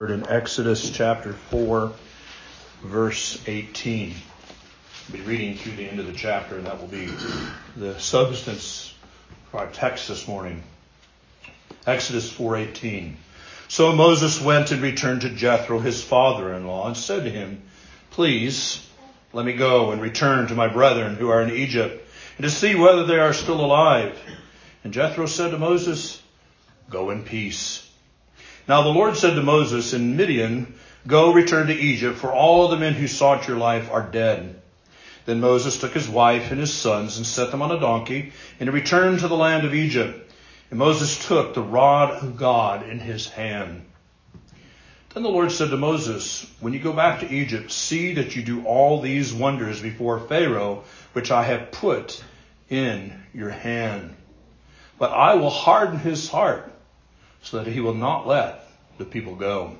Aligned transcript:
in 0.00 0.28
Exodus 0.28 0.90
chapter 0.90 1.32
4, 1.32 1.92
verse 2.84 3.42
18. 3.48 4.14
We'll 5.10 5.18
be 5.18 5.24
reading 5.26 5.56
through 5.56 5.72
the 5.72 5.88
end 5.88 5.98
of 5.98 6.06
the 6.06 6.12
chapter, 6.12 6.56
and 6.56 6.66
that 6.68 6.80
will 6.80 6.86
be 6.86 7.08
the 7.76 7.98
substance 7.98 8.94
of 9.48 9.58
our 9.58 9.66
text 9.66 10.06
this 10.06 10.28
morning. 10.28 10.62
Exodus 11.84 12.32
4:18. 12.32 13.16
So 13.66 13.92
Moses 13.92 14.40
went 14.40 14.70
and 14.70 14.82
returned 14.82 15.22
to 15.22 15.30
Jethro, 15.30 15.80
his 15.80 16.00
father-in-law, 16.00 16.86
and 16.86 16.96
said 16.96 17.24
to 17.24 17.30
him, 17.30 17.62
"Please 18.12 18.78
let 19.32 19.44
me 19.44 19.54
go 19.54 19.90
and 19.90 20.00
return 20.00 20.46
to 20.46 20.54
my 20.54 20.68
brethren 20.68 21.16
who 21.16 21.28
are 21.28 21.42
in 21.42 21.50
Egypt, 21.50 22.08
and 22.36 22.44
to 22.44 22.50
see 22.50 22.76
whether 22.76 23.04
they 23.04 23.18
are 23.18 23.32
still 23.32 23.60
alive." 23.60 24.16
And 24.84 24.92
Jethro 24.92 25.26
said 25.26 25.50
to 25.50 25.58
Moses, 25.58 26.22
"Go 26.88 27.10
in 27.10 27.24
peace." 27.24 27.87
Now 28.68 28.82
the 28.82 28.90
Lord 28.90 29.16
said 29.16 29.34
to 29.34 29.42
Moses 29.42 29.94
in 29.94 30.16
Midian, 30.16 30.74
Go 31.06 31.32
return 31.32 31.68
to 31.68 31.74
Egypt, 31.74 32.18
for 32.18 32.34
all 32.34 32.68
the 32.68 32.76
men 32.76 32.92
who 32.92 33.08
sought 33.08 33.48
your 33.48 33.56
life 33.56 33.90
are 33.90 34.02
dead. 34.02 34.60
Then 35.24 35.40
Moses 35.40 35.78
took 35.78 35.94
his 35.94 36.08
wife 36.08 36.50
and 36.50 36.60
his 36.60 36.72
sons 36.72 37.16
and 37.16 37.26
set 37.26 37.50
them 37.50 37.62
on 37.62 37.70
a 37.70 37.80
donkey, 37.80 38.32
and 38.60 38.68
he 38.68 38.74
returned 38.74 39.20
to 39.20 39.28
the 39.28 39.36
land 39.36 39.66
of 39.66 39.74
Egypt. 39.74 40.30
And 40.70 40.78
Moses 40.78 41.26
took 41.26 41.54
the 41.54 41.62
rod 41.62 42.22
of 42.22 42.36
God 42.36 42.86
in 42.86 43.00
his 43.00 43.28
hand. 43.28 43.86
Then 45.14 45.22
the 45.22 45.30
Lord 45.30 45.50
said 45.50 45.70
to 45.70 45.78
Moses, 45.78 46.46
When 46.60 46.74
you 46.74 46.78
go 46.78 46.92
back 46.92 47.20
to 47.20 47.34
Egypt, 47.34 47.72
see 47.72 48.14
that 48.14 48.36
you 48.36 48.42
do 48.42 48.66
all 48.66 49.00
these 49.00 49.32
wonders 49.32 49.80
before 49.80 50.20
Pharaoh, 50.20 50.84
which 51.14 51.30
I 51.30 51.44
have 51.44 51.72
put 51.72 52.22
in 52.68 53.18
your 53.32 53.48
hand. 53.48 54.14
But 54.98 55.12
I 55.12 55.36
will 55.36 55.48
harden 55.48 55.98
his 55.98 56.28
heart 56.28 56.70
so 57.42 57.62
that 57.62 57.72
he 57.72 57.80
will 57.80 57.94
not 57.94 58.26
let 58.26 58.67
the 58.98 59.04
people 59.04 59.34
go. 59.34 59.76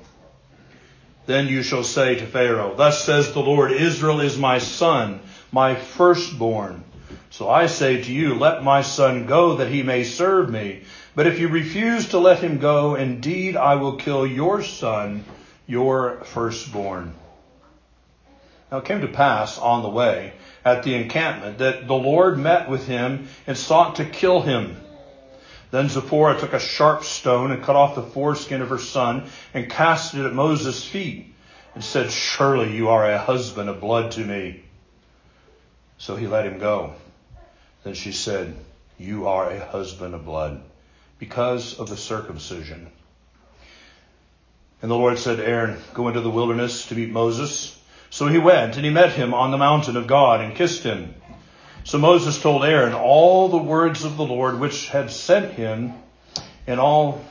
Then 1.25 1.47
you 1.47 1.61
shall 1.61 1.83
say 1.83 2.15
to 2.15 2.25
Pharaoh, 2.25 2.73
Thus 2.75 3.03
says 3.03 3.33
the 3.33 3.41
Lord, 3.41 3.71
Israel 3.71 4.21
is 4.21 4.37
my 4.37 4.57
son, 4.57 5.19
my 5.51 5.75
firstborn. 5.75 6.83
So 7.29 7.49
I 7.49 7.67
say 7.67 8.01
to 8.01 8.11
you, 8.11 8.33
Let 8.33 8.63
my 8.63 8.81
son 8.81 9.27
go 9.27 9.57
that 9.57 9.69
he 9.69 9.83
may 9.83 10.03
serve 10.03 10.49
me. 10.49 10.83
But 11.15 11.27
if 11.27 11.39
you 11.39 11.49
refuse 11.49 12.09
to 12.09 12.17
let 12.17 12.39
him 12.39 12.57
go, 12.57 12.95
indeed 12.95 13.55
I 13.55 13.75
will 13.75 13.97
kill 13.97 14.25
your 14.25 14.63
son, 14.63 15.23
your 15.67 16.21
firstborn. 16.23 17.13
Now 18.71 18.79
it 18.79 18.85
came 18.85 19.01
to 19.01 19.07
pass 19.07 19.57
on 19.57 19.83
the 19.83 19.89
way 19.89 20.33
at 20.63 20.83
the 20.83 20.95
encampment 20.95 21.59
that 21.59 21.87
the 21.87 21.95
Lord 21.95 22.37
met 22.37 22.69
with 22.69 22.87
him 22.87 23.27
and 23.47 23.57
sought 23.57 23.95
to 23.95 24.05
kill 24.05 24.41
him. 24.41 24.77
Then 25.71 25.89
Zipporah 25.89 26.39
took 26.39 26.53
a 26.53 26.59
sharp 26.59 27.03
stone 27.03 27.51
and 27.51 27.63
cut 27.63 27.75
off 27.75 27.95
the 27.95 28.01
foreskin 28.01 28.61
of 28.61 28.69
her 28.69 28.79
son 28.79 29.29
and 29.53 29.69
cast 29.69 30.15
it 30.15 30.25
at 30.25 30.33
Moses' 30.33 30.83
feet 30.83 31.33
and 31.75 31.83
said, 31.83 32.11
Surely 32.11 32.75
you 32.75 32.89
are 32.89 33.09
a 33.09 33.19
husband 33.19 33.69
of 33.69 33.79
blood 33.79 34.11
to 34.13 34.21
me. 34.21 34.63
So 35.99 36.15
he 36.15 36.27
let 36.27 36.45
him 36.45 36.57
go. 36.57 36.93
Then 37.83 37.93
she 37.93 38.11
said, 38.11 38.55
You 38.97 39.27
are 39.27 39.51
a 39.51 39.63
husband 39.63 40.15
of 40.15 40.25
blood 40.25 40.61
because 41.19 41.77
of 41.77 41.89
the 41.89 41.97
circumcision. 41.97 42.89
And 44.81 44.89
the 44.89 44.95
Lord 44.95 45.19
said 45.19 45.39
Aaron, 45.39 45.77
Go 45.93 46.07
into 46.07 46.21
the 46.21 46.29
wilderness 46.29 46.87
to 46.87 46.95
meet 46.95 47.09
Moses. 47.09 47.77
So 48.09 48.27
he 48.27 48.39
went 48.39 48.75
and 48.75 48.85
he 48.85 48.91
met 48.91 49.11
him 49.11 49.33
on 49.35 49.51
the 49.51 49.57
mountain 49.57 49.97
of 49.97 50.07
God 50.07 50.41
and 50.41 50.55
kissed 50.55 50.83
him. 50.83 51.13
So 51.83 51.97
Moses 51.97 52.41
told 52.41 52.63
Aaron 52.63 52.93
all 52.93 53.49
the 53.49 53.57
words 53.57 54.03
of 54.03 54.17
the 54.17 54.25
Lord 54.25 54.59
which 54.59 54.87
had 54.89 55.11
sent 55.11 55.53
him, 55.53 55.93
and 56.67 56.79
all 56.79 57.23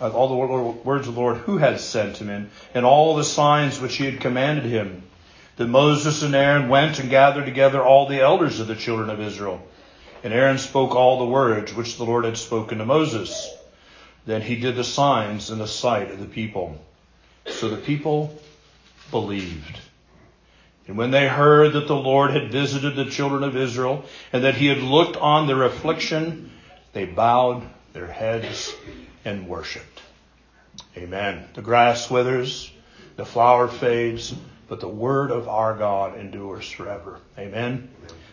uh, 0.00 0.10
all 0.10 0.28
the 0.28 0.80
words 0.84 1.08
of 1.08 1.14
the 1.14 1.20
Lord 1.20 1.38
who 1.38 1.58
had 1.58 1.80
sent 1.80 2.18
him 2.18 2.28
in, 2.28 2.50
and 2.74 2.84
all 2.84 3.16
the 3.16 3.24
signs 3.24 3.80
which 3.80 3.96
he 3.96 4.04
had 4.04 4.20
commanded 4.20 4.64
him. 4.64 5.02
Then 5.56 5.70
Moses 5.70 6.22
and 6.22 6.34
Aaron 6.34 6.68
went 6.68 6.98
and 6.98 7.10
gathered 7.10 7.44
together 7.44 7.82
all 7.82 8.08
the 8.08 8.20
elders 8.20 8.58
of 8.60 8.66
the 8.66 8.74
children 8.74 9.08
of 9.08 9.20
Israel. 9.20 9.62
And 10.24 10.32
Aaron 10.32 10.58
spoke 10.58 10.94
all 10.94 11.18
the 11.18 11.30
words 11.30 11.72
which 11.72 11.96
the 11.96 12.04
Lord 12.04 12.24
had 12.24 12.36
spoken 12.36 12.78
to 12.78 12.84
Moses. 12.84 13.48
Then 14.26 14.42
he 14.42 14.56
did 14.56 14.74
the 14.74 14.84
signs 14.84 15.50
in 15.50 15.58
the 15.58 15.68
sight 15.68 16.10
of 16.10 16.18
the 16.18 16.26
people. 16.26 16.78
So 17.46 17.68
the 17.68 17.76
people 17.76 18.36
believed. 19.10 19.78
And 20.86 20.98
when 20.98 21.10
they 21.10 21.26
heard 21.26 21.72
that 21.72 21.88
the 21.88 21.96
Lord 21.96 22.30
had 22.30 22.52
visited 22.52 22.94
the 22.94 23.06
children 23.06 23.42
of 23.42 23.56
Israel 23.56 24.04
and 24.32 24.44
that 24.44 24.56
he 24.56 24.66
had 24.66 24.78
looked 24.78 25.16
on 25.16 25.46
their 25.46 25.62
affliction, 25.62 26.50
they 26.92 27.06
bowed 27.06 27.62
their 27.94 28.06
heads 28.06 28.74
and 29.24 29.48
worshiped. 29.48 30.02
Amen. 30.96 31.44
The 31.54 31.62
grass 31.62 32.10
withers, 32.10 32.70
the 33.16 33.24
flower 33.24 33.66
fades, 33.68 34.34
but 34.68 34.80
the 34.80 34.88
word 34.88 35.30
of 35.30 35.48
our 35.48 35.74
God 35.74 36.18
endures 36.18 36.70
forever. 36.70 37.18
Amen. 37.38 37.88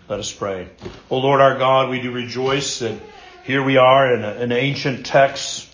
Let 0.09 0.19
us 0.19 0.31
pray. 0.31 0.67
O 1.09 1.19
Lord 1.19 1.39
our 1.39 1.57
God, 1.57 1.89
we 1.89 2.01
do 2.01 2.11
rejoice 2.11 2.79
that 2.79 2.99
here 3.43 3.63
we 3.63 3.77
are 3.77 4.13
in 4.13 4.23
an 4.23 4.51
ancient 4.51 5.05
text 5.05 5.69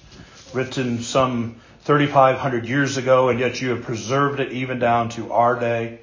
written 0.54 1.02
some 1.02 1.60
3,500 1.82 2.68
years 2.68 2.98
ago, 2.98 3.30
and 3.30 3.40
yet 3.40 3.62
you 3.62 3.72
have 3.72 3.84
preserved 3.84 4.40
it 4.40 4.52
even 4.52 4.78
down 4.78 5.10
to 5.10 5.32
our 5.32 5.60
day 5.60 6.00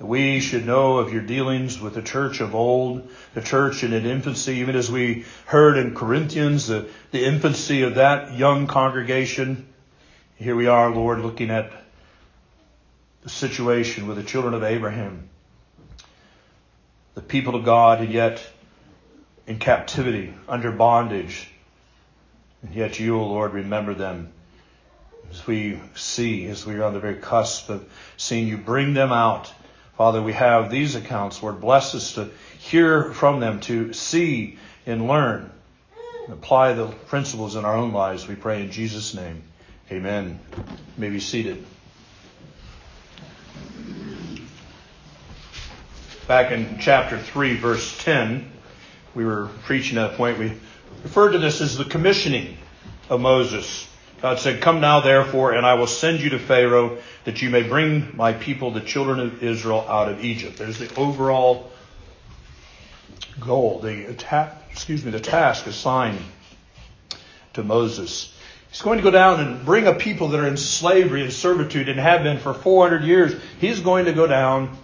we 0.00 0.40
should 0.40 0.66
know 0.66 0.96
of 0.96 1.12
your 1.12 1.20
dealings 1.20 1.78
with 1.78 1.94
the 1.94 2.02
church 2.02 2.40
of 2.40 2.54
old, 2.54 3.06
the 3.34 3.42
church 3.42 3.84
in 3.84 3.92
its 3.92 4.06
infancy, 4.06 4.56
even 4.56 4.74
as 4.74 4.90
we 4.90 5.26
heard 5.44 5.76
in 5.76 5.94
Corinthians, 5.94 6.66
the, 6.68 6.88
the 7.10 7.24
infancy 7.24 7.82
of 7.82 7.96
that 7.96 8.34
young 8.34 8.66
congregation. 8.66 9.66
Here 10.36 10.56
we 10.56 10.68
are, 10.68 10.90
Lord, 10.90 11.20
looking 11.20 11.50
at 11.50 11.70
the 13.22 13.28
situation 13.28 14.06
with 14.06 14.16
the 14.16 14.22
children 14.22 14.54
of 14.54 14.64
Abraham, 14.64 15.28
the 17.14 17.20
people 17.20 17.54
of 17.54 17.64
God, 17.66 18.00
and 18.00 18.10
yet 18.10 18.42
in 19.46 19.58
captivity, 19.58 20.32
under 20.48 20.72
bondage. 20.72 21.50
And 22.62 22.74
yet 22.74 22.98
you, 22.98 23.18
O 23.18 23.26
Lord, 23.26 23.52
remember 23.52 23.92
them 23.92 24.32
as 25.30 25.46
we 25.46 25.78
see, 25.94 26.46
as 26.46 26.64
we 26.64 26.76
are 26.76 26.84
on 26.84 26.94
the 26.94 27.00
very 27.00 27.16
cusp 27.16 27.68
of 27.68 27.86
seeing 28.16 28.48
you 28.48 28.56
bring 28.56 28.94
them 28.94 29.12
out 29.12 29.52
Father, 30.00 30.22
we 30.22 30.32
have 30.32 30.70
these 30.70 30.94
accounts. 30.94 31.42
Lord, 31.42 31.60
bless 31.60 31.94
us 31.94 32.14
to 32.14 32.30
hear 32.58 33.12
from 33.12 33.38
them, 33.38 33.60
to 33.60 33.92
see 33.92 34.56
and 34.86 35.06
learn, 35.06 35.50
and 36.24 36.32
apply 36.32 36.72
the 36.72 36.86
principles 36.86 37.54
in 37.54 37.66
our 37.66 37.76
own 37.76 37.92
lives. 37.92 38.26
We 38.26 38.34
pray 38.34 38.62
in 38.62 38.70
Jesus' 38.70 39.12
name. 39.12 39.42
Amen. 39.92 40.40
You 40.56 40.64
may 40.96 41.10
be 41.10 41.20
seated. 41.20 41.66
Back 46.26 46.50
in 46.50 46.78
chapter 46.80 47.18
3, 47.18 47.56
verse 47.56 48.02
10, 48.02 48.50
we 49.14 49.26
were 49.26 49.50
preaching 49.64 49.98
at 49.98 50.14
a 50.14 50.16
point, 50.16 50.38
we 50.38 50.54
referred 51.02 51.32
to 51.32 51.38
this 51.38 51.60
as 51.60 51.76
the 51.76 51.84
commissioning 51.84 52.56
of 53.10 53.20
Moses. 53.20 53.86
God 54.22 54.38
said, 54.38 54.60
Come 54.60 54.80
now, 54.80 55.00
therefore, 55.00 55.52
and 55.52 55.64
I 55.64 55.74
will 55.74 55.86
send 55.86 56.20
you 56.20 56.30
to 56.30 56.38
Pharaoh 56.38 56.98
that 57.24 57.40
you 57.40 57.50
may 57.50 57.62
bring 57.62 58.16
my 58.16 58.32
people, 58.32 58.70
the 58.70 58.80
children 58.80 59.20
of 59.20 59.42
Israel, 59.42 59.84
out 59.88 60.10
of 60.10 60.24
Egypt. 60.24 60.58
There's 60.58 60.78
the 60.78 60.94
overall 60.96 61.70
goal, 63.40 63.80
the 63.80 64.10
excuse 64.70 65.04
me, 65.04 65.10
the 65.10 65.20
task 65.20 65.66
assigned 65.66 66.18
to 67.54 67.62
Moses. 67.62 68.34
He's 68.70 68.82
going 68.82 68.98
to 68.98 69.02
go 69.02 69.10
down 69.10 69.40
and 69.40 69.64
bring 69.64 69.86
a 69.86 69.94
people 69.94 70.28
that 70.28 70.40
are 70.40 70.46
in 70.46 70.56
slavery 70.56 71.22
and 71.22 71.32
servitude 71.32 71.88
and 71.88 71.98
have 71.98 72.22
been 72.22 72.38
for 72.38 72.54
400 72.54 73.02
years. 73.02 73.34
He's 73.60 73.80
going 73.80 74.04
to 74.04 74.12
go 74.12 74.26
down 74.26 74.76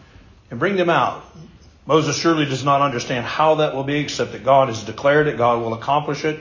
and 0.50 0.58
bring 0.58 0.76
them 0.76 0.90
out. 0.90 1.24
Moses 1.86 2.16
surely 2.16 2.46
does 2.46 2.64
not 2.64 2.80
understand 2.82 3.24
how 3.26 3.56
that 3.56 3.74
will 3.74 3.84
be, 3.84 3.98
except 3.98 4.32
that 4.32 4.44
God 4.44 4.68
has 4.68 4.82
declared 4.82 5.28
it, 5.28 5.36
God 5.36 5.62
will 5.62 5.74
accomplish 5.74 6.24
it. 6.24 6.40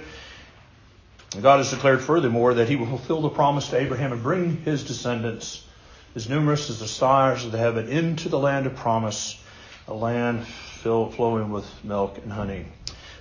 God 1.41 1.57
has 1.57 1.69
declared 1.69 2.01
furthermore 2.01 2.53
that 2.55 2.69
he 2.69 2.75
will 2.75 2.85
fulfill 2.85 3.21
the 3.21 3.29
promise 3.29 3.69
to 3.69 3.77
Abraham 3.77 4.13
and 4.13 4.23
bring 4.23 4.57
his 4.57 4.83
descendants, 4.83 5.63
as 6.15 6.29
numerous 6.29 6.69
as 6.69 6.79
the 6.79 6.87
stars 6.87 7.45
of 7.45 7.51
the 7.51 7.57
heaven, 7.57 7.89
into 7.89 8.29
the 8.29 8.39
land 8.39 8.65
of 8.65 8.75
promise, 8.75 9.37
a 9.87 9.93
land 9.93 10.45
filled, 10.45 11.15
flowing 11.15 11.51
with 11.51 11.65
milk 11.83 12.19
and 12.23 12.31
honey. 12.31 12.65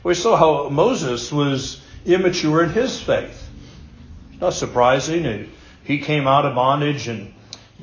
We 0.03 0.15
saw 0.15 0.37
how 0.37 0.69
Moses 0.69 1.33
was 1.33 1.81
immature 2.05 2.63
in 2.63 2.71
his 2.71 3.01
faith. 3.01 3.49
Not 4.41 4.55
surprising. 4.55 5.51
He 5.83 5.99
came 5.99 6.27
out 6.27 6.45
of 6.45 6.55
bondage 6.55 7.09
and, 7.09 7.33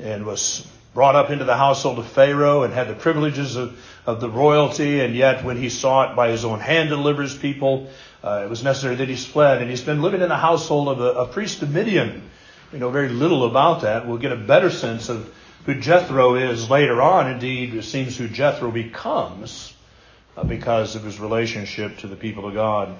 and 0.00 0.24
was 0.24 0.66
brought 0.94 1.16
up 1.16 1.30
into 1.30 1.44
the 1.44 1.56
household 1.56 1.98
of 1.98 2.06
Pharaoh 2.06 2.62
and 2.62 2.72
had 2.72 2.88
the 2.88 2.94
privileges 2.94 3.56
of, 3.56 3.78
of 4.06 4.20
the 4.20 4.28
royalty, 4.28 5.00
and 5.00 5.14
yet 5.14 5.44
when 5.44 5.56
he 5.56 5.68
sought 5.68 6.14
by 6.14 6.28
his 6.28 6.44
own 6.44 6.60
hand 6.60 6.90
deliver 6.90 7.22
his 7.22 7.34
people, 7.34 7.88
uh, 8.22 8.42
it 8.44 8.50
was 8.50 8.62
necessary 8.62 8.96
that 8.96 9.08
he 9.08 9.16
fled. 9.16 9.60
And 9.60 9.70
he's 9.70 9.82
been 9.82 10.02
living 10.02 10.22
in 10.22 10.28
the 10.28 10.36
household 10.36 10.88
of 10.88 11.00
a, 11.00 11.20
a 11.20 11.26
priest 11.26 11.62
of 11.62 11.70
Midian. 11.70 12.28
We 12.72 12.78
know 12.78 12.90
very 12.90 13.08
little 13.08 13.44
about 13.44 13.82
that. 13.82 14.06
We'll 14.06 14.18
get 14.18 14.32
a 14.32 14.36
better 14.36 14.70
sense 14.70 15.08
of 15.08 15.32
who 15.66 15.74
Jethro 15.74 16.36
is 16.36 16.70
later 16.70 17.02
on. 17.02 17.30
Indeed, 17.30 17.74
it 17.74 17.82
seems 17.84 18.16
who 18.16 18.28
Jethro 18.28 18.70
becomes 18.70 19.74
uh, 20.36 20.44
because 20.44 20.96
of 20.96 21.04
his 21.04 21.20
relationship 21.20 21.98
to 21.98 22.06
the 22.06 22.16
people 22.16 22.46
of 22.46 22.54
God. 22.54 22.96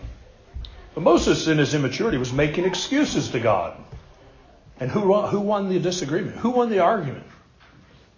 But 0.95 1.03
Moses, 1.03 1.47
in 1.47 1.59
his 1.59 1.75
immaturity, 1.75 2.19
was 2.19 2.33
making 2.33 2.65
excuses 2.65 3.31
to 3.31 3.41
God. 3.41 3.77
And 4.79 4.91
who, 4.91 5.15
who 5.23 5.41
won 5.41 5.69
the 5.69 5.79
disagreement? 5.79 6.37
Who 6.39 6.51
won 6.51 6.69
the 6.69 6.81
argument? 6.81 7.27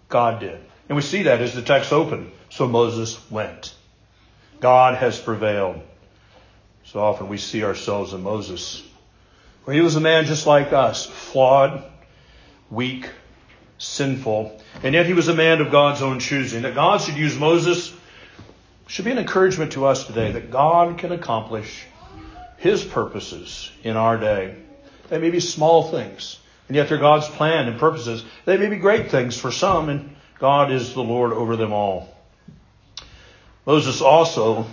God 0.08 0.40
did. 0.40 0.60
And 0.88 0.96
we 0.96 1.02
see 1.02 1.24
that 1.24 1.40
as 1.40 1.54
the 1.54 1.62
text 1.62 1.92
open. 1.92 2.32
So 2.50 2.66
Moses 2.66 3.18
went. 3.30 3.74
God 4.60 4.96
has 4.96 5.18
prevailed. 5.18 5.82
So 6.84 7.00
often 7.00 7.28
we 7.28 7.38
see 7.38 7.64
ourselves 7.64 8.12
in 8.12 8.22
Moses, 8.22 8.82
where 9.64 9.74
he 9.74 9.80
was 9.80 9.96
a 9.96 10.00
man 10.00 10.26
just 10.26 10.46
like 10.46 10.72
us, 10.72 11.06
flawed, 11.06 11.82
weak, 12.70 13.08
sinful, 13.78 14.60
and 14.82 14.94
yet 14.94 15.06
he 15.06 15.14
was 15.14 15.28
a 15.28 15.34
man 15.34 15.60
of 15.60 15.70
God's 15.70 16.02
own 16.02 16.20
choosing. 16.20 16.62
That 16.62 16.74
God 16.74 17.00
should 17.00 17.16
use 17.16 17.38
Moses 17.38 17.92
should 18.86 19.04
be 19.04 19.10
an 19.10 19.18
encouragement 19.18 19.72
to 19.72 19.86
us 19.86 20.06
today 20.06 20.32
that 20.32 20.50
God 20.50 20.98
can 20.98 21.10
accomplish 21.10 21.86
his 22.58 22.84
purposes 22.84 23.70
in 23.82 23.96
our 23.96 24.18
day. 24.18 24.56
They 25.08 25.18
may 25.18 25.30
be 25.30 25.40
small 25.40 25.90
things, 25.90 26.38
and 26.68 26.76
yet 26.76 26.88
they're 26.88 26.98
God's 26.98 27.28
plan 27.28 27.66
and 27.66 27.78
purposes. 27.78 28.24
They 28.44 28.56
may 28.56 28.68
be 28.68 28.76
great 28.76 29.10
things 29.10 29.36
for 29.36 29.50
some, 29.50 29.88
and 29.88 30.16
God 30.38 30.70
is 30.70 30.94
the 30.94 31.02
Lord 31.02 31.32
over 31.32 31.56
them 31.56 31.72
all. 31.72 32.14
Moses 33.66 34.02
also, 34.02 34.66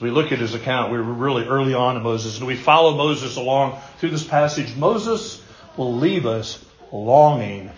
as 0.00 0.02
we 0.02 0.10
look 0.10 0.32
at 0.32 0.38
his 0.38 0.54
account, 0.54 0.90
we 0.90 0.96
were 0.96 1.04
really 1.04 1.44
early 1.44 1.74
on 1.74 1.98
in 1.98 2.02
Moses, 2.02 2.38
and 2.38 2.46
we 2.46 2.56
follow 2.56 2.96
Moses 2.96 3.36
along 3.36 3.78
through 3.98 4.08
this 4.08 4.24
passage. 4.24 4.74
Moses 4.74 5.42
will 5.76 5.96
leave 5.96 6.24
us 6.24 6.64
longing 6.90 7.70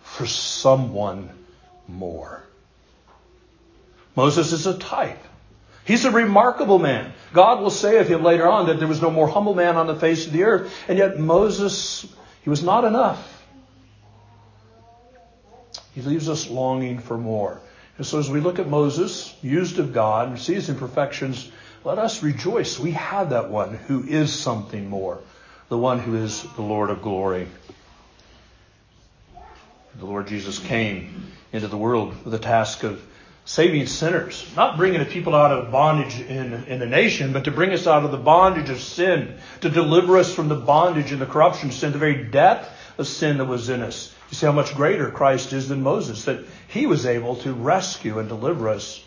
for 0.00 0.26
someone 0.26 1.28
more. 1.88 2.44
Moses 4.14 4.52
is 4.52 4.68
a 4.68 4.78
type. 4.78 5.18
He's 5.84 6.04
a 6.04 6.12
remarkable 6.12 6.78
man. 6.78 7.12
God 7.32 7.60
will 7.60 7.70
say 7.70 7.98
of 7.98 8.06
him 8.06 8.22
later 8.22 8.46
on 8.46 8.66
that 8.66 8.78
there 8.78 8.86
was 8.86 9.02
no 9.02 9.10
more 9.10 9.26
humble 9.26 9.54
man 9.54 9.74
on 9.74 9.88
the 9.88 9.96
face 9.96 10.24
of 10.24 10.32
the 10.32 10.44
earth, 10.44 10.72
and 10.86 10.96
yet 10.96 11.18
Moses, 11.18 12.06
he 12.44 12.50
was 12.50 12.62
not 12.62 12.84
enough. 12.84 13.44
He 15.96 16.02
leaves 16.02 16.28
us 16.28 16.48
longing 16.48 17.00
for 17.00 17.18
more. 17.18 17.60
And 17.98 18.06
so 18.06 18.20
as 18.20 18.30
we 18.30 18.40
look 18.40 18.60
at 18.60 18.68
Moses, 18.68 19.34
used 19.42 19.80
of 19.80 19.92
God, 19.92 20.28
and 20.28 20.38
see 20.38 20.54
his 20.54 20.68
imperfections, 20.68 21.50
let 21.86 22.00
us 22.00 22.20
rejoice. 22.20 22.80
We 22.80 22.90
have 22.92 23.30
that 23.30 23.48
one 23.48 23.74
who 23.74 24.02
is 24.02 24.32
something 24.32 24.90
more, 24.90 25.20
the 25.68 25.78
one 25.78 26.00
who 26.00 26.16
is 26.16 26.42
the 26.56 26.62
Lord 26.62 26.90
of 26.90 27.00
glory. 27.00 27.46
The 29.96 30.04
Lord 30.04 30.26
Jesus 30.26 30.58
came 30.58 31.30
into 31.52 31.68
the 31.68 31.76
world 31.76 32.24
with 32.24 32.32
the 32.32 32.40
task 32.40 32.82
of 32.82 33.00
saving 33.44 33.86
sinners, 33.86 34.44
not 34.56 34.76
bringing 34.76 34.98
the 34.98 35.06
people 35.06 35.36
out 35.36 35.52
of 35.52 35.70
bondage 35.70 36.18
in, 36.18 36.64
in 36.64 36.80
the 36.80 36.86
nation, 36.86 37.32
but 37.32 37.44
to 37.44 37.52
bring 37.52 37.70
us 37.70 37.86
out 37.86 38.04
of 38.04 38.10
the 38.10 38.16
bondage 38.16 38.68
of 38.68 38.80
sin, 38.80 39.38
to 39.60 39.68
deliver 39.68 40.18
us 40.18 40.34
from 40.34 40.48
the 40.48 40.56
bondage 40.56 41.12
and 41.12 41.20
the 41.20 41.26
corruption 41.26 41.68
of 41.68 41.74
sin, 41.76 41.92
the 41.92 41.98
very 41.98 42.24
death 42.24 42.68
of 42.98 43.06
sin 43.06 43.38
that 43.38 43.44
was 43.44 43.68
in 43.68 43.80
us. 43.80 44.12
You 44.30 44.34
see 44.34 44.46
how 44.46 44.50
much 44.50 44.74
greater 44.74 45.12
Christ 45.12 45.52
is 45.52 45.68
than 45.68 45.84
Moses, 45.84 46.24
that 46.24 46.44
he 46.66 46.86
was 46.86 47.06
able 47.06 47.36
to 47.36 47.52
rescue 47.52 48.18
and 48.18 48.28
deliver 48.28 48.70
us 48.70 49.04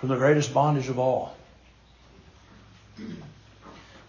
from 0.00 0.08
the 0.08 0.16
greatest 0.16 0.54
bondage 0.54 0.88
of 0.88 0.98
all. 0.98 1.36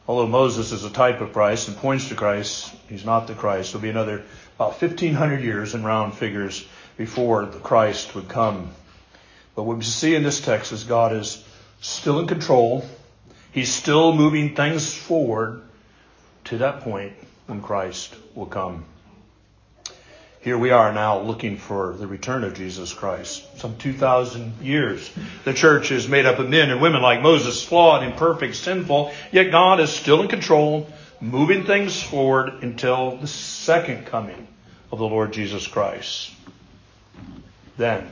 Although 0.07 0.27
Moses 0.27 0.71
is 0.71 0.83
a 0.83 0.89
type 0.89 1.21
of 1.21 1.33
Christ 1.33 1.67
and 1.67 1.77
points 1.77 2.09
to 2.09 2.15
Christ, 2.15 2.71
he's 2.87 3.05
not 3.05 3.27
the 3.27 3.33
Christ. 3.33 3.71
There'll 3.71 3.81
be 3.81 3.89
another 3.89 4.23
about 4.55 4.79
1500 4.79 5.43
years 5.43 5.73
in 5.73 5.83
round 5.83 6.13
figures 6.13 6.65
before 6.95 7.45
the 7.45 7.59
Christ 7.59 8.13
would 8.13 8.29
come. 8.29 8.69
But 9.55 9.63
what 9.63 9.77
we 9.77 9.83
see 9.83 10.15
in 10.15 10.23
this 10.23 10.41
text 10.41 10.71
is 10.71 10.83
God 10.83 11.13
is 11.13 11.43
still 11.81 12.19
in 12.19 12.27
control. 12.27 12.85
He's 13.51 13.73
still 13.73 14.13
moving 14.13 14.55
things 14.55 14.93
forward 14.93 15.63
to 16.45 16.59
that 16.59 16.81
point 16.81 17.13
when 17.47 17.61
Christ 17.61 18.13
will 18.35 18.45
come. 18.45 18.85
Here 20.45 20.59
we 20.59 20.69
are 20.69 20.93
now 20.93 21.21
looking 21.21 21.57
for 21.57 21.93
the 21.93 22.05
return 22.05 22.43
of 22.43 22.53
Jesus 22.53 22.93
Christ. 22.93 23.43
Some 23.57 23.77
2,000 23.77 24.61
years. 24.61 25.11
The 25.43 25.55
church 25.55 25.89
is 25.89 26.07
made 26.07 26.27
up 26.27 26.37
of 26.37 26.47
men 26.47 26.69
and 26.69 26.79
women 26.79 27.01
like 27.01 27.23
Moses, 27.23 27.63
flawed, 27.63 28.03
imperfect, 28.03 28.55
sinful, 28.55 29.11
yet 29.31 29.49
God 29.49 29.79
is 29.79 29.89
still 29.89 30.21
in 30.21 30.27
control, 30.27 30.87
moving 31.19 31.65
things 31.65 31.99
forward 31.99 32.61
until 32.61 33.17
the 33.17 33.25
second 33.25 34.05
coming 34.05 34.47
of 34.91 34.99
the 34.99 35.07
Lord 35.07 35.33
Jesus 35.33 35.65
Christ. 35.65 36.31
Then 37.77 38.07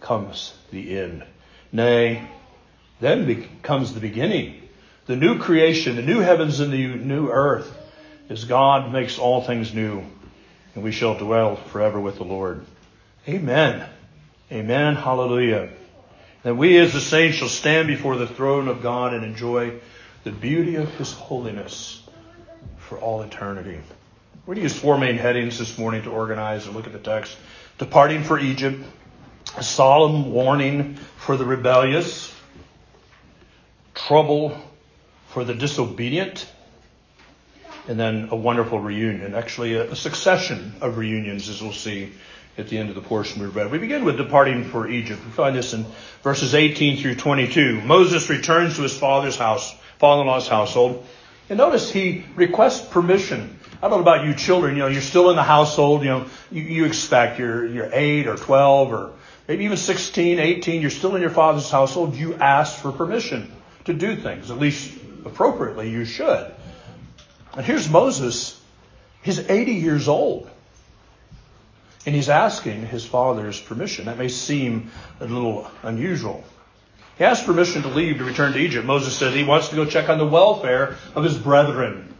comes 0.00 0.52
the 0.70 0.98
end. 0.98 1.24
Nay, 1.72 2.28
then 3.00 3.48
comes 3.62 3.94
the 3.94 4.00
beginning. 4.00 4.60
The 5.06 5.16
new 5.16 5.38
creation, 5.38 5.96
the 5.96 6.02
new 6.02 6.20
heavens 6.20 6.60
and 6.60 6.70
the 6.70 6.86
new 6.86 7.30
earth, 7.30 7.74
as 8.28 8.44
God 8.44 8.92
makes 8.92 9.18
all 9.18 9.40
things 9.40 9.72
new 9.72 10.04
and 10.76 10.84
we 10.84 10.92
shall 10.92 11.16
dwell 11.16 11.56
forever 11.56 11.98
with 11.98 12.16
the 12.16 12.24
Lord. 12.24 12.64
Amen. 13.26 13.88
Amen. 14.52 14.94
Hallelujah. 14.94 15.70
That 16.42 16.54
we 16.54 16.76
as 16.76 16.92
the 16.92 17.00
saints 17.00 17.38
shall 17.38 17.48
stand 17.48 17.88
before 17.88 18.16
the 18.16 18.26
throne 18.26 18.68
of 18.68 18.82
God 18.82 19.14
and 19.14 19.24
enjoy 19.24 19.80
the 20.22 20.30
beauty 20.30 20.76
of 20.76 20.94
His 20.96 21.12
holiness 21.14 22.06
for 22.76 22.98
all 22.98 23.22
eternity. 23.22 23.80
We're 24.44 24.54
going 24.54 24.56
to 24.56 24.62
use 24.64 24.78
four 24.78 24.98
main 24.98 25.16
headings 25.16 25.58
this 25.58 25.78
morning 25.78 26.02
to 26.02 26.10
organize 26.10 26.66
and 26.66 26.76
look 26.76 26.86
at 26.86 26.92
the 26.92 26.98
text. 26.98 27.36
Departing 27.78 28.22
for 28.22 28.38
Egypt, 28.38 28.84
a 29.56 29.62
solemn 29.62 30.30
warning 30.30 30.96
for 31.16 31.38
the 31.38 31.46
rebellious, 31.46 32.32
trouble 33.94 34.60
for 35.28 35.42
the 35.42 35.54
disobedient, 35.54 36.46
and 37.88 37.98
then 37.98 38.28
a 38.30 38.36
wonderful 38.36 38.80
reunion, 38.80 39.34
actually 39.34 39.74
a, 39.74 39.90
a, 39.90 39.96
succession 39.96 40.74
of 40.80 40.98
reunions, 40.98 41.48
as 41.48 41.62
we'll 41.62 41.72
see 41.72 42.12
at 42.58 42.68
the 42.68 42.78
end 42.78 42.88
of 42.88 42.94
the 42.94 43.00
portion 43.00 43.42
we've 43.42 43.54
read. 43.54 43.70
We 43.70 43.78
begin 43.78 44.04
with 44.04 44.16
departing 44.16 44.64
for 44.64 44.88
Egypt. 44.88 45.24
We 45.24 45.30
find 45.30 45.54
this 45.54 45.72
in 45.72 45.84
verses 46.22 46.54
18 46.54 46.98
through 46.98 47.16
22. 47.16 47.82
Moses 47.82 48.28
returns 48.28 48.76
to 48.76 48.82
his 48.82 48.96
father's 48.96 49.36
house, 49.36 49.74
father-in-law's 49.98 50.48
household, 50.48 51.06
and 51.48 51.58
notice 51.58 51.90
he 51.90 52.24
requests 52.34 52.86
permission. 52.88 53.58
I 53.82 53.88
don't 53.88 53.98
know 53.98 54.00
about 54.00 54.26
you 54.26 54.34
children, 54.34 54.74
you 54.74 54.82
know, 54.82 54.88
you're 54.88 55.02
still 55.02 55.30
in 55.30 55.36
the 55.36 55.42
household, 55.42 56.02
you 56.02 56.08
know, 56.08 56.26
you, 56.50 56.62
you 56.62 56.84
expect 56.86 57.38
you're, 57.38 57.66
you're 57.66 57.90
8 57.92 58.26
or 58.26 58.36
12 58.36 58.92
or 58.92 59.12
maybe 59.46 59.64
even 59.64 59.76
16, 59.76 60.38
18, 60.40 60.80
you're 60.80 60.90
still 60.90 61.14
in 61.14 61.20
your 61.20 61.30
father's 61.30 61.70
household, 61.70 62.16
you 62.16 62.34
ask 62.34 62.80
for 62.80 62.90
permission 62.90 63.52
to 63.84 63.92
do 63.92 64.16
things. 64.16 64.50
At 64.50 64.58
least 64.58 64.92
appropriately, 65.24 65.90
you 65.90 66.04
should. 66.04 66.52
And 67.56 67.64
here's 67.64 67.88
Moses. 67.88 68.60
He's 69.22 69.38
80 69.38 69.72
years 69.72 70.08
old. 70.08 70.48
And 72.04 72.14
he's 72.14 72.28
asking 72.28 72.86
his 72.86 73.04
father's 73.04 73.60
permission. 73.60 74.04
That 74.04 74.18
may 74.18 74.28
seem 74.28 74.90
a 75.18 75.26
little 75.26 75.68
unusual. 75.82 76.44
He 77.18 77.24
asked 77.24 77.46
permission 77.46 77.82
to 77.82 77.88
leave 77.88 78.18
to 78.18 78.24
return 78.24 78.52
to 78.52 78.58
Egypt. 78.58 78.84
Moses 78.84 79.16
said 79.16 79.32
he 79.32 79.42
wants 79.42 79.70
to 79.70 79.76
go 79.76 79.86
check 79.86 80.08
on 80.08 80.18
the 80.18 80.26
welfare 80.26 80.96
of 81.14 81.24
his 81.24 81.36
brethren. 81.36 82.14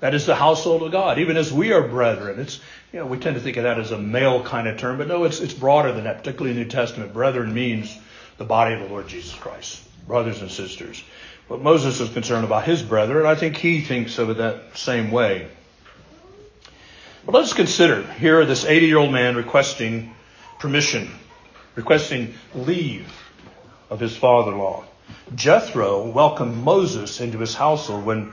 That 0.00 0.14
is 0.14 0.24
the 0.24 0.36
household 0.36 0.84
of 0.84 0.92
God, 0.92 1.18
even 1.18 1.36
as 1.36 1.52
we 1.52 1.72
are 1.72 1.86
brethren. 1.86 2.38
It's, 2.38 2.60
you 2.92 3.00
know, 3.00 3.06
we 3.06 3.18
tend 3.18 3.34
to 3.34 3.42
think 3.42 3.56
of 3.56 3.64
that 3.64 3.80
as 3.80 3.90
a 3.90 3.98
male 3.98 4.44
kind 4.44 4.68
of 4.68 4.78
term, 4.78 4.98
but 4.98 5.08
no, 5.08 5.24
it's, 5.24 5.40
it's 5.40 5.52
broader 5.52 5.90
than 5.92 6.04
that, 6.04 6.18
particularly 6.18 6.52
in 6.52 6.56
the 6.56 6.62
New 6.62 6.70
Testament. 6.70 7.12
Brethren 7.12 7.52
means 7.52 7.98
the 8.36 8.44
body 8.44 8.74
of 8.74 8.80
the 8.80 8.86
Lord 8.86 9.08
Jesus 9.08 9.34
Christ, 9.34 9.82
brothers 10.06 10.40
and 10.40 10.50
sisters. 10.50 11.02
But 11.48 11.62
Moses 11.62 12.00
is 12.00 12.10
concerned 12.10 12.44
about 12.44 12.64
his 12.64 12.82
brethren. 12.82 13.18
And 13.18 13.28
I 13.28 13.34
think 13.34 13.56
he 13.56 13.80
thinks 13.80 14.18
of 14.18 14.30
it 14.30 14.36
that 14.36 14.76
same 14.76 15.10
way. 15.10 15.48
But 17.24 17.34
let's 17.34 17.52
consider 17.52 18.02
here 18.12 18.44
this 18.44 18.64
80 18.64 18.86
year 18.86 18.98
old 18.98 19.12
man 19.12 19.36
requesting 19.36 20.14
permission, 20.58 21.10
requesting 21.74 22.34
leave 22.54 23.10
of 23.90 24.00
his 24.00 24.16
father 24.16 24.52
in 24.52 24.58
law. 24.58 24.84
Jethro 25.34 26.10
welcomed 26.10 26.56
Moses 26.56 27.20
into 27.20 27.38
his 27.38 27.54
household 27.54 28.04
when 28.04 28.32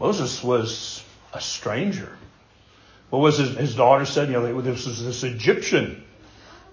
Moses 0.00 0.42
was 0.42 1.02
a 1.32 1.40
stranger. 1.40 2.16
What 3.10 3.20
was 3.20 3.38
his, 3.38 3.56
his 3.56 3.74
daughter 3.76 4.04
said? 4.04 4.28
You 4.28 4.34
know, 4.34 4.60
this 4.60 4.86
was 4.86 5.04
this 5.04 5.22
Egyptian 5.22 6.02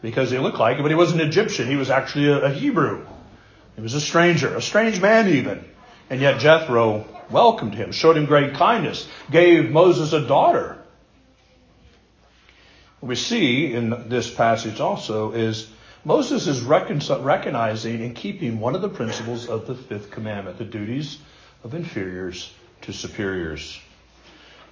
because 0.01 0.31
he 0.31 0.39
looked 0.39 0.57
like 0.57 0.79
it, 0.79 0.81
but 0.81 0.91
he 0.91 0.95
wasn't 0.95 1.21
Egyptian. 1.21 1.67
He 1.67 1.75
was 1.75 1.89
actually 1.89 2.27
a, 2.27 2.45
a 2.45 2.49
Hebrew. 2.49 3.05
He 3.75 3.81
was 3.81 3.93
a 3.93 4.01
stranger, 4.01 4.55
a 4.55 4.61
strange 4.61 4.99
man 4.99 5.27
even. 5.29 5.63
And 6.09 6.21
yet 6.21 6.39
Jethro 6.39 7.05
welcomed 7.29 7.73
him, 7.73 7.91
showed 7.91 8.17
him 8.17 8.25
great 8.25 8.53
kindness, 8.53 9.07
gave 9.31 9.71
Moses 9.71 10.13
a 10.13 10.25
daughter. 10.25 10.77
What 12.99 13.09
we 13.09 13.15
see 13.15 13.73
in 13.73 14.09
this 14.09 14.33
passage 14.33 14.79
also 14.79 15.31
is 15.31 15.69
Moses 16.05 16.47
is 16.47 16.61
recognizing 16.61 18.01
and 18.01 18.15
keeping 18.15 18.59
one 18.59 18.75
of 18.75 18.81
the 18.81 18.89
principles 18.89 19.47
of 19.47 19.67
the 19.67 19.75
fifth 19.75 20.11
commandment, 20.11 20.57
the 20.57 20.65
duties 20.65 21.17
of 21.63 21.73
inferiors 21.73 22.51
to 22.81 22.93
superiors. 22.93 23.79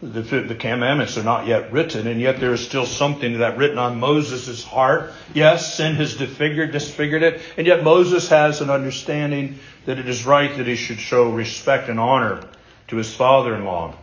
The, 0.01 0.21
the 0.21 0.55
commandments 0.55 1.15
are 1.19 1.23
not 1.23 1.45
yet 1.45 1.71
written, 1.71 2.07
and 2.07 2.19
yet 2.19 2.39
there 2.39 2.53
is 2.53 2.65
still 2.65 2.87
something 2.87 3.37
that 3.37 3.57
written 3.57 3.77
on 3.77 3.99
Moses' 3.99 4.63
heart. 4.63 5.13
Yes, 5.35 5.75
sin 5.75 5.93
has 5.95 6.15
disfigured, 6.15 6.71
disfigured 6.71 7.21
it, 7.21 7.41
and 7.55 7.67
yet 7.67 7.83
Moses 7.83 8.27
has 8.29 8.61
an 8.61 8.71
understanding 8.71 9.59
that 9.85 9.99
it 9.99 10.09
is 10.09 10.25
right 10.25 10.57
that 10.57 10.65
he 10.65 10.75
should 10.75 10.99
show 10.99 11.29
respect 11.29 11.87
and 11.87 11.99
honor 11.99 12.43
to 12.87 12.95
his 12.95 13.13
father-in-law. 13.13 13.93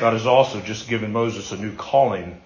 God 0.00 0.12
has 0.14 0.26
also 0.26 0.60
just 0.60 0.88
given 0.88 1.12
Moses 1.12 1.52
a 1.52 1.56
new 1.58 1.74
calling. 1.74 2.40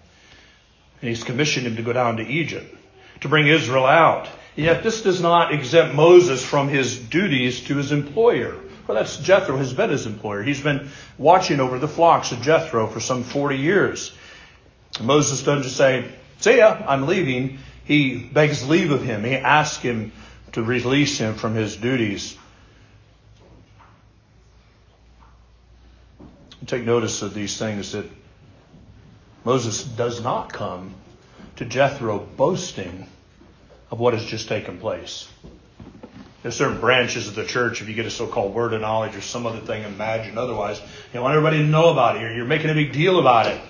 And 1.00 1.08
he's 1.08 1.22
commissioned 1.22 1.66
him 1.66 1.76
to 1.76 1.82
go 1.82 1.92
down 1.92 2.16
to 2.16 2.26
Egypt 2.26 2.74
to 3.20 3.28
bring 3.28 3.46
Israel 3.46 3.86
out. 3.86 4.28
Yet 4.56 4.82
this 4.82 5.02
does 5.02 5.20
not 5.20 5.52
exempt 5.52 5.94
Moses 5.94 6.44
from 6.44 6.68
his 6.68 6.98
duties 6.98 7.62
to 7.64 7.76
his 7.76 7.92
employer. 7.92 8.56
Well, 8.86 8.96
that's 8.96 9.16
Jethro 9.16 9.56
has 9.56 9.72
been 9.72 9.90
his 9.90 10.06
employer. 10.06 10.42
He's 10.42 10.60
been 10.60 10.90
watching 11.18 11.58
over 11.58 11.78
the 11.78 11.88
flocks 11.88 12.30
of 12.32 12.40
Jethro 12.40 12.86
for 12.86 13.00
some 13.00 13.24
40 13.24 13.56
years. 13.56 14.12
Moses 15.00 15.42
doesn't 15.42 15.64
just 15.64 15.76
say, 15.76 16.08
see 16.38 16.58
ya, 16.58 16.82
I'm 16.86 17.06
leaving. 17.06 17.58
He 17.84 18.16
begs 18.16 18.66
leave 18.68 18.92
of 18.92 19.02
him. 19.02 19.24
He 19.24 19.34
asks 19.34 19.82
him 19.82 20.12
to 20.52 20.62
release 20.62 21.18
him 21.18 21.34
from 21.34 21.54
his 21.54 21.76
duties. 21.76 22.36
Take 26.66 26.84
notice 26.84 27.22
of 27.22 27.34
these 27.34 27.58
things 27.58 27.92
that 27.92 28.06
Moses 29.44 29.84
does 29.84 30.22
not 30.22 30.52
come 30.52 30.94
to 31.56 31.64
Jethro 31.64 32.18
boasting 32.18 33.06
of 33.90 34.00
what 34.00 34.14
has 34.14 34.24
just 34.24 34.48
taken 34.48 34.78
place. 34.78 35.28
Certain 36.48 36.80
branches 36.80 37.26
of 37.26 37.34
the 37.34 37.44
church, 37.44 37.82
if 37.82 37.88
you 37.88 37.94
get 37.94 38.06
a 38.06 38.10
so-called 38.10 38.54
word 38.54 38.72
of 38.72 38.80
knowledge 38.80 39.16
or 39.16 39.20
some 39.20 39.46
other 39.46 39.58
thing 39.58 39.82
imagined 39.82 40.38
otherwise, 40.38 40.80
you 41.12 41.20
want 41.20 41.34
everybody 41.34 41.58
to 41.58 41.64
know 41.64 41.90
about 41.90 42.16
it. 42.16 42.36
You're 42.36 42.44
making 42.44 42.70
a 42.70 42.74
big 42.74 42.92
deal 42.92 43.18
about 43.18 43.46
it. 43.46 43.60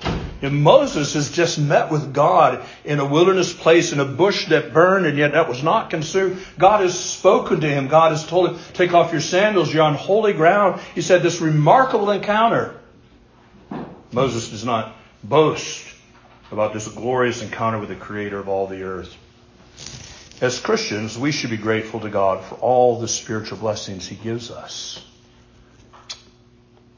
And 0.43 0.63
Moses 0.63 1.15
has 1.15 1.31
just 1.31 1.59
met 1.59 1.91
with 1.91 2.13
God 2.13 2.63
in 2.85 2.99
a 2.99 3.05
wilderness 3.07 3.55
place 3.55 3.93
in 3.93 4.01
a 4.01 4.05
bush 4.05 4.49
that 4.49 4.75
burned 4.75 5.07
and 5.07 5.17
yet 5.17 5.33
that 5.33 5.49
was 5.49 5.63
not 5.63 5.89
consumed. 5.89 6.45
God 6.59 6.83
has 6.83 6.99
spoken 6.99 7.61
to 7.61 7.69
him. 7.69 7.89
God 7.89 8.13
has 8.13 8.27
told 8.27 8.51
him, 8.51 8.59
take 8.75 8.93
off 8.93 9.13
your 9.13 9.23
sandals. 9.23 9.73
You're 9.73 9.85
on 9.85 9.95
holy 9.95 10.35
ground. 10.35 10.83
He 10.95 11.01
said 11.01 11.23
this 11.23 11.41
remarkable 11.41 12.11
encounter. 12.11 12.79
Moses 14.13 14.51
does 14.51 14.65
not 14.65 14.95
boast 15.25 15.83
about 16.53 16.75
this 16.75 16.87
glorious 16.89 17.43
encounter 17.43 17.79
with 17.79 17.89
the 17.89 17.97
creator 17.97 18.39
of 18.39 18.49
all 18.49 18.67
the 18.67 18.83
earth. 18.83 19.17
As 20.39 20.61
Christians, 20.61 21.17
we 21.17 21.33
should 21.33 21.49
be 21.49 21.57
grateful 21.57 22.01
to 22.01 22.11
God 22.11 22.45
for 22.45 22.57
all 22.57 23.01
the 23.01 23.09
spiritual 23.09 23.57
blessings 23.57 24.07
he 24.07 24.17
gives 24.17 24.51
us. 24.51 25.03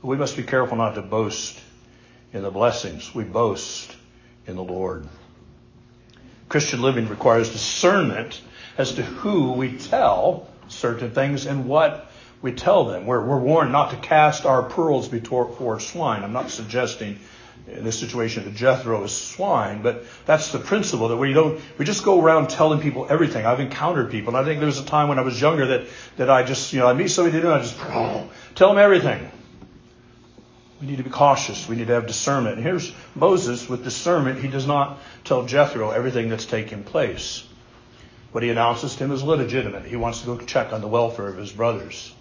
We 0.03 0.17
must 0.17 0.37
be 0.37 0.43
careful 0.43 0.77
not 0.77 0.97
to 0.97 1.03
boast 1.03 1.57
in 2.33 2.43
the 2.43 2.51
blessings. 2.51 3.15
We 3.15 3.23
boast 3.23 3.95
in 4.49 4.57
the 4.57 4.65
Lord. 4.65 5.07
Christian 6.49 6.83
living 6.83 7.09
requires 7.09 7.53
discernment 7.53 8.41
as 8.77 8.95
to 8.95 9.03
who 9.05 9.53
we 9.53 9.79
tell 9.79 10.49
certain 10.67 11.13
things 11.13 11.47
and 11.47 11.69
what 11.69 12.11
we 12.43 12.53
tell 12.53 12.87
them. 12.87 13.07
We're, 13.07 13.25
we're 13.25 13.39
warned 13.39 13.71
not 13.71 13.91
to 13.91 13.97
cast 13.99 14.47
our 14.47 14.65
pearls 14.65 15.09
before 15.09 15.79
swine. 15.79 16.25
I'm 16.25 16.33
not 16.33 16.51
suggesting 16.51 17.21
in 17.71 17.85
this 17.85 17.99
situation 17.99 18.45
that 18.45 18.55
Jethro 18.55 19.03
is 19.05 19.13
swine, 19.13 19.83
but 19.83 20.05
that's 20.25 20.53
the 20.53 20.59
principle 20.59 21.09
that 21.09 21.17
we 21.17 21.33
don't, 21.33 21.61
we 21.77 21.85
just 21.85 22.03
go 22.03 22.21
around 22.21 22.49
telling 22.49 22.81
people 22.81 23.07
everything. 23.11 23.45
I've 23.45 23.61
encountered 23.61 24.11
people, 24.11 24.35
and 24.35 24.37
I 24.37 24.45
think 24.45 24.61
there 24.61 24.67
was 24.67 24.79
a 24.79 24.85
time 24.85 25.09
when 25.09 25.19
I 25.19 25.23
was 25.23 25.41
younger 25.41 25.67
that, 25.67 25.87
that 26.17 26.31
I 26.31 26.43
just, 26.43 26.73
you 26.73 26.81
know, 26.81 26.87
I 26.87 26.95
meet 26.95 27.09
somebody 27.09 27.39
and 27.39 27.49
I 27.49 27.61
just 27.61 27.77
tell 28.55 28.69
them 28.69 28.79
everything. 28.79 29.31
We 30.81 30.87
need 30.87 30.97
to 30.97 31.03
be 31.03 31.11
cautious. 31.11 31.69
We 31.69 31.77
need 31.77 31.89
to 31.89 31.95
have 31.95 32.07
discernment. 32.07 32.57
And 32.57 32.65
here's 32.65 32.93
Moses 33.15 33.69
with 33.69 33.83
discernment. 33.83 34.41
He 34.41 34.49
does 34.49 34.67
not 34.67 35.01
tell 35.25 35.45
Jethro 35.45 35.91
everything 35.91 36.29
that's 36.29 36.47
taking 36.47 36.85
place. 36.85 37.45
What 38.31 38.45
he 38.45 38.51
announces 38.51 38.95
to 38.97 39.05
him 39.05 39.11
is 39.11 39.23
legitimate. 39.23 39.87
He 39.87 39.97
wants 39.97 40.21
to 40.21 40.27
go 40.27 40.39
check 40.39 40.73
on 40.73 40.81
the 40.81 40.87
welfare 40.87 41.27
of 41.27 41.37
his 41.37 41.51
brothers. 41.51 42.15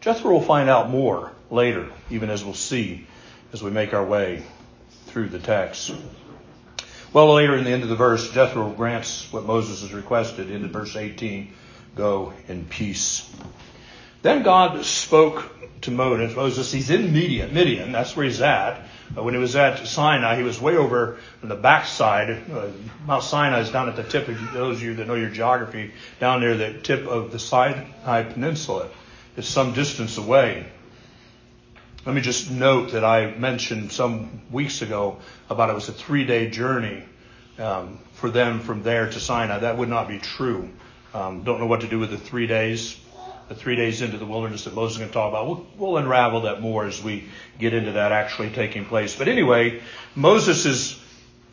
Jethro 0.00 0.32
will 0.32 0.40
find 0.40 0.70
out 0.70 0.88
more 0.88 1.32
later, 1.50 1.90
even 2.10 2.30
as 2.30 2.42
we'll 2.42 2.54
see 2.54 3.06
as 3.52 3.62
we 3.62 3.70
make 3.70 3.92
our 3.92 4.04
way 4.04 4.42
through 5.12 5.28
the 5.28 5.38
text. 5.38 5.92
Well, 7.12 7.34
later 7.34 7.54
in 7.56 7.64
the 7.64 7.70
end 7.70 7.82
of 7.82 7.90
the 7.90 7.96
verse, 7.96 8.30
Jethro 8.32 8.70
grants 8.70 9.30
what 9.30 9.44
Moses 9.44 9.82
has 9.82 9.92
requested. 9.92 10.50
In 10.50 10.66
verse 10.72 10.96
18, 10.96 11.52
go 11.94 12.32
in 12.48 12.64
peace. 12.64 13.30
Then 14.22 14.42
God 14.42 14.82
spoke 14.84 15.52
to 15.82 15.90
Moses. 15.90 16.72
He's 16.72 16.88
in 16.88 17.12
Midian. 17.12 17.52
Midian, 17.52 17.92
that's 17.92 18.16
where 18.16 18.24
he's 18.24 18.40
at. 18.40 18.86
Uh, 19.14 19.22
when 19.22 19.34
he 19.34 19.40
was 19.40 19.56
at 19.56 19.86
Sinai, 19.86 20.36
he 20.36 20.42
was 20.42 20.58
way 20.58 20.76
over 20.76 21.18
on 21.42 21.50
the 21.50 21.56
backside. 21.56 22.30
Uh, 22.50 22.68
Mount 23.06 23.22
Sinai 23.22 23.60
is 23.60 23.70
down 23.70 23.90
at 23.90 23.96
the 23.96 24.04
tip 24.04 24.28
of 24.28 24.52
those 24.52 24.76
of 24.76 24.82
you 24.82 24.94
that 24.94 25.06
know 25.06 25.14
your 25.14 25.28
geography, 25.28 25.92
down 26.18 26.40
near 26.40 26.56
the 26.56 26.72
tip 26.72 27.06
of 27.06 27.30
the 27.30 27.38
Sinai 27.38 28.22
Peninsula. 28.22 28.88
It's 29.36 29.48
some 29.48 29.74
distance 29.74 30.16
away. 30.16 30.66
Let 32.04 32.16
me 32.16 32.20
just 32.20 32.50
note 32.50 32.92
that 32.92 33.04
I 33.04 33.32
mentioned 33.36 33.92
some 33.92 34.42
weeks 34.50 34.82
ago 34.82 35.18
about 35.48 35.70
it 35.70 35.74
was 35.74 35.88
a 35.88 35.92
three 35.92 36.24
day 36.24 36.50
journey 36.50 37.04
um, 37.60 38.00
for 38.14 38.28
them 38.28 38.58
from 38.58 38.82
there 38.82 39.08
to 39.08 39.20
Sinai. 39.20 39.60
That 39.60 39.78
would 39.78 39.88
not 39.88 40.08
be 40.08 40.18
true. 40.18 40.68
Um, 41.14 41.44
don't 41.44 41.60
know 41.60 41.66
what 41.66 41.82
to 41.82 41.86
do 41.86 42.00
with 42.00 42.10
the 42.10 42.18
three 42.18 42.48
days. 42.48 42.98
The 43.48 43.54
three 43.54 43.76
days 43.76 44.02
into 44.02 44.18
the 44.18 44.26
wilderness 44.26 44.64
that 44.64 44.74
Moses 44.74 44.96
is 44.96 44.98
going 44.98 45.10
to 45.10 45.14
talk 45.14 45.28
about. 45.28 45.46
We'll, 45.46 45.66
we'll 45.76 45.96
unravel 45.98 46.40
that 46.42 46.60
more 46.60 46.86
as 46.86 47.00
we 47.00 47.28
get 47.60 47.72
into 47.72 47.92
that 47.92 48.10
actually 48.10 48.50
taking 48.50 48.84
place. 48.84 49.14
But 49.14 49.28
anyway, 49.28 49.80
Moses 50.16 50.66
is 50.66 51.00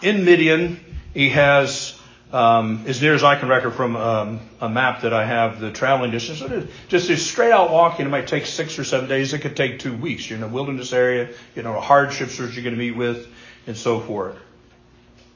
in 0.01 0.25
Midian. 0.25 0.79
He 1.13 1.29
has 1.29 1.98
um, 2.31 2.83
as 2.85 3.01
near 3.01 3.15
as 3.15 3.23
I 3.23 3.35
can 3.35 3.49
record 3.49 3.73
from 3.73 3.95
um, 3.95 4.39
a 4.61 4.69
map 4.69 5.01
that 5.01 5.13
I 5.13 5.25
have, 5.25 5.59
the 5.59 5.71
traveling 5.71 6.11
distance, 6.11 6.67
just 6.87 7.09
a 7.09 7.17
straight 7.17 7.51
out 7.51 7.71
walking, 7.71 8.05
it 8.05 8.09
might 8.09 8.27
take 8.27 8.45
six 8.45 8.77
or 8.77 8.83
seven 8.83 9.09
days. 9.09 9.33
It 9.33 9.39
could 9.39 9.57
take 9.57 9.79
two 9.79 9.95
weeks. 9.95 10.29
You're 10.29 10.37
in 10.37 10.43
a 10.43 10.47
wilderness 10.47 10.93
area, 10.93 11.29
you 11.55 11.63
know, 11.63 11.79
hardships 11.79 12.37
that 12.37 12.53
you're 12.53 12.63
going 12.63 12.75
to 12.75 12.79
meet 12.79 12.95
with, 12.95 13.27
and 13.65 13.75
so 13.75 13.99
forth. 13.99 14.37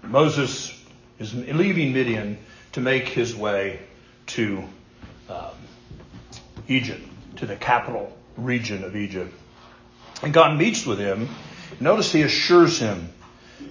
Moses 0.03 0.79
is 1.17 1.33
leaving 1.33 1.93
Midian 1.93 2.37
to 2.73 2.81
make 2.81 3.07
his 3.07 3.35
way 3.35 3.79
to 4.27 4.63
um, 5.29 5.51
Egypt, 6.67 7.07
to 7.37 7.45
the 7.45 7.55
capital 7.55 8.15
region 8.37 8.83
of 8.83 8.95
Egypt. 8.95 9.33
And 10.21 10.33
God 10.33 10.57
meets 10.57 10.85
with 10.85 10.99
him. 10.99 11.29
Notice 11.79 12.11
he 12.11 12.21
assures 12.21 12.79
him 12.79 13.09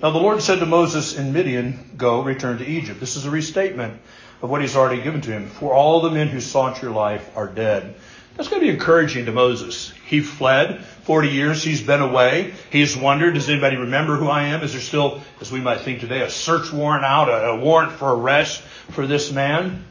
now 0.00 0.10
the 0.10 0.18
Lord 0.18 0.42
said 0.42 0.60
to 0.60 0.66
Moses 0.66 1.16
in 1.16 1.32
Midian, 1.32 1.92
Go, 1.96 2.22
return 2.22 2.58
to 2.58 2.66
Egypt. 2.66 3.00
This 3.00 3.16
is 3.16 3.26
a 3.26 3.30
restatement 3.30 4.00
of 4.40 4.50
what 4.50 4.60
he's 4.60 4.76
already 4.76 5.02
given 5.02 5.20
to 5.22 5.30
him. 5.30 5.48
For 5.48 5.74
all 5.74 6.00
the 6.00 6.10
men 6.10 6.28
who 6.28 6.40
sought 6.40 6.82
your 6.82 6.92
life 6.92 7.30
are 7.36 7.48
dead. 7.48 7.94
That's 8.36 8.48
going 8.48 8.60
to 8.60 8.66
be 8.66 8.72
encouraging 8.72 9.26
to 9.26 9.32
Moses. 9.32 9.92
He 10.06 10.20
fled 10.20 10.82
40 11.04 11.28
years. 11.28 11.62
He's 11.62 11.82
been 11.82 12.00
away. 12.00 12.54
He's 12.70 12.96
wondered, 12.96 13.34
does 13.34 13.48
anybody 13.48 13.76
remember 13.76 14.16
who 14.16 14.28
I 14.28 14.44
am? 14.44 14.62
Is 14.62 14.72
there 14.72 14.80
still, 14.80 15.20
as 15.40 15.52
we 15.52 15.60
might 15.60 15.82
think 15.82 16.00
today, 16.00 16.22
a 16.22 16.30
search 16.30 16.72
warrant 16.72 17.04
out, 17.04 17.28
a, 17.28 17.56
warrant 17.56 17.92
for 17.92 18.14
arrest 18.14 18.62
for 18.62 19.06
this 19.06 19.30
man? 19.32 19.84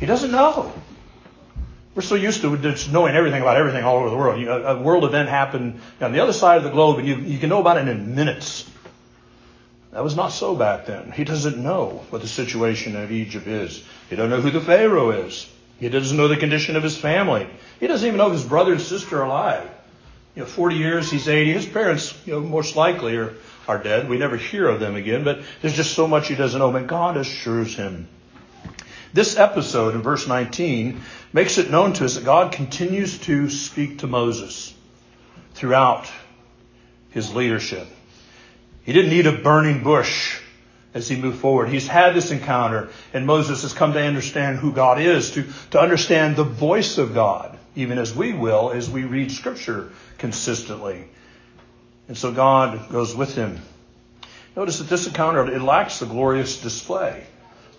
He 0.00 0.06
doesn't 0.06 0.32
know. 0.32 0.72
We're 1.94 2.02
so 2.02 2.16
used 2.16 2.42
to 2.42 2.56
just 2.56 2.92
knowing 2.92 3.14
everything 3.14 3.42
about 3.42 3.56
everything 3.56 3.84
all 3.84 3.98
over 3.98 4.10
the 4.10 4.16
world. 4.16 4.40
You 4.40 4.46
know, 4.46 4.62
a 4.62 4.80
world 4.80 5.04
event 5.04 5.28
happened 5.28 5.80
on 6.00 6.12
the 6.12 6.20
other 6.20 6.32
side 6.32 6.58
of 6.58 6.64
the 6.64 6.70
globe 6.70 6.98
and 6.98 7.06
you, 7.06 7.16
you 7.16 7.38
can 7.38 7.48
know 7.48 7.60
about 7.60 7.78
it 7.78 7.88
in 7.88 8.14
minutes. 8.14 8.69
That 9.92 10.04
was 10.04 10.14
not 10.14 10.28
so 10.28 10.54
back 10.54 10.86
then. 10.86 11.10
He 11.10 11.24
doesn't 11.24 11.56
know 11.56 12.04
what 12.10 12.22
the 12.22 12.28
situation 12.28 12.94
of 12.96 13.10
Egypt 13.10 13.46
is. 13.46 13.82
He 14.08 14.16
doesn't 14.16 14.30
know 14.30 14.40
who 14.40 14.50
the 14.50 14.60
Pharaoh 14.60 15.10
is. 15.10 15.48
He 15.80 15.88
doesn't 15.88 16.16
know 16.16 16.28
the 16.28 16.36
condition 16.36 16.76
of 16.76 16.82
his 16.82 16.96
family. 16.96 17.48
He 17.80 17.86
doesn't 17.86 18.06
even 18.06 18.18
know 18.18 18.26
if 18.26 18.34
his 18.34 18.44
brother 18.44 18.72
and 18.72 18.80
sister 18.80 19.18
are 19.18 19.24
alive. 19.24 19.68
You 20.36 20.42
know, 20.42 20.46
40 20.46 20.76
years, 20.76 21.10
he's 21.10 21.28
80. 21.28 21.52
His 21.52 21.66
parents, 21.66 22.14
you 22.24 22.34
know, 22.34 22.40
most 22.40 22.76
likely 22.76 23.16
are, 23.16 23.34
are 23.66 23.82
dead. 23.82 24.08
We 24.08 24.18
never 24.18 24.36
hear 24.36 24.68
of 24.68 24.78
them 24.78 24.94
again, 24.94 25.24
but 25.24 25.42
there's 25.60 25.74
just 25.74 25.94
so 25.94 26.06
much 26.06 26.28
he 26.28 26.36
doesn't 26.36 26.58
know. 26.58 26.70
But 26.70 26.86
God 26.86 27.16
assures 27.16 27.74
him. 27.74 28.06
This 29.12 29.36
episode 29.36 29.96
in 29.96 30.02
verse 30.02 30.28
19 30.28 31.00
makes 31.32 31.58
it 31.58 31.68
known 31.68 31.94
to 31.94 32.04
us 32.04 32.14
that 32.14 32.24
God 32.24 32.52
continues 32.52 33.18
to 33.20 33.50
speak 33.50 33.98
to 33.98 34.06
Moses 34.06 34.72
throughout 35.54 36.08
his 37.10 37.34
leadership. 37.34 37.88
He 38.90 38.94
didn't 38.94 39.12
need 39.12 39.28
a 39.28 39.32
burning 39.38 39.84
bush 39.84 40.40
as 40.94 41.08
he 41.08 41.14
moved 41.14 41.38
forward. 41.38 41.68
He's 41.68 41.86
had 41.86 42.12
this 42.12 42.32
encounter, 42.32 42.88
and 43.14 43.24
Moses 43.24 43.62
has 43.62 43.72
come 43.72 43.92
to 43.92 44.02
understand 44.02 44.58
who 44.58 44.72
God 44.72 45.00
is, 45.00 45.30
to, 45.30 45.44
to 45.70 45.80
understand 45.80 46.34
the 46.34 46.42
voice 46.42 46.98
of 46.98 47.14
God, 47.14 47.56
even 47.76 47.98
as 47.98 48.12
we 48.12 48.32
will 48.32 48.72
as 48.72 48.90
we 48.90 49.04
read 49.04 49.30
Scripture 49.30 49.92
consistently. 50.18 51.04
And 52.08 52.18
so 52.18 52.32
God 52.32 52.90
goes 52.90 53.14
with 53.14 53.32
him. 53.36 53.60
Notice 54.56 54.78
that 54.78 54.88
this 54.88 55.06
encounter, 55.06 55.46
it 55.46 55.62
lacks 55.62 56.00
the 56.00 56.06
glorious 56.06 56.60
display. 56.60 57.22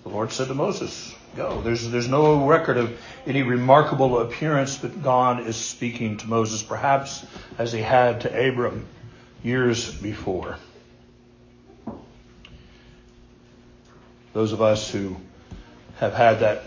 The 0.03 0.09
Lord 0.09 0.31
said 0.31 0.47
to 0.47 0.53
Moses, 0.53 1.13
Go. 1.35 1.59
There's, 1.59 1.89
there's 1.89 2.07
no 2.07 2.47
record 2.47 2.77
of 2.77 2.97
any 3.27 3.43
remarkable 3.43 4.19
appearance, 4.19 4.77
but 4.77 5.03
God 5.03 5.45
is 5.45 5.57
speaking 5.57 6.15
to 6.19 6.27
Moses, 6.29 6.63
perhaps 6.63 7.25
as 7.57 7.73
he 7.73 7.81
had 7.81 8.21
to 8.21 8.47
Abram 8.47 8.87
years 9.43 9.93
before. 9.93 10.55
Those 14.33 14.53
of 14.53 14.61
us 14.61 14.89
who 14.89 15.17
have 15.97 16.13
had 16.13 16.39
that 16.39 16.63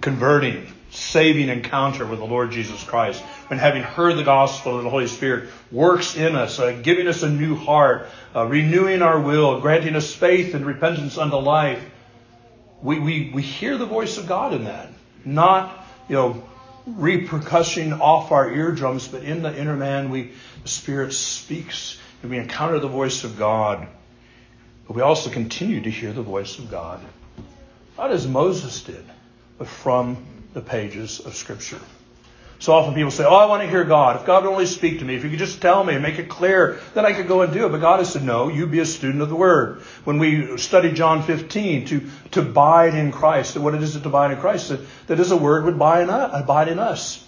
converting, 0.00 0.66
saving 0.90 1.48
encounter 1.48 2.06
with 2.06 2.18
the 2.18 2.24
Lord 2.26 2.50
Jesus 2.50 2.82
Christ, 2.84 3.22
when 3.48 3.58
having 3.58 3.82
heard 3.82 4.16
the 4.16 4.22
gospel, 4.22 4.76
and 4.76 4.86
the 4.86 4.90
Holy 4.90 5.06
Spirit 5.06 5.50
works 5.72 6.16
in 6.16 6.36
us, 6.36 6.58
uh, 6.58 6.78
giving 6.82 7.08
us 7.08 7.22
a 7.22 7.30
new 7.30 7.56
heart, 7.56 8.08
uh, 8.34 8.44
renewing 8.44 9.02
our 9.02 9.20
will, 9.20 9.60
granting 9.60 9.96
us 9.96 10.12
faith 10.14 10.54
and 10.54 10.66
repentance 10.66 11.18
unto 11.18 11.36
life. 11.36 11.84
We, 12.82 12.98
we, 12.98 13.30
we 13.34 13.42
hear 13.42 13.78
the 13.78 13.86
voice 13.86 14.18
of 14.18 14.28
God 14.28 14.52
in 14.52 14.64
that. 14.64 14.90
Not, 15.24 15.86
you 16.08 16.16
know, 16.16 16.44
repercussion 16.86 17.94
off 17.94 18.30
our 18.30 18.50
eardrums, 18.50 19.08
but 19.08 19.24
in 19.24 19.42
the 19.42 19.56
inner 19.58 19.76
man, 19.76 20.10
we, 20.10 20.32
the 20.62 20.68
Spirit 20.68 21.12
speaks 21.12 21.98
and 22.22 22.30
we 22.30 22.38
encounter 22.38 22.78
the 22.78 22.88
voice 22.88 23.24
of 23.24 23.38
God. 23.38 23.88
But 24.86 24.96
we 24.96 25.02
also 25.02 25.30
continue 25.30 25.80
to 25.80 25.90
hear 25.90 26.12
the 26.12 26.22
voice 26.22 26.58
of 26.58 26.70
God. 26.70 27.00
Not 27.98 28.12
as 28.12 28.26
Moses 28.26 28.82
did, 28.82 29.04
but 29.58 29.66
from 29.66 30.24
the 30.52 30.60
pages 30.60 31.20
of 31.20 31.34
Scripture. 31.34 31.80
So 32.58 32.72
often 32.72 32.94
people 32.94 33.10
say, 33.10 33.24
Oh, 33.24 33.34
I 33.34 33.46
want 33.46 33.62
to 33.62 33.68
hear 33.68 33.84
God. 33.84 34.16
If 34.16 34.24
God 34.24 34.44
would 34.44 34.50
only 34.50 34.66
speak 34.66 35.00
to 35.00 35.04
me, 35.04 35.14
if 35.14 35.24
you 35.24 35.30
could 35.30 35.38
just 35.38 35.60
tell 35.60 35.84
me 35.84 35.92
and 35.92 36.02
make 36.02 36.18
it 36.18 36.28
clear, 36.28 36.80
then 36.94 37.04
I 37.04 37.12
could 37.12 37.28
go 37.28 37.42
and 37.42 37.52
do 37.52 37.66
it. 37.66 37.68
But 37.70 37.80
God 37.80 37.98
has 37.98 38.12
said, 38.12 38.22
No, 38.22 38.48
you 38.48 38.66
be 38.66 38.78
a 38.78 38.86
student 38.86 39.22
of 39.22 39.28
the 39.28 39.36
Word. 39.36 39.82
When 40.04 40.18
we 40.18 40.56
study 40.56 40.92
John 40.92 41.22
15, 41.22 41.86
to, 41.86 42.10
to 42.32 42.40
abide 42.40 42.94
in 42.94 43.12
Christ, 43.12 43.56
what 43.58 43.74
it 43.74 43.82
is 43.82 43.92
to 43.92 44.06
abide 44.06 44.30
in 44.30 44.38
Christ, 44.38 44.70
that, 44.70 44.80
that 45.08 45.20
is 45.20 45.30
a 45.30 45.36
word 45.36 45.64
would 45.64 45.74
abide 45.74 46.68
in 46.68 46.78
us. 46.78 47.22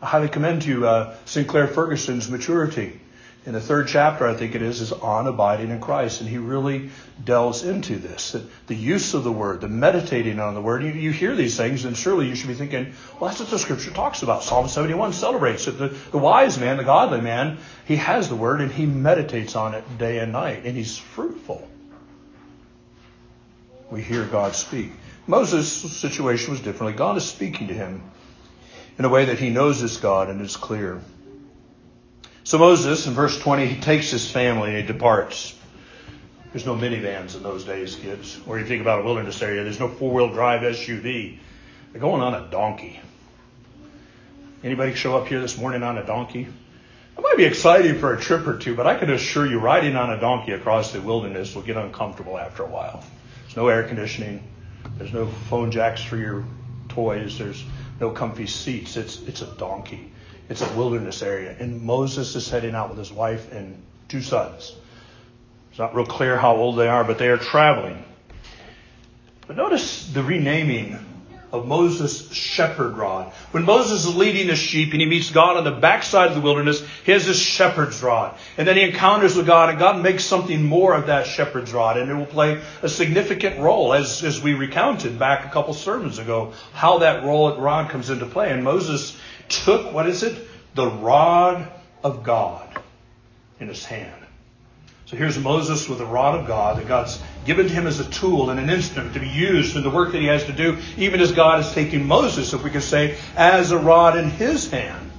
I 0.00 0.06
highly 0.06 0.28
commend 0.28 0.62
to 0.62 0.68
you 0.68 0.86
uh, 0.86 1.14
Sinclair 1.26 1.66
Ferguson's 1.66 2.30
maturity 2.30 2.99
in 3.46 3.54
the 3.54 3.60
third 3.60 3.88
chapter, 3.88 4.26
I 4.28 4.34
think 4.34 4.54
it 4.54 4.60
is, 4.60 4.82
is 4.82 4.92
on 4.92 5.26
abiding 5.26 5.70
in 5.70 5.80
Christ. 5.80 6.20
And 6.20 6.28
he 6.28 6.36
really 6.36 6.90
delves 7.24 7.64
into 7.64 7.96
this. 7.96 8.32
That 8.32 8.42
the 8.66 8.74
use 8.74 9.14
of 9.14 9.24
the 9.24 9.32
word, 9.32 9.62
the 9.62 9.68
meditating 9.68 10.38
on 10.38 10.52
the 10.54 10.60
word. 10.60 10.82
You, 10.82 10.92
you, 10.92 11.10
hear 11.10 11.34
these 11.34 11.56
things, 11.56 11.86
and 11.86 11.96
surely 11.96 12.28
you 12.28 12.34
should 12.34 12.48
be 12.48 12.54
thinking, 12.54 12.92
well, 13.18 13.30
that's 13.30 13.40
what 13.40 13.48
the 13.48 13.58
scripture 13.58 13.92
talks 13.92 14.22
about. 14.22 14.42
Psalm 14.42 14.68
71 14.68 15.14
celebrates 15.14 15.66
it. 15.68 15.78
The, 15.78 15.88
the 15.88 16.18
wise 16.18 16.58
man, 16.58 16.76
the 16.76 16.84
godly 16.84 17.22
man, 17.22 17.58
he 17.86 17.96
has 17.96 18.28
the 18.28 18.36
word 18.36 18.60
and 18.60 18.70
he 18.70 18.84
meditates 18.84 19.56
on 19.56 19.74
it 19.74 19.84
day 19.96 20.18
and 20.18 20.32
night, 20.32 20.66
and 20.66 20.76
he's 20.76 20.98
fruitful. 20.98 21.66
We 23.90 24.02
hear 24.02 24.26
God 24.26 24.54
speak. 24.54 24.92
Moses' 25.26 25.72
situation 25.72 26.50
was 26.50 26.60
differently. 26.60 26.96
God 26.96 27.16
is 27.16 27.24
speaking 27.24 27.68
to 27.68 27.74
him 27.74 28.02
in 28.98 29.06
a 29.06 29.08
way 29.08 29.24
that 29.26 29.38
he 29.38 29.48
knows 29.48 29.80
is 29.80 29.96
God 29.96 30.28
and 30.28 30.42
is 30.42 30.56
clear. 30.56 31.00
So 32.44 32.58
Moses, 32.58 33.06
in 33.06 33.12
verse 33.12 33.38
20, 33.38 33.66
he 33.66 33.80
takes 33.80 34.10
his 34.10 34.30
family 34.30 34.70
and 34.70 34.78
he 34.78 34.82
departs. 34.82 35.56
There's 36.52 36.66
no 36.66 36.74
minivans 36.74 37.36
in 37.36 37.42
those 37.42 37.64
days, 37.64 37.94
kids. 37.94 38.40
Or 38.46 38.58
you 38.58 38.64
think 38.64 38.80
about 38.80 39.02
a 39.02 39.04
wilderness 39.04 39.40
area, 39.40 39.62
there's 39.62 39.78
no 39.78 39.88
four-wheel 39.88 40.32
drive 40.32 40.62
SUV. 40.62 41.38
They're 41.92 42.00
going 42.00 42.22
on 42.22 42.34
a 42.34 42.50
donkey. 42.50 43.00
Anybody 44.64 44.94
show 44.94 45.16
up 45.16 45.28
here 45.28 45.40
this 45.40 45.56
morning 45.56 45.82
on 45.82 45.98
a 45.98 46.04
donkey? 46.04 46.48
It 47.16 47.20
might 47.20 47.36
be 47.36 47.44
exciting 47.44 47.98
for 47.98 48.14
a 48.14 48.20
trip 48.20 48.46
or 48.46 48.58
two, 48.58 48.74
but 48.74 48.86
I 48.86 48.96
can 48.96 49.10
assure 49.10 49.46
you 49.46 49.58
riding 49.58 49.94
on 49.94 50.10
a 50.10 50.18
donkey 50.18 50.52
across 50.52 50.92
the 50.92 51.00
wilderness 51.00 51.54
will 51.54 51.62
get 51.62 51.76
uncomfortable 51.76 52.38
after 52.38 52.62
a 52.62 52.66
while. 52.66 53.04
There's 53.42 53.56
no 53.56 53.68
air 53.68 53.82
conditioning. 53.84 54.42
There's 54.96 55.12
no 55.12 55.26
phone 55.26 55.70
jacks 55.70 56.02
for 56.02 56.16
your 56.16 56.44
toys. 56.88 57.38
There's 57.38 57.62
no 58.00 58.10
comfy 58.10 58.46
seats. 58.46 58.96
It's, 58.96 59.20
it's 59.22 59.42
a 59.42 59.54
donkey. 59.56 60.09
It's 60.50 60.62
a 60.62 60.72
wilderness 60.76 61.22
area. 61.22 61.54
And 61.58 61.80
Moses 61.80 62.34
is 62.34 62.50
heading 62.50 62.74
out 62.74 62.90
with 62.90 62.98
his 62.98 63.12
wife 63.12 63.52
and 63.52 63.80
two 64.08 64.20
sons. 64.20 64.74
It's 65.70 65.78
not 65.78 65.94
real 65.94 66.04
clear 66.04 66.36
how 66.36 66.56
old 66.56 66.76
they 66.76 66.88
are, 66.88 67.04
but 67.04 67.18
they 67.18 67.28
are 67.28 67.38
traveling. 67.38 68.04
But 69.46 69.56
notice 69.56 70.08
the 70.12 70.24
renaming 70.24 70.98
of 71.52 71.66
Moses' 71.66 72.30
shepherd 72.32 72.96
rod. 72.96 73.32
When 73.50 73.64
Moses 73.64 74.04
is 74.04 74.14
leading 74.14 74.48
his 74.48 74.58
sheep 74.58 74.92
and 74.92 75.00
he 75.00 75.06
meets 75.06 75.30
God 75.30 75.56
on 75.56 75.64
the 75.64 75.72
backside 75.72 76.28
of 76.28 76.34
the 76.34 76.40
wilderness, 76.40 76.82
he 77.04 77.12
has 77.12 77.24
his 77.24 77.38
shepherd's 77.38 78.02
rod. 78.02 78.38
And 78.56 78.68
then 78.68 78.76
he 78.76 78.84
encounters 78.84 79.34
with 79.34 79.46
God, 79.46 79.70
and 79.70 79.78
God 79.78 80.02
makes 80.02 80.24
something 80.24 80.62
more 80.62 80.94
of 80.94 81.06
that 81.06 81.26
shepherd's 81.26 81.72
rod, 81.72 81.96
and 81.96 82.10
it 82.10 82.14
will 82.14 82.26
play 82.26 82.62
a 82.82 82.88
significant 82.88 83.58
role, 83.58 83.92
as, 83.94 84.22
as 84.22 84.40
we 84.40 84.54
recounted 84.54 85.18
back 85.18 85.44
a 85.44 85.50
couple 85.50 85.74
sermons 85.74 86.18
ago, 86.18 86.52
how 86.72 86.98
that 86.98 87.24
role 87.24 87.56
rod 87.58 87.90
comes 87.90 88.10
into 88.10 88.26
play. 88.26 88.52
And 88.52 88.62
Moses 88.62 89.18
took, 89.48 89.92
what 89.92 90.08
is 90.08 90.22
it? 90.22 90.46
The 90.74 90.86
rod 90.86 91.68
of 92.04 92.22
God 92.22 92.80
in 93.58 93.66
his 93.68 93.84
hand. 93.84 94.19
So 95.10 95.16
here's 95.16 95.36
Moses 95.36 95.88
with 95.88 95.98
the 95.98 96.06
rod 96.06 96.38
of 96.38 96.46
God 96.46 96.78
that 96.78 96.86
God's 96.86 97.20
given 97.44 97.66
to 97.66 97.74
him 97.74 97.88
as 97.88 97.98
a 97.98 98.08
tool 98.08 98.50
and 98.50 98.60
an 98.60 98.70
instrument 98.70 99.14
to 99.14 99.18
be 99.18 99.28
used 99.28 99.74
in 99.74 99.82
the 99.82 99.90
work 99.90 100.12
that 100.12 100.20
he 100.20 100.28
has 100.28 100.44
to 100.44 100.52
do, 100.52 100.78
even 100.96 101.20
as 101.20 101.32
God 101.32 101.58
is 101.58 101.72
taking 101.72 102.06
Moses, 102.06 102.52
if 102.52 102.62
we 102.62 102.70
could 102.70 102.84
say, 102.84 103.18
as 103.36 103.72
a 103.72 103.78
rod 103.78 104.16
in 104.16 104.30
his 104.30 104.70
hand 104.70 105.10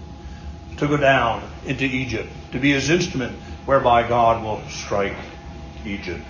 to 0.78 0.88
go 0.88 0.96
down 0.96 1.44
into 1.66 1.84
Egypt, 1.84 2.32
to 2.54 2.60
be 2.60 2.72
his 2.72 2.90
instrument 2.90 3.38
whereby 3.66 4.08
God 4.08 4.42
will 4.42 4.62
strike 4.70 5.18
Egypt. 5.84 6.24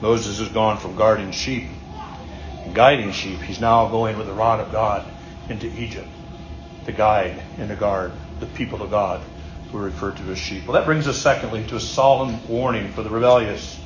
Moses 0.00 0.40
has 0.40 0.48
gone 0.48 0.76
from 0.76 0.96
guarding 0.96 1.30
sheep 1.30 1.68
guiding 2.74 3.12
sheep. 3.12 3.40
He's 3.40 3.60
now 3.60 3.88
going 3.88 4.18
with 4.18 4.26
the 4.26 4.32
rod 4.32 4.58
of 4.58 4.72
God 4.72 5.06
into 5.48 5.68
Egypt 5.80 6.08
to 6.84 6.90
guide 6.92 7.40
and 7.58 7.68
to 7.68 7.76
guard 7.76 8.10
the 8.40 8.46
people 8.46 8.82
of 8.82 8.90
God 8.90 9.22
are 9.72 9.78
referred 9.78 10.16
to 10.16 10.30
as 10.30 10.38
sheep. 10.38 10.66
Well, 10.66 10.74
that 10.74 10.86
brings 10.86 11.08
us, 11.08 11.18
secondly, 11.18 11.64
to 11.68 11.76
a 11.76 11.80
solemn 11.80 12.46
warning 12.48 12.92
for 12.92 13.02
the 13.02 13.10
rebellious. 13.10 13.80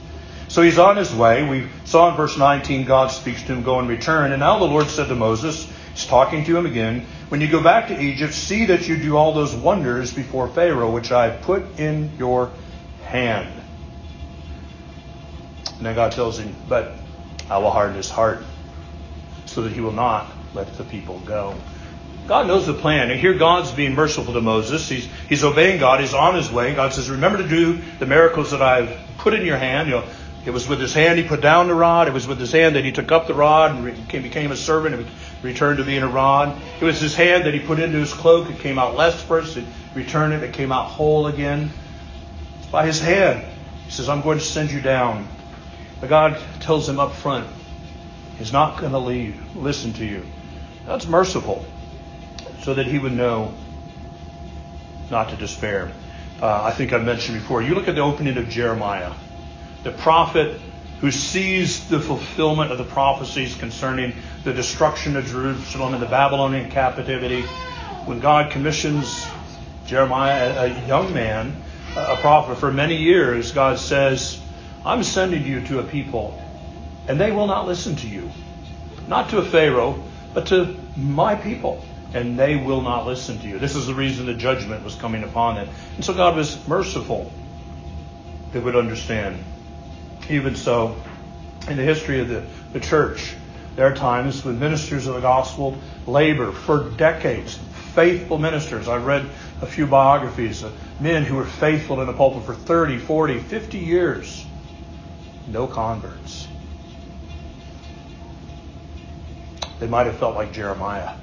So 0.48 0.62
he's 0.62 0.78
on 0.78 0.96
his 0.96 1.14
way. 1.14 1.48
We 1.48 1.68
saw 1.84 2.10
in 2.10 2.16
verse 2.16 2.36
19, 2.36 2.84
God 2.84 3.08
speaks 3.08 3.42
to 3.44 3.52
him, 3.52 3.62
go 3.62 3.78
and 3.78 3.88
return. 3.88 4.32
And 4.32 4.40
now 4.40 4.58
the 4.58 4.64
Lord 4.64 4.88
said 4.88 5.08
to 5.08 5.14
Moses, 5.14 5.70
he's 5.92 6.06
talking 6.06 6.44
to 6.44 6.56
him 6.56 6.66
again, 6.66 7.06
when 7.28 7.40
you 7.40 7.48
go 7.48 7.62
back 7.62 7.88
to 7.88 8.00
Egypt, 8.00 8.34
see 8.34 8.66
that 8.66 8.88
you 8.88 8.96
do 8.96 9.16
all 9.16 9.32
those 9.32 9.54
wonders 9.54 10.12
before 10.12 10.48
Pharaoh, 10.48 10.90
which 10.90 11.12
I 11.12 11.30
put 11.30 11.78
in 11.78 12.10
your 12.18 12.50
hand. 13.04 13.48
And 15.78 15.86
then 15.86 15.94
God 15.94 16.12
tells 16.12 16.38
him, 16.38 16.54
but 16.68 16.98
I 17.48 17.58
will 17.58 17.70
harden 17.70 17.96
his 17.96 18.10
heart 18.10 18.42
so 19.46 19.62
that 19.62 19.72
he 19.72 19.80
will 19.80 19.92
not 19.92 20.30
let 20.52 20.76
the 20.76 20.84
people 20.84 21.20
go. 21.20 21.54
God 22.26 22.46
knows 22.46 22.66
the 22.66 22.74
plan. 22.74 23.10
And 23.10 23.18
here 23.18 23.34
God's 23.34 23.72
being 23.72 23.94
merciful 23.94 24.34
to 24.34 24.40
Moses. 24.40 24.88
He's, 24.88 25.08
he's 25.28 25.42
obeying 25.42 25.80
God. 25.80 26.00
He's 26.00 26.14
on 26.14 26.34
his 26.34 26.50
way. 26.50 26.74
God 26.74 26.92
says, 26.92 27.10
remember 27.10 27.38
to 27.38 27.48
do 27.48 27.80
the 27.98 28.06
miracles 28.06 28.52
that 28.52 28.62
I've 28.62 28.96
put 29.18 29.34
in 29.34 29.44
your 29.44 29.56
hand. 29.56 29.88
You 29.88 29.96
know, 29.96 30.04
it 30.46 30.50
was 30.50 30.68
with 30.68 30.80
his 30.80 30.94
hand 30.94 31.18
he 31.18 31.24
put 31.24 31.40
down 31.40 31.68
the 31.68 31.74
rod. 31.74 32.08
It 32.08 32.14
was 32.14 32.26
with 32.26 32.38
his 32.38 32.52
hand 32.52 32.76
that 32.76 32.84
he 32.84 32.92
took 32.92 33.10
up 33.10 33.26
the 33.26 33.34
rod 33.34 33.72
and 33.72 34.22
became 34.22 34.52
a 34.52 34.56
servant 34.56 34.94
and 34.94 35.06
returned 35.42 35.78
to 35.78 35.84
being 35.84 36.02
a 36.02 36.08
rod. 36.08 36.60
It 36.80 36.84
was 36.84 37.00
his 37.00 37.14
hand 37.14 37.44
that 37.46 37.54
he 37.54 37.60
put 37.60 37.78
into 37.78 37.98
his 37.98 38.12
cloak. 38.12 38.48
It 38.48 38.60
came 38.60 38.78
out 38.78 38.96
less 38.96 39.20
first. 39.22 39.56
It 39.56 39.64
returned 39.94 40.32
it. 40.32 40.42
It 40.42 40.54
came 40.54 40.72
out 40.72 40.86
whole 40.86 41.26
again. 41.26 41.70
It's 42.58 42.68
by 42.68 42.86
his 42.86 43.00
hand. 43.00 43.44
He 43.84 43.90
says, 43.90 44.08
I'm 44.08 44.22
going 44.22 44.38
to 44.38 44.44
send 44.44 44.70
you 44.70 44.80
down. 44.80 45.26
But 46.00 46.08
God 46.08 46.40
tells 46.60 46.88
him 46.88 47.00
up 47.00 47.12
front, 47.12 47.46
he's 48.38 48.52
not 48.52 48.80
going 48.80 48.92
to 48.92 48.98
leave. 48.98 49.56
Listen 49.56 49.92
to 49.94 50.04
you. 50.04 50.24
God's 50.86 51.06
merciful 51.06 51.66
so 52.62 52.74
that 52.74 52.86
he 52.86 52.98
would 52.98 53.12
know 53.12 53.54
not 55.10 55.30
to 55.30 55.36
despair. 55.36 55.90
Uh, 56.40 56.62
I 56.62 56.72
think 56.72 56.92
I 56.92 56.98
mentioned 56.98 57.38
before. 57.38 57.62
You 57.62 57.74
look 57.74 57.88
at 57.88 57.94
the 57.94 58.00
opening 58.00 58.36
of 58.36 58.48
Jeremiah, 58.48 59.12
the 59.82 59.92
prophet 59.92 60.60
who 61.00 61.10
sees 61.10 61.88
the 61.88 61.98
fulfillment 61.98 62.70
of 62.70 62.78
the 62.78 62.84
prophecies 62.84 63.56
concerning 63.56 64.14
the 64.44 64.52
destruction 64.52 65.16
of 65.16 65.26
Jerusalem 65.26 65.94
and 65.94 66.02
the 66.02 66.06
Babylonian 66.06 66.70
captivity. 66.70 67.42
When 68.04 68.20
God 68.20 68.50
commissions 68.50 69.26
Jeremiah, 69.86 70.66
a 70.66 70.86
young 70.86 71.12
man, 71.14 71.56
a 71.96 72.16
prophet 72.16 72.58
for 72.58 72.70
many 72.70 72.96
years, 72.96 73.52
God 73.52 73.78
says, 73.78 74.40
I'm 74.84 75.02
sending 75.02 75.44
you 75.44 75.62
to 75.66 75.80
a 75.80 75.82
people, 75.82 76.38
and 77.08 77.18
they 77.18 77.32
will 77.32 77.46
not 77.46 77.66
listen 77.66 77.96
to 77.96 78.06
you. 78.06 78.30
Not 79.08 79.30
to 79.30 79.38
a 79.38 79.44
Pharaoh, 79.44 80.02
but 80.34 80.46
to 80.48 80.78
my 80.96 81.34
people 81.34 81.82
and 82.12 82.38
they 82.38 82.56
will 82.56 82.80
not 82.80 83.06
listen 83.06 83.38
to 83.38 83.48
you. 83.48 83.58
This 83.58 83.76
is 83.76 83.86
the 83.86 83.94
reason 83.94 84.26
the 84.26 84.34
judgment 84.34 84.84
was 84.84 84.94
coming 84.94 85.22
upon 85.22 85.56
them. 85.56 85.68
And 85.96 86.04
so 86.04 86.14
God 86.14 86.36
was 86.36 86.66
merciful. 86.66 87.30
They 88.52 88.58
would 88.58 88.76
understand. 88.76 89.38
Even 90.28 90.56
so, 90.56 90.96
in 91.68 91.76
the 91.76 91.82
history 91.82 92.20
of 92.20 92.28
the, 92.28 92.44
the 92.72 92.80
church, 92.80 93.34
there 93.76 93.86
are 93.86 93.94
times 93.94 94.44
when 94.44 94.58
ministers 94.58 95.06
of 95.06 95.14
the 95.14 95.20
gospel 95.20 95.76
labor 96.06 96.50
for 96.52 96.90
decades, 96.90 97.56
faithful 97.94 98.38
ministers. 98.38 98.88
I've 98.88 99.06
read 99.06 99.24
a 99.62 99.66
few 99.66 99.86
biographies 99.86 100.62
of 100.62 100.72
men 101.00 101.24
who 101.24 101.36
were 101.36 101.44
faithful 101.44 102.00
in 102.00 102.06
the 102.06 102.12
pulpit 102.12 102.44
for 102.44 102.54
30, 102.54 102.98
40, 102.98 103.38
50 103.38 103.78
years. 103.78 104.44
No 105.46 105.66
converts. 105.66 106.48
They 109.78 109.86
might 109.86 110.06
have 110.06 110.16
felt 110.18 110.34
like 110.34 110.52
Jeremiah. 110.52 111.14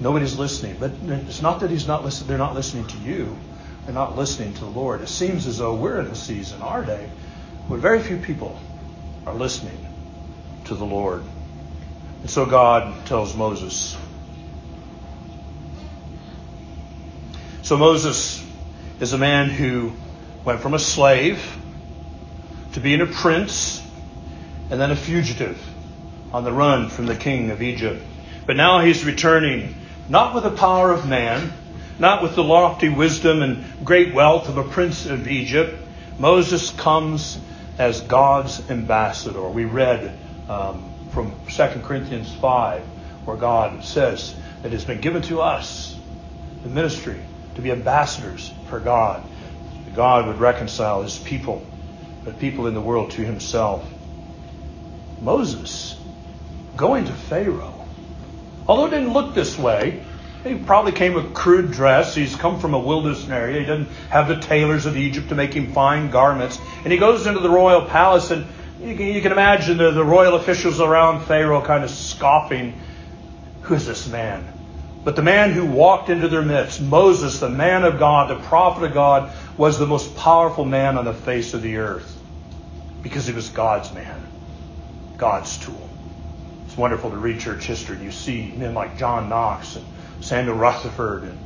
Nobody's 0.00 0.38
listening. 0.38 0.76
But 0.78 0.92
it's 1.28 1.42
not 1.42 1.60
that 1.60 1.70
he's 1.70 1.86
not 1.86 2.04
listening, 2.04 2.28
they're 2.28 2.38
not 2.38 2.54
listening 2.54 2.86
to 2.88 2.98
you. 2.98 3.36
They're 3.84 3.94
not 3.94 4.16
listening 4.16 4.54
to 4.54 4.60
the 4.60 4.70
Lord. 4.70 5.02
It 5.02 5.08
seems 5.08 5.46
as 5.46 5.58
though 5.58 5.74
we're 5.74 6.00
in 6.00 6.06
a 6.06 6.14
season, 6.14 6.62
our 6.62 6.84
day, 6.84 7.08
where 7.68 7.78
very 7.78 8.02
few 8.02 8.16
people 8.16 8.58
are 9.26 9.34
listening 9.34 9.78
to 10.64 10.74
the 10.74 10.86
Lord. 10.86 11.22
And 12.22 12.30
so 12.30 12.46
God 12.46 13.06
tells 13.06 13.36
Moses, 13.36 13.96
So 17.62 17.78
Moses 17.78 18.44
is 19.00 19.14
a 19.14 19.18
man 19.18 19.48
who 19.48 19.92
went 20.44 20.60
from 20.60 20.74
a 20.74 20.78
slave 20.78 21.42
to 22.74 22.80
being 22.80 23.00
a 23.00 23.06
prince 23.06 23.82
and 24.70 24.78
then 24.78 24.90
a 24.90 24.96
fugitive 24.96 25.58
on 26.30 26.44
the 26.44 26.52
run 26.52 26.90
from 26.90 27.06
the 27.06 27.16
king 27.16 27.50
of 27.50 27.62
Egypt. 27.62 28.02
But 28.46 28.56
now 28.56 28.80
he's 28.80 29.04
returning 29.06 29.74
not 30.08 30.34
with 30.34 30.44
the 30.44 30.50
power 30.50 30.92
of 30.92 31.08
man, 31.08 31.52
not 31.98 32.22
with 32.22 32.34
the 32.34 32.44
lofty 32.44 32.88
wisdom 32.88 33.42
and 33.42 33.64
great 33.84 34.14
wealth 34.14 34.48
of 34.48 34.58
a 34.58 34.64
prince 34.64 35.06
of 35.06 35.28
Egypt. 35.28 35.80
Moses 36.18 36.70
comes 36.70 37.38
as 37.78 38.00
God's 38.00 38.70
ambassador. 38.70 39.48
We 39.48 39.64
read 39.64 40.16
um, 40.48 40.90
from 41.10 41.34
2 41.48 41.80
Corinthians 41.82 42.32
5, 42.34 42.82
where 43.24 43.36
God 43.36 43.84
says 43.84 44.34
that 44.62 44.68
it 44.68 44.72
has 44.72 44.84
been 44.84 45.00
given 45.00 45.22
to 45.22 45.40
us 45.40 45.96
the 46.62 46.68
ministry 46.68 47.20
to 47.54 47.62
be 47.62 47.70
ambassadors 47.70 48.52
for 48.68 48.80
God. 48.80 49.24
That 49.84 49.94
God 49.94 50.26
would 50.26 50.40
reconcile 50.40 51.02
his 51.02 51.18
people, 51.18 51.64
the 52.24 52.32
people 52.32 52.66
in 52.66 52.74
the 52.74 52.80
world, 52.80 53.12
to 53.12 53.24
himself. 53.24 53.88
Moses 55.20 55.96
going 56.76 57.04
to 57.04 57.12
Pharaoh, 57.12 57.73
although 58.66 58.86
it 58.86 58.90
didn't 58.90 59.12
look 59.12 59.34
this 59.34 59.58
way, 59.58 60.02
he 60.44 60.56
probably 60.56 60.92
came 60.92 61.14
with 61.14 61.32
crude 61.32 61.72
dress. 61.72 62.14
He's 62.14 62.36
come 62.36 62.60
from 62.60 62.74
a 62.74 62.78
wilderness 62.78 63.28
area. 63.28 63.60
He 63.60 63.66
doesn't 63.66 63.88
have 64.10 64.28
the 64.28 64.36
tailors 64.36 64.84
of 64.84 64.96
Egypt 64.96 65.30
to 65.30 65.34
make 65.34 65.54
him 65.54 65.72
fine 65.72 66.10
garments. 66.10 66.58
And 66.84 66.92
he 66.92 66.98
goes 66.98 67.26
into 67.26 67.40
the 67.40 67.48
royal 67.48 67.86
palace, 67.86 68.30
and 68.30 68.46
you 68.80 68.94
can, 68.94 69.06
you 69.06 69.22
can 69.22 69.32
imagine 69.32 69.78
the, 69.78 69.90
the 69.90 70.04
royal 70.04 70.34
officials 70.34 70.80
around 70.80 71.24
Pharaoh 71.24 71.62
kind 71.62 71.82
of 71.82 71.90
scoffing. 71.90 72.78
Who's 73.62 73.86
this 73.86 74.06
man? 74.06 74.46
But 75.02 75.16
the 75.16 75.22
man 75.22 75.52
who 75.52 75.66
walked 75.66 76.10
into 76.10 76.28
their 76.28 76.42
midst, 76.42 76.80
Moses, 76.80 77.40
the 77.40 77.48
man 77.48 77.84
of 77.84 77.98
God, 77.98 78.30
the 78.30 78.42
prophet 78.46 78.84
of 78.84 78.94
God, 78.94 79.32
was 79.56 79.78
the 79.78 79.86
most 79.86 80.16
powerful 80.16 80.64
man 80.64 80.98
on 80.98 81.04
the 81.04 81.14
face 81.14 81.54
of 81.54 81.62
the 81.62 81.76
earth 81.76 82.10
because 83.02 83.26
he 83.26 83.34
was 83.34 83.50
God's 83.50 83.92
man, 83.92 84.26
God's 85.18 85.58
tool. 85.58 85.83
It's 86.74 86.78
wonderful 86.80 87.10
to 87.10 87.16
read 87.16 87.38
church 87.38 87.66
history. 87.66 88.02
You 88.02 88.10
see 88.10 88.52
men 88.56 88.74
like 88.74 88.98
John 88.98 89.28
Knox 89.28 89.76
and 89.76 89.84
Samuel 90.20 90.56
Rutherford 90.56 91.22
and 91.22 91.38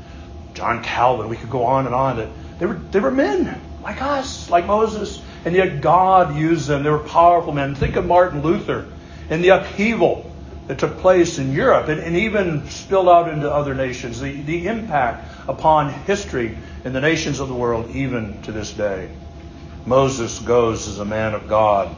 John 0.54 0.82
Calvin. 0.82 1.28
We 1.28 1.36
could 1.36 1.50
go 1.50 1.64
on 1.64 1.84
and 1.84 1.94
on. 1.94 2.32
They 2.58 2.64
were 2.64 2.80
they 2.90 2.98
were 2.98 3.10
men 3.10 3.60
like 3.84 4.00
us, 4.00 4.48
like 4.48 4.64
Moses, 4.64 5.20
and 5.44 5.54
yet 5.54 5.82
God 5.82 6.34
used 6.34 6.66
them. 6.66 6.82
They 6.82 6.88
were 6.88 7.00
powerful 7.00 7.52
men. 7.52 7.74
Think 7.74 7.96
of 7.96 8.06
Martin 8.06 8.40
Luther 8.40 8.86
and 9.28 9.44
the 9.44 9.50
upheaval 9.50 10.32
that 10.66 10.78
took 10.78 10.96
place 10.96 11.38
in 11.38 11.52
Europe 11.52 11.88
and, 11.88 12.00
and 12.00 12.16
even 12.16 12.66
spilled 12.70 13.10
out 13.10 13.28
into 13.28 13.52
other 13.52 13.74
nations. 13.74 14.22
The, 14.22 14.32
the 14.32 14.66
impact 14.66 15.30
upon 15.46 15.92
history 15.92 16.56
in 16.86 16.94
the 16.94 17.02
nations 17.02 17.38
of 17.38 17.48
the 17.48 17.54
world, 17.54 17.90
even 17.90 18.40
to 18.44 18.52
this 18.52 18.72
day. 18.72 19.10
Moses 19.84 20.38
goes 20.38 20.88
as 20.88 21.00
a 21.00 21.04
man 21.04 21.34
of 21.34 21.48
God 21.48 21.94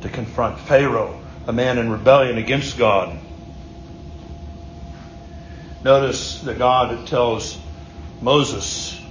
to 0.00 0.08
confront 0.08 0.58
Pharaoh, 0.60 1.20
a 1.50 1.52
man 1.52 1.78
in 1.78 1.90
rebellion 1.90 2.38
against 2.38 2.78
God. 2.78 3.18
Notice 5.82 6.42
that 6.42 6.58
God 6.58 7.08
tells 7.08 7.60
Moses, 8.20 9.02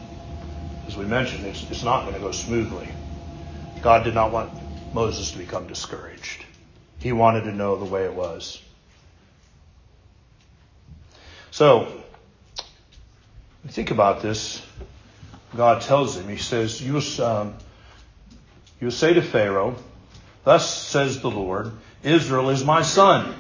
as 0.88 0.96
we 0.96 1.04
mentioned, 1.04 1.46
it's, 1.46 1.70
it's 1.70 1.84
not 1.84 2.04
going 2.04 2.14
to 2.14 2.22
go 2.22 2.32
smoothly. 2.32 2.88
God 3.82 4.06
did 4.06 4.14
not 4.14 4.32
want 4.32 4.52
Moses 4.94 5.32
to 5.32 5.38
become 5.38 5.68
discouraged. 5.68 6.46
He 7.00 7.12
wanted 7.12 7.42
to 7.42 7.52
know 7.52 7.76
the 7.76 7.84
way 7.84 8.06
it 8.06 8.14
was. 8.14 8.62
So, 11.52 11.92
think 13.68 13.92
about 13.92 14.22
this. 14.22 14.66
God 15.58 15.82
tells 15.82 16.16
him, 16.16 16.30
He 16.30 16.38
says, 16.38 16.82
You 16.82 17.02
um, 17.22 17.56
you 18.80 18.92
say 18.92 19.14
to 19.14 19.22
Pharaoh, 19.22 19.76
Thus 20.46 20.74
says 20.74 21.20
the 21.20 21.30
Lord, 21.30 21.74
Israel 22.04 22.50
is 22.50 22.64
my 22.64 22.82
son, 22.82 23.36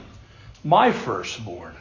my 0.63 0.91
firstborn. 0.91 1.75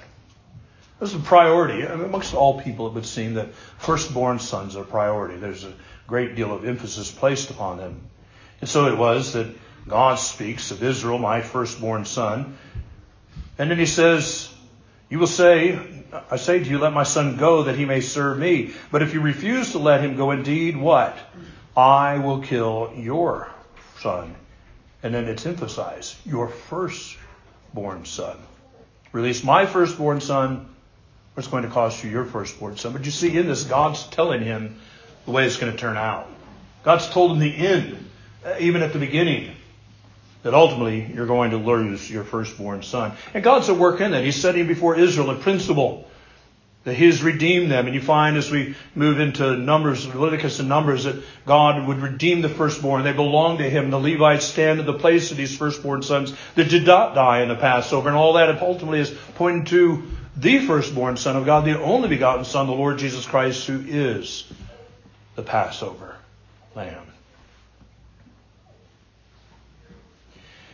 This 1.01 1.11
is 1.11 1.21
a 1.21 1.25
priority. 1.25 1.87
I 1.87 1.95
mean, 1.95 2.07
amongst 2.07 2.35
all 2.35 2.61
people, 2.61 2.89
it 2.89 2.95
would 2.95 3.07
seem 3.07 3.35
that 3.35 3.55
firstborn 3.79 4.41
sons 4.41 4.75
are 4.77 4.83
a 4.83 4.87
priority. 4.87 5.37
There's 5.37 5.65
a 5.65 5.73
great 6.07 6.35
deal 6.35 6.53
of 6.53 6.65
emphasis 6.65 7.11
placed 7.11 7.51
upon 7.51 7.79
them. 7.79 8.01
And 8.61 8.69
so 8.69 8.87
it 8.87 8.99
was 8.99 9.35
that 9.35 9.47
God 9.87 10.19
speaks 10.19 10.71
of 10.71 10.83
Israel, 10.83 11.19
my 11.19 11.41
firstborn 11.41 12.05
son. 12.05 12.59
And 13.59 13.71
then 13.71 13.79
he 13.79 13.87
says, 13.87 14.53
You 15.09 15.21
will 15.21 15.29
say, 15.29 15.79
I 16.31 16.37
say 16.37 16.59
to 16.59 16.69
you, 16.69 16.79
let 16.79 16.93
my 16.93 17.05
son 17.05 17.37
go 17.37 17.65
that 17.65 17.77
he 17.77 17.85
may 17.85 18.01
serve 18.01 18.39
me. 18.39 18.73
But 18.91 19.03
if 19.03 19.15
you 19.15 19.21
refuse 19.21 19.73
to 19.73 19.79
let 19.79 20.01
him 20.01 20.17
go, 20.17 20.31
indeed, 20.33 20.77
what? 20.77 21.17
I 21.77 22.19
will 22.19 22.41
kill 22.41 22.93
your 22.97 23.49
son. 24.01 24.35
And 25.03 25.15
then 25.15 25.27
it's 25.27 25.47
emphasized, 25.47 26.17
your 26.27 26.49
firstborn 26.49 28.05
son. 28.05 28.37
Release 29.13 29.45
my 29.45 29.65
firstborn 29.65 30.21
son, 30.21 30.69
or 31.37 31.41
it's 31.41 31.49
going 31.49 31.63
to 31.63 31.71
cost 31.71 32.03
you 32.03 32.11
your 32.11 32.25
firstborn 32.25 32.77
son. 32.77 32.93
But 32.93 33.05
you 33.05 33.11
see, 33.11 33.37
in 33.37 33.47
this, 33.47 33.65
God's 33.65 34.05
telling 34.09 34.43
him 34.43 34.81
the 35.25 35.31
way 35.31 35.47
it's 35.47 35.57
going 35.57 35.73
to 35.73 35.79
turn 35.79 35.97
out. 35.97 36.29
God's 36.85 37.09
told 37.09 37.33
him 37.33 37.39
the 37.39 37.55
end, 37.55 38.11
uh, 38.45 38.57
even 38.59 38.83
at 38.83 38.93
the 38.93 38.99
beginning, 38.99 39.55
that 40.43 40.55
ultimately 40.55 41.11
you're 41.15 41.27
going 41.27 41.53
to 41.53 41.59
lose 41.59 42.11
your 42.11 42.25
firstborn 42.25 42.83
son. 42.83 43.13
And 43.35 43.45
God's 43.45 43.69
at 43.69 43.77
work 43.77 44.01
in 44.01 44.13
that. 44.13 44.25
He's 44.25 44.41
setting 44.41 44.67
before 44.67 44.97
Israel 44.97 45.31
a 45.31 45.37
principle 45.37 46.08
that 46.89 46.97
He 46.97 47.07
has 47.07 47.23
redeemed 47.23 47.71
them. 47.71 47.87
And 47.87 47.95
you 47.95 48.01
find 48.01 48.37
as 48.37 48.51
we 48.51 48.75
move 48.95 49.21
into 49.21 49.57
Numbers, 49.57 50.07
Leviticus 50.07 50.59
and 50.59 50.69
Numbers, 50.69 51.05
that 51.05 51.23
God 51.47 51.87
would 51.87 51.99
redeem 51.99 52.43
the 52.43 52.49
firstborn. 52.49 53.05
They 53.05 53.13
belong 53.13 53.59
to 53.59 53.69
Him. 53.69 53.91
The 53.91 54.01
Levites 54.01 54.45
stand 54.45 54.81
in 54.81 54.87
the 54.87 54.95
place 54.95 55.31
of 55.31 55.37
these 55.37 55.57
firstborn 55.57 56.03
sons 56.03 56.35
that 56.55 56.69
did 56.69 56.87
not 56.87 57.15
die 57.15 57.43
in 57.43 57.49
the 57.49 57.57
Passover. 57.57 58.09
And 58.09 58.17
all 58.17 58.35
that 58.35 58.61
ultimately 58.61 59.01
is 59.01 59.17
pointing 59.37 59.65
to 59.67 60.03
the 60.37 60.67
firstborn 60.67 61.17
Son 61.17 61.37
of 61.37 61.45
God, 61.45 61.65
the 61.65 61.81
only 61.81 62.09
begotten 62.09 62.45
Son, 62.45 62.67
the 62.67 62.73
Lord 62.73 62.99
Jesus 62.99 63.27
Christ, 63.27 63.67
who 63.67 63.81
is 63.87 64.45
the 65.35 65.43
Passover 65.43 66.17
lamb. 66.75 67.07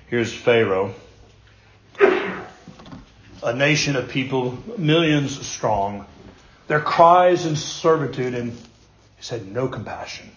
Here's 0.08 0.32
Pharaoh, 0.32 0.94
a 3.44 3.54
nation 3.54 3.94
of 3.96 4.08
people, 4.08 4.58
millions 4.78 5.46
strong. 5.46 6.06
Their 6.66 6.80
cries 6.80 7.44
in 7.44 7.56
servitude, 7.56 8.34
and 8.34 8.52
he 8.52 9.22
said, 9.22 9.46
no 9.46 9.68
compassion, 9.68 10.30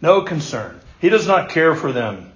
no 0.00 0.22
concern. 0.22 0.80
He 1.00 1.08
does 1.08 1.26
not 1.26 1.50
care 1.50 1.74
for 1.74 1.92
them. 1.92 2.32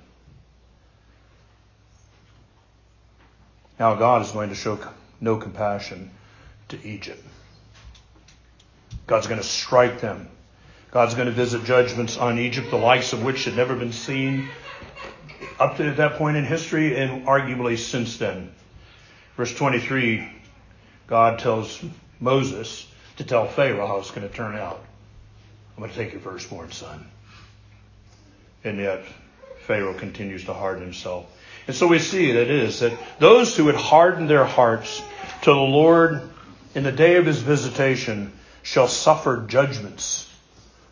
Now 3.79 3.95
God 3.97 4.23
is 4.23 4.31
going 4.31 4.49
to 4.51 4.55
show 4.55 4.79
no 5.21 5.37
compassion 5.37 6.11
to 6.69 6.87
Egypt. 6.87 7.23
God's 9.07 9.27
going 9.27 9.41
to 9.41 9.47
strike 9.47 10.01
them. 10.01 10.29
God's 10.91 11.15
going 11.15 11.27
to 11.27 11.33
visit 11.33 11.65
judgments 11.65 12.17
on 12.17 12.39
Egypt, 12.39 12.71
the 12.71 12.77
likes 12.77 13.13
of 13.13 13.23
which 13.23 13.45
had 13.45 13.55
never 13.55 13.77
been 13.77 13.93
seen 13.93 14.49
up 15.59 15.77
to 15.77 15.93
that 15.93 16.15
point 16.15 16.37
in 16.37 16.45
history 16.45 16.97
and 16.97 17.27
arguably 17.27 17.79
since 17.79 18.17
then. 18.17 18.53
Verse 19.37 19.55
23, 19.55 20.27
God 21.07 21.39
tells 21.39 21.83
Moses 22.21 22.87
to 23.19 23.25
tell 23.25 23.47
Pharaoh 23.47 23.87
how 23.87 23.99
it's 23.99 24.11
going 24.11 24.27
to 24.27 24.35
turn 24.35 24.57
out. 24.57 24.83
I'm 25.77 25.83
going 25.83 25.93
to 25.93 25.97
take 25.97 26.13
your 26.13 26.23
firstborn 26.23 26.73
son. 26.73 27.07
And 28.65 28.79
yet, 28.79 29.05
Pharaoh 29.67 29.95
continues 29.95 30.45
to 30.47 30.55
harden 30.55 30.83
himself. 30.83 31.27
And 31.67 31.77
so 31.77 31.87
we 31.87 31.99
see 31.99 32.33
that 32.33 32.43
it 32.43 32.51
is 32.51 32.81
that 32.81 32.99
those 33.19 33.57
who 33.57 33.67
had 33.67 33.77
hardened 33.77 34.31
their 34.31 34.45
hearts 34.45 35.03
to 35.43 35.51
the 35.51 35.57
Lord 35.57 36.23
in 36.75 36.85
the 36.85 36.93
day 36.93 37.17
of 37.17 37.27
his 37.27 37.43
visitation 37.43 38.33
shall 38.63 38.89
suffer 38.89 39.45
judgments 39.47 40.33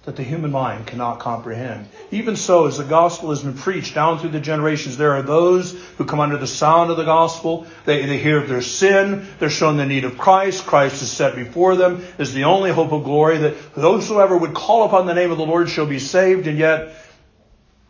that 0.05 0.17
the 0.17 0.23
human 0.23 0.51
mind 0.51 0.87
cannot 0.87 1.19
comprehend. 1.19 1.89
Even 2.11 2.37
so, 2.37 2.67
as 2.67 2.79
the 2.79 2.85
gospel 2.85 3.31
has 3.31 3.43
been 3.43 3.55
preached 3.55 3.95
down 3.95 4.19
through 4.19 4.31
the 4.31 4.41
generations, 4.41 4.97
there 4.97 5.13
are 5.13 5.23
those 5.23 5.73
who 5.97 6.05
come 6.05 6.21
under 6.21 6.37
the 6.37 6.47
sound 6.47 6.91
of 6.91 6.97
the 6.97 7.05
gospel. 7.05 7.67
They, 7.85 8.05
they 8.05 8.19
hear 8.19 8.39
of 8.39 8.49
their 8.49 8.63
sin. 8.63 9.27
They're 9.39 9.51
shown 9.51 9.77
the 9.77 9.87
need 9.87 10.05
of 10.05 10.19
Christ. 10.19 10.67
Christ 10.67 11.03
is 11.03 11.11
set 11.11 11.35
before 11.35 11.77
them 11.77 12.05
as 12.19 12.35
the 12.35 12.45
only 12.45 12.71
hope 12.71 12.93
of 12.93 13.05
glory 13.05 13.39
that 13.39 13.55
whosoever 13.73 14.37
would 14.37 14.55
call 14.55 14.85
upon 14.85 15.07
the 15.07 15.15
name 15.15 15.31
of 15.31 15.39
the 15.39 15.47
Lord 15.47 15.69
shall 15.69 15.87
be 15.87 15.99
saved. 15.99 16.47
And 16.47 16.59
yet, 16.59 16.95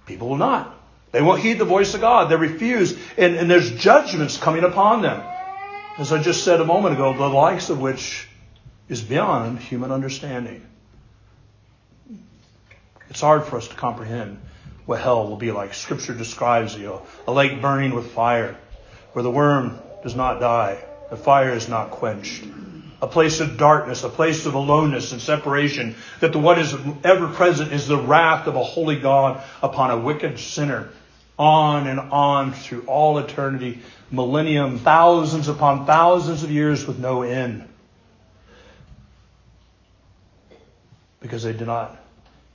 people 0.07 0.29
will 0.29 0.37
not. 0.37 0.73
They 1.13 1.23
won't 1.23 1.41
heed 1.41 1.59
the 1.59 1.65
voice 1.65 1.95
of 1.95 2.01
God. 2.01 2.31
They 2.31 2.37
refuse. 2.37 2.97
And, 3.17 3.37
and 3.37 3.51
there's 3.51 3.71
judgments 3.73 4.37
coming 4.37 4.65
upon 4.65 5.03
them 5.03 5.23
as 5.97 6.13
I 6.13 6.21
just 6.21 6.45
said 6.45 6.61
a 6.61 6.65
moment 6.65 6.95
ago, 6.95 7.13
the 7.13 7.29
likes 7.29 7.71
of 7.71 7.81
which 7.81 8.29
is 8.89 9.01
beyond 9.01 9.61
human 9.61 9.93
understanding. 9.93 10.67
It's 13.11 13.21
hard 13.21 13.45
for 13.45 13.57
us 13.57 13.69
to 13.69 13.75
comprehend 13.75 14.39
what 14.87 15.01
hell 15.01 15.29
will 15.29 15.37
be 15.37 15.51
like. 15.51 15.75
Scripture 15.75 16.15
describes 16.15 16.77
you 16.77 16.87
know, 16.87 17.03
a 17.27 17.33
lake 17.33 17.61
burning 17.61 17.95
with 17.95 18.13
fire, 18.13 18.57
where 19.13 19.23
the 19.23 19.31
worm 19.31 19.79
does 20.03 20.15
not 20.15 20.41
die, 20.41 20.85
the 21.11 21.17
fire 21.17 21.53
is 21.53 21.69
not 21.69 21.91
quenched, 21.91 22.45
a 23.01 23.07
place 23.07 23.41
of 23.41 23.57
darkness, 23.57 24.05
a 24.05 24.09
place 24.09 24.47
of 24.47 24.55
aloneness 24.55 25.13
and 25.13 25.21
separation, 25.21 25.95
that 26.21 26.33
the 26.33 26.39
what 26.39 26.59
is 26.59 26.75
ever 27.03 27.29
present 27.29 27.73
is 27.73 27.87
the 27.87 27.97
wrath 27.97 28.47
of 28.47 28.57
a 28.57 28.63
holy 28.63 28.99
God 28.99 29.43
upon 29.63 29.91
a 29.91 29.99
wicked 29.99 30.39
sinner, 30.39 30.91
on 31.39 31.87
and 31.87 31.99
on 31.99 32.53
through 32.53 32.83
all 32.87 33.19
eternity, 33.19 33.81
millennium, 34.11 34.79
thousands 34.79 35.49
upon 35.49 35.87
thousands 35.87 36.43
of 36.43 36.51
years 36.51 36.87
with 36.87 36.99
no 36.99 37.23
end. 37.23 37.69
Because 41.21 41.43
they 41.43 41.53
did 41.53 41.67
not 41.67 42.04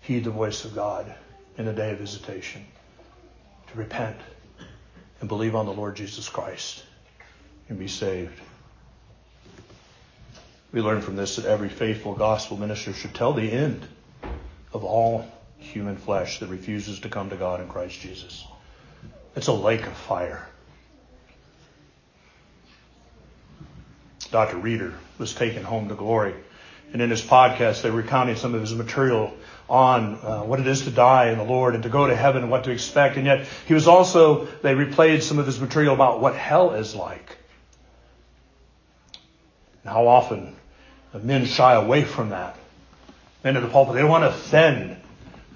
heed 0.01 0.23
the 0.23 0.31
voice 0.31 0.65
of 0.65 0.75
God 0.75 1.13
in 1.57 1.65
the 1.65 1.73
day 1.73 1.91
of 1.91 1.99
visitation 1.99 2.65
to 3.71 3.77
repent 3.77 4.17
and 5.19 5.29
believe 5.29 5.55
on 5.55 5.65
the 5.65 5.73
Lord 5.73 5.95
Jesus 5.95 6.29
Christ 6.29 6.83
and 7.67 7.77
be 7.77 7.87
saved. 7.87 8.39
We 10.71 10.81
learn 10.81 11.01
from 11.01 11.15
this 11.15 11.35
that 11.35 11.45
every 11.45 11.69
faithful 11.69 12.13
gospel 12.13 12.57
minister 12.57 12.93
should 12.93 13.13
tell 13.13 13.33
the 13.33 13.51
end 13.51 13.87
of 14.73 14.83
all 14.83 15.25
human 15.57 15.97
flesh 15.97 16.39
that 16.39 16.47
refuses 16.47 16.99
to 17.01 17.09
come 17.09 17.29
to 17.29 17.35
God 17.35 17.59
in 17.59 17.67
Christ 17.67 17.99
Jesus. 17.99 18.45
It's 19.35 19.47
a 19.47 19.53
lake 19.53 19.85
of 19.85 19.93
fire. 19.93 20.47
Dr. 24.31 24.57
Reeder 24.57 24.93
was 25.17 25.33
taken 25.33 25.63
home 25.63 25.89
to 25.89 25.95
glory. 25.95 26.35
And 26.93 27.01
in 27.01 27.09
his 27.09 27.21
podcast, 27.21 27.81
they 27.81 27.89
recounted 27.91 28.37
some 28.37 28.55
of 28.55 28.61
his 28.61 28.73
material 28.73 29.33
on 29.69 30.15
uh, 30.15 30.41
what 30.41 30.59
it 30.59 30.67
is 30.67 30.81
to 30.81 30.91
die 30.91 31.29
in 31.29 31.37
the 31.37 31.43
Lord 31.43 31.75
and 31.75 31.83
to 31.83 31.89
go 31.89 32.07
to 32.07 32.15
heaven 32.15 32.41
and 32.41 32.51
what 32.51 32.63
to 32.63 32.71
expect. 32.71 33.17
And 33.17 33.25
yet, 33.25 33.47
he 33.67 33.73
was 33.73 33.87
also, 33.87 34.45
they 34.63 34.73
replayed 34.73 35.21
some 35.21 35.37
of 35.37 35.45
his 35.45 35.59
material 35.59 35.93
about 35.93 36.19
what 36.19 36.35
hell 36.35 36.71
is 36.71 36.95
like. 36.95 37.37
And 39.83 39.93
how 39.93 40.07
often 40.07 40.55
men 41.13 41.45
shy 41.45 41.73
away 41.73 42.03
from 42.03 42.29
that. 42.29 42.55
Men 43.43 43.55
in 43.55 43.63
the 43.63 43.69
pulpit, 43.69 43.95
they 43.95 44.01
don't 44.01 44.09
want 44.09 44.23
to 44.23 44.29
offend. 44.29 44.97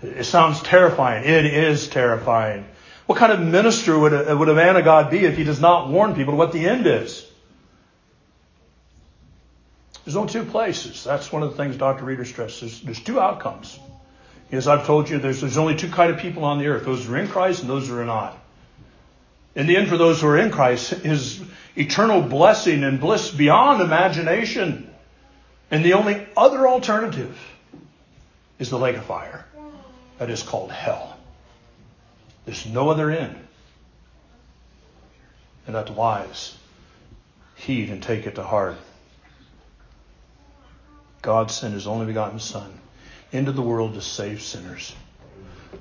It 0.02 0.26
sounds 0.26 0.62
terrifying. 0.62 1.26
It 1.26 1.46
is 1.46 1.88
terrifying. 1.88 2.66
What 3.06 3.18
kind 3.18 3.32
of 3.32 3.42
minister 3.42 3.98
would 3.98 4.14
a, 4.14 4.38
would 4.38 4.48
a 4.48 4.54
man 4.54 4.76
of 4.78 4.86
God 4.86 5.10
be 5.10 5.26
if 5.26 5.36
he 5.36 5.44
does 5.44 5.60
not 5.60 5.90
warn 5.90 6.16
people 6.16 6.36
what 6.36 6.54
the 6.54 6.68
end 6.68 6.88
is? 6.88 7.26
There's 10.06 10.16
only 10.16 10.32
two 10.32 10.46
places. 10.46 11.04
That's 11.04 11.32
one 11.32 11.44
of 11.44 11.52
the 11.52 11.58
things 11.58 11.78
Dr. 11.78 12.06
Reeder 12.06 12.26
stresses. 12.26 12.60
There's, 12.60 12.82
there's 12.82 13.00
two 13.02 13.20
outcomes. 13.20 13.80
As 14.52 14.68
I've 14.68 14.86
told 14.86 15.10
you, 15.10 15.18
there's, 15.18 15.42
there's 15.42 15.58
only 15.58 15.76
two 15.76 15.90
kind 15.90 16.12
of 16.12 16.20
people 16.20 16.44
on 16.44 16.60
the 16.60 16.68
earth. 16.68 16.86
Those 16.86 17.06
who 17.06 17.14
are 17.14 17.18
in 17.18 17.28
Christ 17.28 17.62
and 17.62 17.70
those 17.70 17.88
who 17.88 17.98
are 17.98 18.06
not. 18.06 18.38
In 19.56 19.68
the 19.68 19.78
end, 19.78 19.88
for 19.88 19.98
those 19.98 20.22
who 20.22 20.28
are 20.28 20.38
in 20.38 20.52
Christ, 20.52 20.94
is 20.94 21.42
eternal 21.76 22.22
blessing 22.22 22.84
and 22.84 23.00
bliss 23.00 23.32
beyond 23.32 23.82
imagination. 23.82 24.90
And 25.72 25.84
the 25.84 25.94
only 25.94 26.26
other 26.38 26.68
alternative 26.68 27.38
is 28.60 28.70
the 28.70 28.80
lake 28.80 28.98
of 28.98 29.06
fire. 29.06 29.46
That 30.20 30.30
is 30.30 30.44
called 30.44 30.72
hell. 30.72 31.18
There's 32.46 32.66
no 32.66 32.90
other 32.90 33.10
end. 33.10 33.36
And 35.66 35.76
that 35.76 35.88
the 35.88 35.94
wise 35.94 36.56
heed 37.56 37.90
and 37.90 38.04
take 38.04 38.28
it 38.28 38.36
to 38.36 38.44
heart. 38.44 38.78
God 41.22 41.50
sent 41.52 41.74
his 41.74 41.88
only 41.88 42.06
begotten 42.06 42.40
Son 42.40 42.80
into 43.34 43.52
the 43.52 43.62
world 43.62 43.96
to 43.96 44.02
save 44.02 44.42
sinners. 44.42 44.96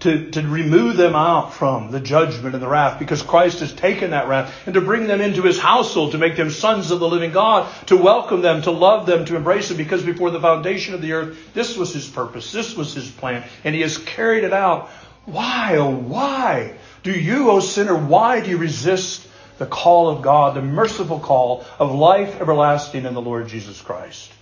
To, 0.01 0.31
to 0.31 0.41
remove 0.41 0.97
them 0.97 1.15
out 1.15 1.53
from 1.53 1.93
the 1.93 2.01
judgment 2.01 2.55
and 2.55 2.62
the 2.62 2.67
wrath 2.67 2.99
because 2.99 3.23
Christ 3.23 3.61
has 3.61 3.73
taken 3.73 4.11
that 4.11 4.27
wrath 4.27 4.53
and 4.65 4.75
to 4.75 4.81
bring 4.81 5.07
them 5.07 5.21
into 5.21 5.43
his 5.43 5.59
household, 5.61 6.12
to 6.12 6.19
make 6.19 6.35
them 6.35 6.51
sons 6.51 6.91
of 6.91 6.99
the 6.99 7.09
living 7.09 7.31
God, 7.31 7.71
to 7.87 7.97
welcome 7.97 8.41
them, 8.41 8.62
to 8.62 8.73
love 8.73 9.07
them, 9.07 9.27
to 9.27 9.37
embrace 9.37 9.69
them 9.69 9.77
because 9.77 10.03
before 10.03 10.31
the 10.31 10.41
foundation 10.41 10.95
of 10.95 11.03
the 11.03 11.12
earth, 11.12 11.55
this 11.55 11.77
was 11.77 11.93
his 11.93 12.09
purpose, 12.09 12.51
this 12.51 12.75
was 12.75 12.95
his 12.95 13.09
plan, 13.11 13.45
and 13.62 13.75
he 13.75 13.83
has 13.83 13.99
carried 13.99 14.45
it 14.45 14.53
out. 14.55 14.88
Why, 15.27 15.77
oh 15.77 15.91
why 15.91 16.75
do 17.03 17.12
you, 17.12 17.51
O 17.51 17.57
oh 17.57 17.61
sinner, 17.61 17.95
why 17.95 18.41
do 18.41 18.51
you 18.51 18.57
resist 18.57 19.29
the 19.59 19.67
call 19.67 20.09
of 20.09 20.23
God, 20.23 20.57
the 20.57 20.62
merciful 20.62 21.21
call 21.21 21.65
of 21.79 21.93
life 21.93 22.41
everlasting 22.41 23.05
in 23.05 23.15
the 23.15 23.21
Lord 23.21 23.47
Jesus 23.47 23.81
Christ? 23.81 24.33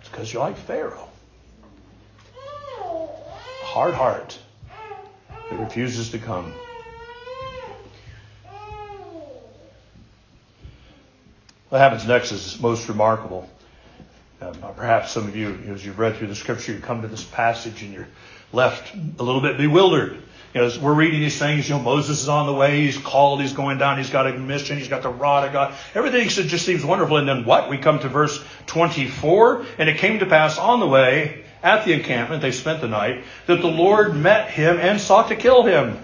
It's 0.00 0.08
because 0.08 0.32
you're 0.32 0.42
like 0.42 0.56
Pharaoh 0.56 1.08
hard 3.68 3.92
heart 3.92 4.38
that 5.50 5.58
refuses 5.58 6.10
to 6.10 6.18
come. 6.18 6.54
What 11.68 11.78
happens 11.78 12.06
next 12.06 12.32
is 12.32 12.58
most 12.60 12.88
remarkable. 12.88 13.48
Uh, 14.40 14.52
perhaps 14.74 15.12
some 15.12 15.28
of 15.28 15.36
you, 15.36 15.58
as 15.68 15.84
you've 15.84 15.98
read 15.98 16.16
through 16.16 16.28
the 16.28 16.34
scripture, 16.34 16.72
you 16.72 16.78
come 16.78 17.02
to 17.02 17.08
this 17.08 17.22
passage 17.22 17.82
and 17.82 17.92
you're 17.92 18.08
left 18.54 18.94
a 18.94 19.22
little 19.22 19.42
bit 19.42 19.58
bewildered. 19.58 20.14
You 20.54 20.60
know, 20.62 20.66
as 20.66 20.78
we're 20.78 20.94
reading 20.94 21.20
these 21.20 21.38
things, 21.38 21.68
you 21.68 21.74
know, 21.74 21.82
Moses 21.82 22.22
is 22.22 22.28
on 22.30 22.46
the 22.46 22.54
way, 22.54 22.80
he's 22.80 22.96
called, 22.96 23.42
he's 23.42 23.52
going 23.52 23.76
down, 23.76 23.98
he's 23.98 24.08
got 24.08 24.26
a 24.26 24.38
mission, 24.38 24.78
he's 24.78 24.88
got 24.88 25.02
the 25.02 25.10
rod 25.10 25.46
of 25.46 25.52
God. 25.52 25.74
Everything 25.94 26.26
just 26.30 26.64
seems 26.64 26.82
wonderful. 26.82 27.18
And 27.18 27.28
then 27.28 27.44
what? 27.44 27.68
We 27.68 27.76
come 27.76 27.98
to 27.98 28.08
verse 28.08 28.42
24, 28.64 29.66
and 29.76 29.90
it 29.90 29.98
came 29.98 30.20
to 30.20 30.26
pass 30.26 30.56
on 30.56 30.80
the 30.80 30.86
way 30.86 31.44
at 31.68 31.84
the 31.84 31.92
encampment, 31.92 32.40
they 32.40 32.52
spent 32.52 32.80
the 32.80 32.88
night, 32.88 33.24
that 33.46 33.60
the 33.60 33.68
Lord 33.68 34.16
met 34.16 34.50
him 34.50 34.78
and 34.78 34.98
sought 35.00 35.28
to 35.28 35.36
kill 35.36 35.64
him. 35.64 35.98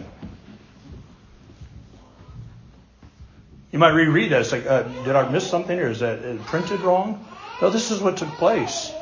You 3.72 3.78
might 3.78 3.90
reread 3.90 4.30
that. 4.30 4.42
It's 4.42 4.52
like, 4.52 4.66
uh, 4.66 4.82
did 4.82 5.16
I 5.16 5.28
miss 5.30 5.48
something 5.48 5.76
or 5.76 5.88
is 5.88 6.00
that 6.00 6.24
uh, 6.24 6.36
printed 6.44 6.80
wrong? 6.80 7.26
No, 7.60 7.70
this 7.70 7.90
is 7.90 8.00
what 8.00 8.18
took 8.18 8.28
place. 8.28 8.92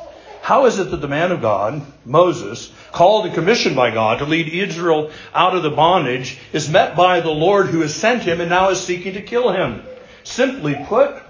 How 0.41 0.65
is 0.65 0.79
it 0.79 0.91
that 0.91 0.97
the 0.97 1.07
man 1.07 1.31
of 1.31 1.41
God, 1.41 1.81
Moses, 2.05 2.71
called 2.91 3.25
and 3.25 3.33
commissioned 3.33 3.75
by 3.75 3.91
God 3.91 4.19
to 4.19 4.25
lead 4.25 4.49
Israel 4.49 5.11
out 5.33 5.55
of 5.55 5.63
the 5.63 5.69
bondage, 5.69 6.37
is 6.51 6.69
met 6.69 6.95
by 6.95 7.21
the 7.21 7.29
Lord 7.29 7.67
who 7.67 7.81
has 7.81 7.95
sent 7.95 8.23
him 8.23 8.41
and 8.41 8.49
now 8.49 8.69
is 8.69 8.81
seeking 8.81 9.13
to 9.13 9.21
kill 9.21 9.51
him? 9.51 9.83
Simply 10.23 10.75
put, 10.87 11.22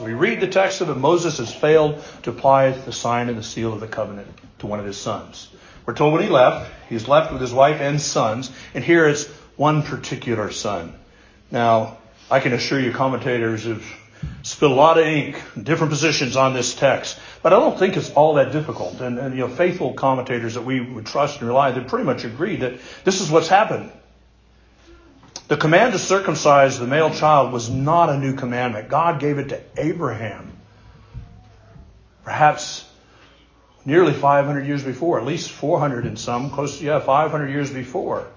so 0.00 0.06
we 0.06 0.14
read 0.14 0.40
the 0.40 0.48
text 0.48 0.80
of 0.80 0.88
it. 0.88 0.94
Moses 0.94 1.36
has 1.36 1.54
failed 1.54 2.02
to 2.22 2.30
apply 2.30 2.70
the 2.70 2.90
sign 2.90 3.28
and 3.28 3.36
the 3.36 3.42
seal 3.42 3.74
of 3.74 3.80
the 3.80 3.86
covenant 3.86 4.28
to 4.60 4.66
one 4.66 4.80
of 4.80 4.86
his 4.86 4.96
sons. 4.96 5.50
We're 5.84 5.94
told 5.94 6.14
when 6.14 6.22
he 6.22 6.30
left, 6.30 6.72
he's 6.88 7.06
left 7.06 7.30
with 7.32 7.42
his 7.42 7.52
wife 7.52 7.82
and 7.82 8.00
sons, 8.00 8.50
and 8.72 8.82
here 8.82 9.06
it's 9.06 9.28
one 9.56 9.82
particular 9.82 10.50
son. 10.52 10.94
Now, 11.50 11.98
I 12.30 12.40
can 12.40 12.54
assure 12.54 12.80
you 12.80 12.92
commentators 12.92 13.64
have 13.64 13.84
spilled 14.42 14.72
a 14.72 14.74
lot 14.74 14.96
of 14.96 15.04
ink, 15.04 15.38
different 15.62 15.92
positions 15.92 16.34
on 16.34 16.54
this 16.54 16.74
text, 16.74 17.18
but 17.42 17.52
I 17.52 17.56
don't 17.56 17.78
think 17.78 17.98
it's 17.98 18.10
all 18.12 18.34
that 18.34 18.52
difficult. 18.52 19.02
And, 19.02 19.18
and 19.18 19.34
you 19.34 19.40
know, 19.40 19.48
faithful 19.48 19.92
commentators 19.92 20.54
that 20.54 20.64
we 20.64 20.80
would 20.80 21.04
trust 21.04 21.40
and 21.40 21.48
rely, 21.48 21.72
they 21.72 21.80
pretty 21.80 22.06
much 22.06 22.24
agree 22.24 22.56
that 22.56 22.80
this 23.04 23.20
is 23.20 23.30
what's 23.30 23.48
happened. 23.48 23.92
The 25.50 25.56
command 25.56 25.94
to 25.94 25.98
circumcise 25.98 26.78
the 26.78 26.86
male 26.86 27.10
child 27.10 27.52
was 27.52 27.68
not 27.68 28.08
a 28.08 28.16
new 28.16 28.36
commandment. 28.36 28.88
God 28.88 29.18
gave 29.18 29.38
it 29.38 29.48
to 29.48 29.60
Abraham. 29.76 30.52
Perhaps 32.22 32.88
nearly 33.84 34.12
500 34.12 34.64
years 34.64 34.84
before, 34.84 35.18
at 35.18 35.26
least 35.26 35.50
400 35.50 36.06
in 36.06 36.16
some, 36.16 36.50
close 36.50 36.78
to, 36.78 36.84
yeah, 36.84 37.00
500 37.00 37.48
years 37.48 37.68
before. 37.68 38.28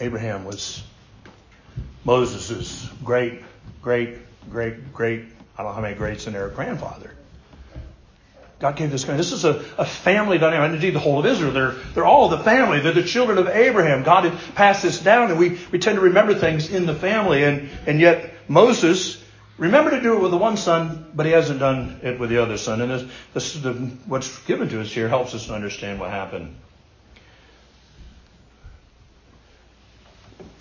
Abraham 0.00 0.44
was 0.44 0.82
Moses' 2.04 2.88
great, 3.04 3.40
great, 3.82 4.18
great, 4.50 4.92
great, 4.92 5.26
I 5.56 5.62
don't 5.62 5.70
know 5.70 5.74
how 5.74 5.80
many 5.80 5.94
greats 5.94 6.26
in 6.26 6.32
there, 6.32 6.48
grandfather. 6.48 7.14
God 8.60 8.76
gave 8.76 8.90
this 8.90 9.02
command. 9.04 9.20
This 9.20 9.32
is 9.32 9.44
a, 9.44 9.64
a 9.76 9.84
family 9.84 10.38
dynamic. 10.38 10.66
And 10.66 10.74
indeed, 10.76 10.94
the 10.94 11.00
whole 11.00 11.18
of 11.18 11.26
Israel, 11.26 11.52
they're, 11.52 11.72
they're 11.92 12.04
all 12.04 12.28
the 12.28 12.38
family. 12.38 12.80
They're 12.80 12.92
the 12.92 13.02
children 13.02 13.38
of 13.38 13.48
Abraham. 13.48 14.04
God 14.04 14.24
had 14.24 14.54
passed 14.54 14.82
this 14.82 15.00
down, 15.00 15.30
and 15.30 15.38
we, 15.38 15.58
we 15.72 15.78
tend 15.78 15.96
to 15.96 16.02
remember 16.02 16.34
things 16.34 16.70
in 16.70 16.86
the 16.86 16.94
family. 16.94 17.44
And, 17.44 17.68
and 17.86 18.00
yet, 18.00 18.32
Moses 18.48 19.22
remember 19.58 19.90
to 19.90 20.00
do 20.00 20.16
it 20.16 20.20
with 20.20 20.30
the 20.30 20.36
one 20.36 20.56
son, 20.56 21.10
but 21.14 21.26
he 21.26 21.32
hasn't 21.32 21.60
done 21.60 22.00
it 22.02 22.18
with 22.18 22.30
the 22.30 22.38
other 22.38 22.56
son. 22.56 22.80
And 22.80 22.90
this, 22.90 23.10
this 23.34 23.54
the, 23.54 23.72
what's 24.06 24.38
given 24.44 24.68
to 24.68 24.80
us 24.80 24.90
here 24.90 25.08
helps 25.08 25.34
us 25.34 25.46
to 25.46 25.54
understand 25.54 25.98
what 25.98 26.10
happened. 26.10 26.56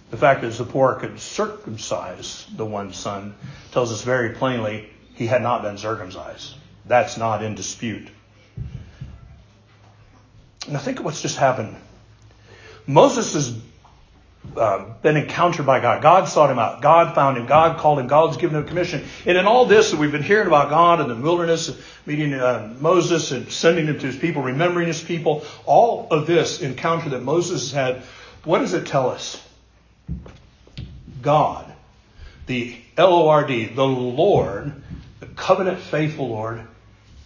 The 0.10 0.18
fact 0.18 0.42
that 0.42 0.52
Zipporah 0.52 1.00
could 1.00 1.20
circumcise 1.20 2.46
the 2.56 2.66
one 2.66 2.94
son 2.94 3.34
tells 3.72 3.92
us 3.92 4.04
very 4.04 4.36
plainly 4.36 4.90
he 5.16 5.26
had 5.26 5.42
not 5.42 5.64
been 5.64 5.78
circumcised. 5.78 6.56
That's 6.86 7.18
not 7.18 7.44
in 7.44 7.56
dispute. 7.56 8.08
Now 10.68 10.80
think 10.80 11.00
of 11.00 11.06
what's 11.06 11.22
just 11.22 11.38
happened. 11.38 11.76
Moses 12.88 13.34
has 13.34 13.58
uh, 14.58 14.86
been 15.02 15.18
encountered 15.18 15.66
by 15.66 15.80
God. 15.80 16.02
God 16.02 16.28
sought 16.28 16.50
him 16.50 16.60
out. 16.60 16.82
God 16.82 17.16
found 17.16 17.38
him. 17.38 17.46
God 17.46 17.78
called 17.78 18.00
him. 18.00 18.08
God's 18.08 18.38
given 18.38 18.58
him 18.58 18.64
a 18.64 18.68
commission. 18.68 19.04
And 19.26 19.38
in 19.38 19.46
all 19.46 19.66
this 19.66 19.92
that 19.92 20.00
we've 20.00 20.12
been 20.12 20.24
hearing 20.24 20.48
about 20.48 20.70
God 20.70 21.00
in 21.00 21.08
the 21.08 21.16
wilderness, 21.16 21.78
meeting 22.06 22.34
uh, 22.34 22.74
Moses 22.80 23.32
and 23.32 23.50
sending 23.52 23.88
him 23.88 24.00
to 24.00 24.08
his 24.08 24.18
people, 24.18 24.42
remembering 24.42 24.88
his 24.88 25.02
people, 25.02 25.46
all 25.66 26.08
of 26.12 26.28
this 26.28 26.62
encounter 26.62 27.10
that 27.10 27.24
Moses 27.24 27.72
had 27.72 28.04
what 28.44 28.60
does 28.60 28.74
it 28.74 28.86
tell 28.86 29.10
us? 29.10 29.42
God, 31.22 31.72
the 32.46 32.76
L 32.98 33.14
O 33.14 33.30
R 33.30 33.48
D, 33.48 33.66
the 33.66 33.88
Lord, 33.88 34.74
the 35.22 35.28
covenant 35.28 35.80
faithful 35.80 36.30
Lord, 36.30 36.68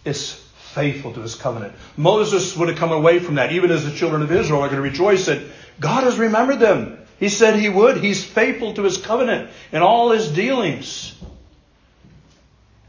is 0.08 0.32
faithful 0.72 1.12
to 1.14 1.20
his 1.20 1.34
covenant. 1.34 1.74
Moses 1.96 2.56
would 2.56 2.68
have 2.68 2.78
come 2.78 2.92
away 2.92 3.18
from 3.18 3.36
that, 3.36 3.52
even 3.52 3.70
as 3.70 3.84
the 3.84 3.92
children 3.92 4.22
of 4.22 4.32
Israel 4.32 4.60
are 4.62 4.68
going 4.68 4.76
to 4.76 4.82
rejoice 4.82 5.26
that 5.26 5.42
God 5.78 6.04
has 6.04 6.18
remembered 6.18 6.58
them. 6.58 6.98
He 7.18 7.28
said 7.28 7.56
he 7.56 7.68
would. 7.68 7.98
He's 7.98 8.24
faithful 8.24 8.74
to 8.74 8.82
his 8.82 8.96
covenant 8.96 9.50
in 9.72 9.82
all 9.82 10.10
his 10.10 10.28
dealings. 10.28 11.14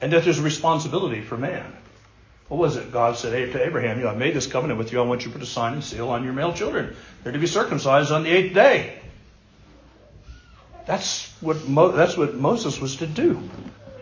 And 0.02 0.14
that 0.14 0.24
there's 0.24 0.40
a 0.40 0.44
responsibility 0.44 1.22
for 1.22 1.38
man. 1.38 1.76
What 2.48 2.58
was 2.58 2.78
it? 2.78 2.92
God 2.92 3.16
said 3.16 3.52
to 3.54 3.66
Abraham, 3.66 3.98
you 3.98 4.06
know, 4.06 4.12
I've 4.12 4.18
made 4.18 4.34
this 4.34 4.48
covenant 4.48 4.80
with 4.80 4.92
you. 4.92 5.00
I 5.00 5.04
want 5.04 5.22
you 5.22 5.28
to 5.28 5.34
put 5.34 5.44
a 5.44 5.50
sign 5.50 5.74
and 5.74 5.84
seal 5.84 6.10
on 6.10 6.24
your 6.24 6.34
male 6.34 6.54
children. 6.54 6.96
They're 7.24 7.32
to 7.32 7.40
be 7.40 7.48
circumcised 7.48 8.12
on 8.12 8.24
the 8.24 8.32
eighth 8.32 8.54
day. 8.54 9.00
That's 10.86 11.32
what, 11.42 11.68
Mo- 11.68 11.92
that's 11.92 12.18
what 12.18 12.34
Moses 12.34 12.80
was 12.82 12.98
to 12.98 13.08
do. 13.08 13.48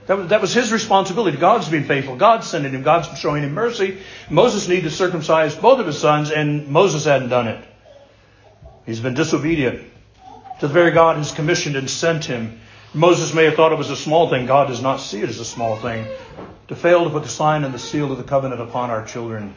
That 0.08 0.18
was, 0.18 0.28
that 0.30 0.42
was 0.42 0.54
his 0.54 0.72
responsibility. 0.72 1.38
God's 1.38 1.68
being 1.70 1.84
faithful. 1.84 2.16
God's 2.16 2.48
sending 2.48 2.72
him. 2.72 2.82
God's 2.82 3.20
showing 3.20 3.44
him 3.44 3.54
mercy. 3.54 4.00
Moses 4.30 4.68
needed 4.68 4.86
to 4.86 4.90
circumcise 4.90 5.54
both 5.54 5.80
of 5.80 5.86
his 5.86 6.00
sons, 6.00 6.32
and 6.32 6.70
Moses 6.70 7.06
hadn't 7.06 7.30
done 7.30 7.48
it. 7.48 7.64
He's 8.86 9.02
been 9.02 9.14
disobedient 9.14 9.82
to 10.60 10.68
the 10.68 10.74
very 10.74 10.92
God 10.92 11.18
who's 11.18 11.34
commissioned 11.34 11.76
and 11.76 11.90
sent 11.90 12.24
him. 12.24 12.62
Moses 12.94 13.34
may 13.34 13.44
have 13.44 13.56
thought 13.56 13.74
it 13.74 13.78
was 13.78 13.90
a 13.90 13.98
small 13.98 14.30
thing. 14.30 14.46
God 14.46 14.70
does 14.70 14.82
not 14.82 15.02
see 15.02 15.22
it 15.22 15.30
as 15.30 15.40
a 15.40 15.46
small 15.46 15.76
thing. 15.76 16.08
To 16.70 16.76
fail 16.76 17.04
to 17.04 17.10
put 17.10 17.24
the 17.24 17.30
sign 17.30 17.66
and 17.66 17.74
the 17.74 17.80
seal 17.80 18.10
of 18.10 18.18
the 18.18 18.24
covenant 18.24 18.62
upon 18.62 18.90
our 18.90 19.06
children 19.06 19.54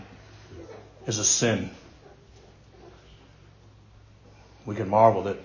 is 1.07 1.19
a 1.19 1.25
sin. 1.25 1.71
We 4.67 4.75
can 4.75 4.89
marvel 4.89 5.23
that 5.23 5.39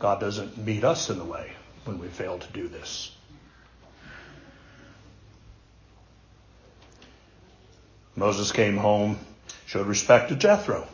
God 0.00 0.18
doesn't 0.18 0.58
meet 0.58 0.82
us 0.82 1.08
in 1.08 1.18
the 1.18 1.24
way 1.24 1.52
when 1.84 2.00
we 2.00 2.08
fail 2.08 2.38
to 2.38 2.52
do 2.52 2.66
this. 2.66 3.12
Moses 8.16 8.52
came 8.52 8.76
home, 8.76 9.18
showed 9.66 9.86
respect 9.86 10.30
to 10.30 10.36
Jethro 10.36 10.86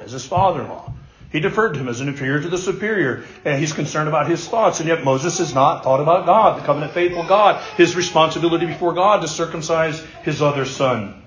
as 0.00 0.12
his 0.12 0.24
father 0.24 0.62
in 0.62 0.68
law. 0.68 0.92
He 1.30 1.38
deferred 1.38 1.74
to 1.74 1.80
him 1.80 1.88
as 1.88 2.00
an 2.00 2.08
inferior 2.08 2.40
to 2.40 2.48
the 2.48 2.58
superior, 2.58 3.24
and 3.44 3.60
he's 3.60 3.72
concerned 3.72 4.08
about 4.08 4.28
his 4.28 4.46
thoughts. 4.48 4.80
And 4.80 4.88
yet 4.88 5.04
Moses 5.04 5.38
has 5.38 5.54
not 5.54 5.84
thought 5.84 6.00
about 6.00 6.26
God, 6.26 6.60
the 6.60 6.66
covenant 6.66 6.92
faithful 6.92 7.24
God, 7.24 7.62
his 7.76 7.94
responsibility 7.94 8.66
before 8.66 8.94
God 8.94 9.20
to 9.22 9.28
circumcise 9.28 10.00
his 10.22 10.42
other 10.42 10.64
son. 10.64 11.22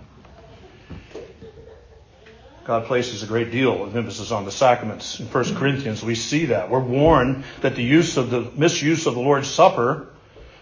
God 2.65 2.85
places 2.85 3.23
a 3.23 3.27
great 3.27 3.51
deal 3.51 3.83
of 3.83 3.95
emphasis 3.95 4.31
on 4.31 4.45
the 4.45 4.51
sacraments. 4.51 5.19
In 5.19 5.27
1 5.27 5.55
Corinthians, 5.55 6.03
we 6.03 6.15
see 6.15 6.45
that. 6.45 6.69
We're 6.69 6.79
warned 6.79 7.43
that 7.61 7.75
the 7.75 7.83
use 7.83 8.17
of 8.17 8.29
the 8.29 8.41
misuse 8.55 9.05
of 9.05 9.15
the 9.15 9.21
Lord's 9.21 9.49
Supper, 9.49 10.07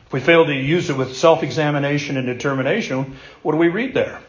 if 0.07 0.13
we 0.13 0.19
fail 0.19 0.45
to 0.45 0.53
use 0.53 0.89
it 0.89 0.97
with 0.97 1.15
self-examination 1.15 2.17
and 2.17 2.25
determination, 2.25 3.17
what 3.43 3.53
do 3.53 3.57
we 3.59 3.69
read 3.69 3.93
there? 3.93 4.19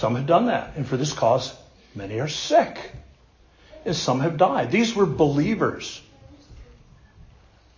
Some 0.00 0.16
have 0.16 0.24
done 0.24 0.46
that, 0.46 0.76
and 0.76 0.88
for 0.88 0.96
this 0.96 1.12
cause, 1.12 1.54
many 1.94 2.20
are 2.20 2.26
sick, 2.26 2.92
and 3.84 3.94
some 3.94 4.20
have 4.20 4.38
died. 4.38 4.70
These 4.70 4.94
were 4.94 5.04
believers. 5.04 6.00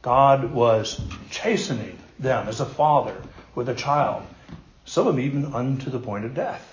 God 0.02 0.52
was 0.54 1.00
chastening 1.30 1.98
them 2.20 2.46
as 2.46 2.60
a 2.60 2.64
father 2.64 3.20
with 3.56 3.68
a 3.68 3.74
child, 3.74 4.22
some 4.84 5.08
of 5.08 5.16
them 5.16 5.24
even 5.24 5.52
unto 5.52 5.90
the 5.90 5.98
point 5.98 6.24
of 6.24 6.32
death. 6.32 6.64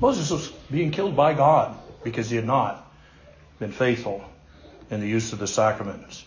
Moses 0.00 0.30
was 0.30 0.48
being 0.70 0.90
killed 0.90 1.14
by 1.14 1.34
God 1.34 1.76
because 2.02 2.30
he 2.30 2.36
had 2.36 2.46
not 2.46 2.90
been 3.58 3.72
faithful 3.72 4.24
in 4.90 5.00
the 5.00 5.06
use 5.06 5.34
of 5.34 5.38
the 5.38 5.46
sacraments. 5.46 6.24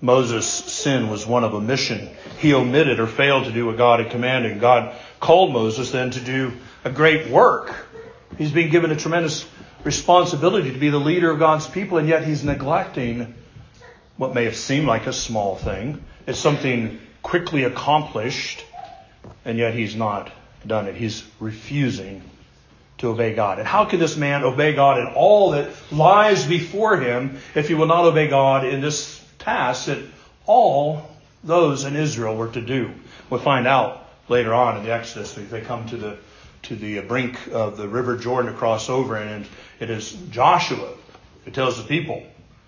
Moses' 0.00 0.46
sin 0.46 1.08
was 1.08 1.26
one 1.26 1.42
of 1.44 1.54
omission. 1.54 2.08
He 2.38 2.54
omitted 2.54 3.00
or 3.00 3.06
failed 3.06 3.44
to 3.44 3.52
do 3.52 3.66
what 3.66 3.76
God 3.76 4.00
had 4.00 4.10
commanded. 4.10 4.60
God 4.60 4.94
called 5.18 5.52
Moses 5.52 5.90
then 5.90 6.10
to 6.10 6.20
do 6.20 6.52
a 6.84 6.90
great 6.90 7.28
work. 7.28 7.74
He's 8.36 8.52
being 8.52 8.70
given 8.70 8.92
a 8.92 8.96
tremendous 8.96 9.44
responsibility 9.82 10.72
to 10.72 10.78
be 10.78 10.90
the 10.90 10.98
leader 10.98 11.30
of 11.30 11.38
God's 11.38 11.66
people, 11.66 11.98
and 11.98 12.08
yet 12.08 12.24
he's 12.24 12.44
neglecting 12.44 13.34
what 14.16 14.34
may 14.34 14.44
have 14.44 14.56
seemed 14.56 14.86
like 14.86 15.06
a 15.06 15.12
small 15.12 15.56
thing. 15.56 16.04
It's 16.26 16.38
something 16.38 17.00
quickly 17.22 17.64
accomplished, 17.64 18.64
and 19.44 19.58
yet 19.58 19.74
he's 19.74 19.96
not 19.96 20.30
done 20.66 20.86
it. 20.86 20.94
He's 20.94 21.24
refusing 21.40 22.22
to 22.98 23.08
obey 23.08 23.34
God. 23.34 23.58
And 23.58 23.66
how 23.66 23.84
can 23.84 23.98
this 23.98 24.16
man 24.16 24.44
obey 24.44 24.74
God 24.74 24.98
in 24.98 25.06
all 25.14 25.52
that 25.52 25.70
lies 25.90 26.44
before 26.46 26.96
him 26.98 27.38
if 27.54 27.68
he 27.68 27.74
will 27.74 27.86
not 27.86 28.04
obey 28.04 28.28
God 28.28 28.64
in 28.64 28.80
this 28.80 29.17
task 29.48 29.86
that 29.86 29.98
all 30.44 31.08
those 31.42 31.84
in 31.84 31.96
Israel 31.96 32.36
were 32.36 32.50
to 32.50 32.60
do. 32.60 32.90
We'll 33.30 33.40
find 33.40 33.66
out 33.66 34.06
later 34.28 34.52
on 34.52 34.76
in 34.76 34.84
the 34.84 34.92
Exodus 34.92 35.32
they 35.32 35.62
come 35.62 35.88
to 35.88 35.96
the 35.96 36.18
to 36.64 36.76
the 36.76 37.00
brink 37.00 37.38
of 37.52 37.76
the 37.76 37.88
river 37.88 38.16
Jordan 38.16 38.52
to 38.52 38.58
cross 38.58 38.90
over, 38.90 39.16
and 39.16 39.46
it 39.80 39.90
is 39.90 40.12
Joshua 40.30 40.92
who 41.44 41.50
tells 41.50 41.78
the 41.78 41.88
people 41.88 42.22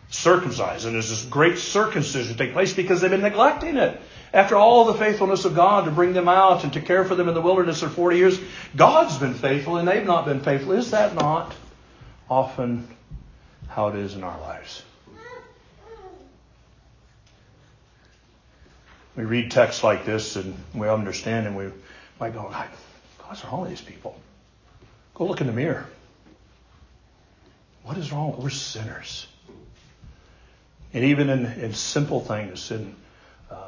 circumcise, 0.08 0.84
and 0.84 0.94
there's 0.94 1.10
this 1.10 1.24
great 1.24 1.58
circumcision 1.58 2.36
take 2.36 2.52
place 2.52 2.72
because 2.72 3.00
they've 3.00 3.10
been 3.10 3.20
neglecting 3.20 3.76
it. 3.76 4.00
After 4.32 4.56
all 4.56 4.84
the 4.84 4.94
faithfulness 4.94 5.44
of 5.44 5.54
God 5.54 5.84
to 5.84 5.90
bring 5.90 6.12
them 6.12 6.28
out 6.28 6.62
and 6.62 6.72
to 6.74 6.80
care 6.80 7.04
for 7.04 7.14
them 7.14 7.28
in 7.28 7.34
the 7.34 7.40
wilderness 7.40 7.80
for 7.80 7.88
40 7.88 8.16
years, 8.16 8.40
God's 8.74 9.18
been 9.18 9.34
faithful 9.34 9.76
and 9.76 9.86
they've 9.86 10.06
not 10.06 10.24
been 10.24 10.40
faithful. 10.40 10.72
Is 10.72 10.92
that 10.92 11.14
not 11.14 11.52
often 12.28 12.88
how 13.68 13.88
it 13.88 13.96
is 13.96 14.14
in 14.14 14.22
our 14.22 14.40
lives? 14.40 14.84
We 19.20 19.26
read 19.26 19.50
texts 19.50 19.84
like 19.84 20.06
this 20.06 20.36
and 20.36 20.56
we 20.74 20.88
understand 20.88 21.46
and 21.46 21.54
we 21.54 21.66
might 22.18 22.32
go, 22.32 22.50
God's 23.18 23.44
wrong 23.44 23.60
with 23.60 23.70
these 23.70 23.80
people. 23.80 24.18
Go 25.14 25.26
look 25.26 25.42
in 25.42 25.46
the 25.46 25.52
mirror. 25.52 25.86
What 27.84 27.98
is 27.98 28.12
wrong? 28.12 28.34
We're 28.38 28.48
sinners. 28.48 29.26
And 30.94 31.04
even 31.04 31.28
in, 31.28 31.44
in 31.44 31.74
simple 31.74 32.20
things, 32.20 32.70
in 32.70 32.96
um, 33.50 33.58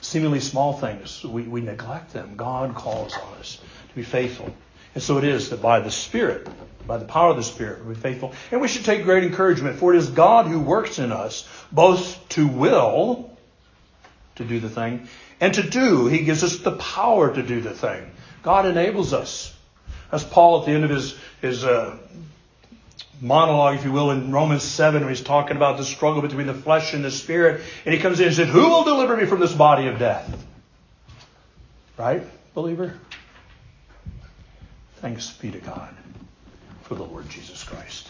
seemingly 0.00 0.38
small 0.38 0.74
things, 0.74 1.24
we, 1.24 1.42
we 1.42 1.60
neglect 1.60 2.12
them. 2.12 2.36
God 2.36 2.76
calls 2.76 3.12
on 3.14 3.38
us 3.38 3.56
to 3.88 3.94
be 3.94 4.02
faithful. 4.04 4.54
And 4.94 5.02
so 5.02 5.18
it 5.18 5.24
is 5.24 5.50
that 5.50 5.60
by 5.60 5.80
the 5.80 5.90
Spirit, 5.90 6.48
by 6.86 6.98
the 6.98 7.04
power 7.04 7.30
of 7.30 7.36
the 7.36 7.42
Spirit, 7.42 7.84
we 7.84 7.94
be 7.94 8.00
faithful. 8.00 8.32
And 8.52 8.60
we 8.60 8.68
should 8.68 8.84
take 8.84 9.02
great 9.02 9.24
encouragement, 9.24 9.78
for 9.80 9.92
it 9.92 9.98
is 9.98 10.08
God 10.08 10.46
who 10.46 10.60
works 10.60 11.00
in 11.00 11.10
us 11.10 11.48
both 11.72 12.28
to 12.30 12.46
will 12.46 13.29
to 14.40 14.44
do 14.46 14.58
the 14.58 14.68
thing. 14.68 15.06
And 15.40 15.54
to 15.54 15.62
do, 15.62 16.06
he 16.06 16.24
gives 16.24 16.42
us 16.42 16.58
the 16.58 16.72
power 16.72 17.32
to 17.32 17.42
do 17.42 17.60
the 17.60 17.72
thing. 17.72 18.10
God 18.42 18.66
enables 18.66 19.12
us. 19.12 19.54
As 20.10 20.24
Paul 20.24 20.60
at 20.60 20.66
the 20.66 20.72
end 20.72 20.84
of 20.84 20.90
his, 20.90 21.16
his 21.40 21.64
uh, 21.64 21.96
monologue, 23.20 23.76
if 23.76 23.84
you 23.84 23.92
will, 23.92 24.10
in 24.10 24.32
Romans 24.32 24.64
7, 24.64 25.02
where 25.02 25.10
he's 25.10 25.20
talking 25.20 25.56
about 25.56 25.76
the 25.78 25.84
struggle 25.84 26.22
between 26.22 26.46
the 26.46 26.54
flesh 26.54 26.94
and 26.94 27.04
the 27.04 27.10
spirit. 27.10 27.62
And 27.84 27.94
he 27.94 28.00
comes 28.00 28.18
in 28.18 28.26
and 28.26 28.34
said, 28.34 28.48
Who 28.48 28.68
will 28.68 28.84
deliver 28.84 29.16
me 29.16 29.26
from 29.26 29.40
this 29.40 29.54
body 29.54 29.86
of 29.86 29.98
death? 29.98 30.44
Right, 31.96 32.22
believer? 32.54 32.98
Thanks 34.96 35.30
be 35.30 35.50
to 35.50 35.58
God 35.58 35.94
for 36.82 36.94
the 36.94 37.04
Lord 37.04 37.28
Jesus 37.28 37.62
Christ. 37.62 38.08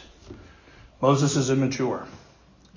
Moses 1.00 1.36
is 1.36 1.50
immature. 1.50 2.06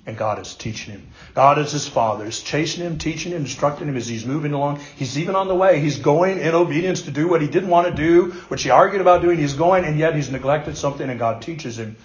And 0.06 0.18
God 0.18 0.38
is 0.38 0.54
teaching 0.54 0.92
him. 0.92 1.08
God 1.34 1.58
is 1.58 1.72
his 1.72 1.88
father, 1.88 2.26
is 2.26 2.42
chasing 2.42 2.84
him, 2.84 2.98
teaching 2.98 3.32
him, 3.32 3.42
instructing 3.42 3.88
him 3.88 3.96
as 3.96 4.06
he's 4.06 4.26
moving 4.26 4.52
along. 4.52 4.80
He's 4.96 5.18
even 5.18 5.34
on 5.34 5.48
the 5.48 5.54
way. 5.54 5.80
He's 5.80 5.98
going 5.98 6.40
in 6.40 6.54
obedience 6.54 7.02
to 7.02 7.10
do 7.10 7.26
what 7.26 7.40
he 7.40 7.48
didn't 7.48 7.70
want 7.70 7.88
to 7.88 7.94
do, 7.94 8.32
which 8.48 8.62
he 8.62 8.70
argued 8.70 9.00
about 9.00 9.22
doing. 9.22 9.38
He's 9.38 9.54
going, 9.54 9.84
and 9.86 9.98
yet 9.98 10.14
he's 10.14 10.30
neglected 10.30 10.76
something, 10.76 11.08
and 11.08 11.18
God 11.18 11.40
teaches 11.40 11.78
him, 11.78 11.96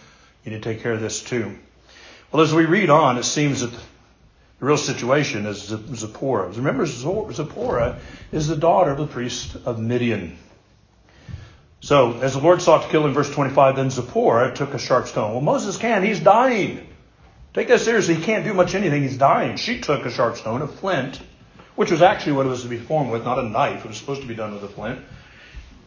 you 0.46 0.52
need 0.52 0.64
to 0.64 0.74
take 0.74 0.82
care 0.82 0.94
of 0.94 1.02
this 1.02 1.22
too. 1.22 1.58
Well, 2.32 2.42
as 2.42 2.54
we 2.54 2.66
read 2.66 2.90
on, 2.90 3.18
it 3.18 3.24
seems 3.24 3.62
that 3.62 3.72
the 3.72 4.66
real 4.66 4.78
situation 4.78 5.46
is 5.46 5.64
Zipporah. 5.64 6.50
Remember, 6.52 6.86
Zipporah 6.86 7.98
is 8.32 8.48
the 8.48 8.56
daughter 8.56 8.92
of 8.92 8.98
the 8.98 9.08
priest 9.08 9.58
of 9.66 9.78
Midian. 9.80 10.38
So, 11.82 12.20
as 12.20 12.34
the 12.34 12.40
Lord 12.40 12.62
sought 12.62 12.84
to 12.84 12.90
kill 12.90 13.06
him, 13.06 13.14
verse 13.14 13.30
25, 13.30 13.78
then 13.78 13.90
Zipporah 13.90 14.54
took 14.54 14.74
a 14.74 14.80
sharp 14.80 15.08
stone. 15.08 15.32
Well, 15.32 15.42
Moses 15.42 15.78
can. 15.78 16.04
He's 16.04 16.20
dying. 16.20 16.86
Take 17.54 17.68
that 17.70 17.82
seriously. 17.82 18.16
He 18.16 18.24
can't 18.24 18.44
do 18.44 18.54
much 18.54 18.76
anything. 18.76 19.02
He's 19.02 19.18
dying. 19.18 19.58
She 19.58 19.80
took 19.80 20.06
a 20.06 20.12
sharp 20.12 20.38
stone, 20.38 20.62
a 20.62 20.68
flint, 20.68 21.20
which 21.76 21.92
was 21.92 22.02
actually 22.02 22.34
what 22.34 22.46
it 22.46 22.50
was 22.50 22.62
to 22.64 22.68
be 22.68 22.78
formed 22.78 23.12
with, 23.12 23.24
not 23.24 23.40
a 23.40 23.44
knife. 23.44 23.86
It 23.86 23.88
was 23.88 23.98
supposed 23.98 24.22
to 24.22 24.28
be 24.28 24.36
done 24.36 24.54
with 24.54 24.64
a 24.64 24.68
flint. 24.68 25.00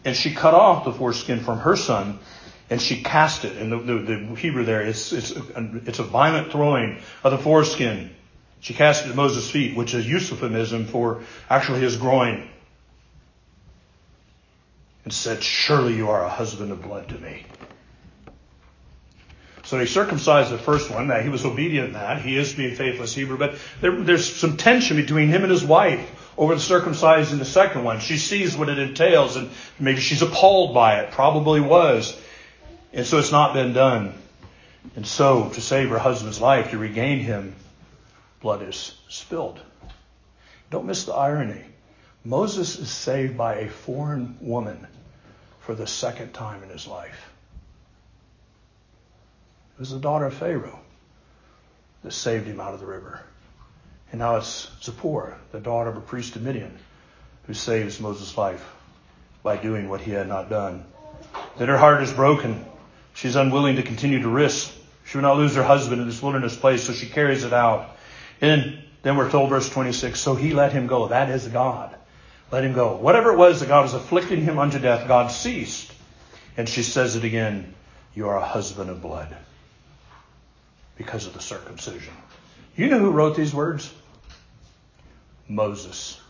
And 0.04 0.16
she 0.16 0.34
cut 0.34 0.54
off 0.54 0.84
the 0.84 0.92
foreskin 0.92 1.40
from 1.40 1.60
her 1.60 1.76
son, 1.76 2.18
and 2.68 2.82
she 2.82 3.02
cast 3.02 3.44
it. 3.44 3.56
And 3.56 3.70
the, 3.70 3.78
the, 3.78 3.98
the 3.98 4.34
Hebrew 4.34 4.64
there, 4.64 4.82
it's, 4.82 5.12
it's, 5.12 5.30
it's 5.30 5.98
a 6.00 6.04
violent 6.04 6.50
throwing 6.50 7.00
of 7.22 7.30
the 7.30 7.38
foreskin. 7.38 8.10
She 8.60 8.74
cast 8.74 9.06
it 9.06 9.10
at 9.10 9.16
Moses' 9.16 9.48
feet, 9.48 9.76
which 9.76 9.94
is 9.94 10.08
euphemism 10.08 10.86
for 10.86 11.22
actually 11.48 11.80
his 11.80 11.96
groin. 11.96 12.48
And 15.04 15.12
said, 15.12 15.42
Surely 15.42 15.96
you 15.96 16.10
are 16.10 16.24
a 16.24 16.28
husband 16.28 16.72
of 16.72 16.82
blood 16.82 17.08
to 17.08 17.18
me. 17.18 17.44
So 19.72 19.78
he 19.78 19.86
circumcised 19.86 20.50
the 20.50 20.58
first 20.58 20.90
one. 20.90 21.08
That 21.08 21.22
he 21.22 21.30
was 21.30 21.46
obedient 21.46 21.86
in 21.86 21.92
that. 21.94 22.20
He 22.20 22.36
is 22.36 22.52
being 22.52 22.74
a 22.74 22.76
faithless 22.76 23.14
Hebrew, 23.14 23.38
but 23.38 23.54
there, 23.80 24.02
there's 24.02 24.30
some 24.36 24.58
tension 24.58 24.98
between 24.98 25.28
him 25.28 25.44
and 25.44 25.50
his 25.50 25.64
wife 25.64 26.30
over 26.36 26.54
the 26.54 26.60
circumcising 26.60 27.38
the 27.38 27.46
second 27.46 27.82
one. 27.82 27.98
She 28.00 28.18
sees 28.18 28.54
what 28.54 28.68
it 28.68 28.78
entails, 28.78 29.36
and 29.36 29.48
maybe 29.80 30.02
she's 30.02 30.20
appalled 30.20 30.74
by 30.74 31.00
it. 31.00 31.12
Probably 31.12 31.62
was, 31.62 32.14
and 32.92 33.06
so 33.06 33.18
it's 33.18 33.32
not 33.32 33.54
been 33.54 33.72
done. 33.72 34.12
And 34.94 35.06
so, 35.06 35.48
to 35.48 35.60
save 35.62 35.88
her 35.88 35.98
husband's 35.98 36.38
life, 36.38 36.72
to 36.72 36.76
regain 36.76 37.20
him, 37.20 37.54
blood 38.42 38.60
is 38.60 38.94
spilled. 39.08 39.58
Don't 40.68 40.84
miss 40.84 41.04
the 41.04 41.14
irony. 41.14 41.62
Moses 42.26 42.78
is 42.78 42.90
saved 42.90 43.38
by 43.38 43.54
a 43.54 43.70
foreign 43.70 44.36
woman 44.42 44.86
for 45.60 45.74
the 45.74 45.86
second 45.86 46.34
time 46.34 46.62
in 46.62 46.68
his 46.68 46.86
life. 46.86 47.32
It 49.74 49.80
was 49.80 49.90
the 49.90 49.98
daughter 49.98 50.26
of 50.26 50.34
Pharaoh 50.34 50.78
that 52.04 52.12
saved 52.12 52.46
him 52.46 52.60
out 52.60 52.74
of 52.74 52.80
the 52.80 52.86
river. 52.86 53.20
And 54.10 54.18
now 54.18 54.36
it's 54.36 54.70
Zipporah, 54.82 55.38
the 55.52 55.60
daughter 55.60 55.88
of 55.88 55.96
a 55.96 56.00
priest 56.00 56.36
of 56.36 56.42
Midian, 56.42 56.78
who 57.46 57.54
saves 57.54 57.98
Moses' 57.98 58.36
life 58.36 58.64
by 59.42 59.56
doing 59.56 59.88
what 59.88 60.02
he 60.02 60.10
had 60.10 60.28
not 60.28 60.50
done. 60.50 60.84
Then 61.56 61.68
her 61.68 61.78
heart 61.78 62.02
is 62.02 62.12
broken. 62.12 62.64
She's 63.14 63.34
unwilling 63.34 63.76
to 63.76 63.82
continue 63.82 64.20
to 64.20 64.28
risk. 64.28 64.72
She 65.06 65.16
would 65.16 65.22
not 65.22 65.38
lose 65.38 65.54
her 65.56 65.62
husband 65.62 66.00
in 66.00 66.06
this 66.06 66.22
wilderness 66.22 66.54
place, 66.54 66.84
so 66.84 66.92
she 66.92 67.06
carries 67.06 67.44
it 67.44 67.52
out. 67.52 67.96
And 68.42 68.78
then 69.02 69.16
we're 69.16 69.30
told, 69.30 69.48
verse 69.48 69.68
26, 69.68 70.20
so 70.20 70.34
he 70.34 70.52
let 70.52 70.72
him 70.72 70.86
go. 70.86 71.08
That 71.08 71.30
is 71.30 71.48
God. 71.48 71.96
Let 72.50 72.64
him 72.64 72.74
go. 72.74 72.96
Whatever 72.96 73.32
it 73.32 73.38
was 73.38 73.60
that 73.60 73.68
God 73.68 73.82
was 73.82 73.94
afflicting 73.94 74.42
him 74.42 74.58
unto 74.58 74.78
death, 74.78 75.08
God 75.08 75.30
ceased. 75.30 75.90
And 76.56 76.68
she 76.68 76.82
says 76.82 77.16
it 77.16 77.24
again, 77.24 77.74
you 78.14 78.28
are 78.28 78.36
a 78.36 78.44
husband 78.44 78.90
of 78.90 79.00
blood 79.00 79.34
because 80.97 81.26
of 81.26 81.34
the 81.34 81.40
circumcision. 81.40 82.14
You 82.76 82.88
know 82.88 82.99
who 82.99 83.11
wrote 83.11 83.36
these 83.36 83.55
words? 83.55 83.93
Moses, 85.49 86.20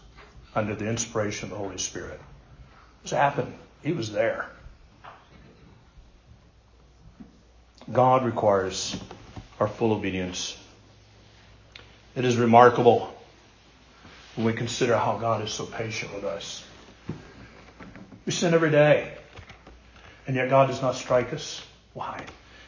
under 0.55 0.75
the 0.75 0.89
inspiration 0.89 1.47
of 1.47 1.51
the 1.51 1.57
Holy 1.57 1.79
Spirit. 1.79 2.21
This 3.03 3.13
happened. 3.13 3.53
He 3.83 3.93
was 3.93 4.13
there. 4.13 4.47
God 7.91 8.25
requires 8.25 8.97
our 9.59 9.69
full 9.69 9.93
obedience. 9.93 10.57
It 12.15 12.25
is 12.25 12.37
remarkable 12.37 13.13
when 14.37 14.47
we 14.47 14.53
consider 14.53 14.97
how 14.97 15.19
God 15.19 15.43
is 15.43 15.51
so 15.51 15.67
patient 15.67 16.15
with 16.15 16.25
us. 16.25 16.65
We 18.25 18.33
sin 18.33 18.55
every 18.55 18.71
day, 18.71 19.13
and 20.27 20.37
yet 20.37 20.49
God 20.49 20.67
does 20.67 20.81
not 20.81 20.95
strike 20.95 21.33
us. 21.33 21.63
Why? 21.93 22.25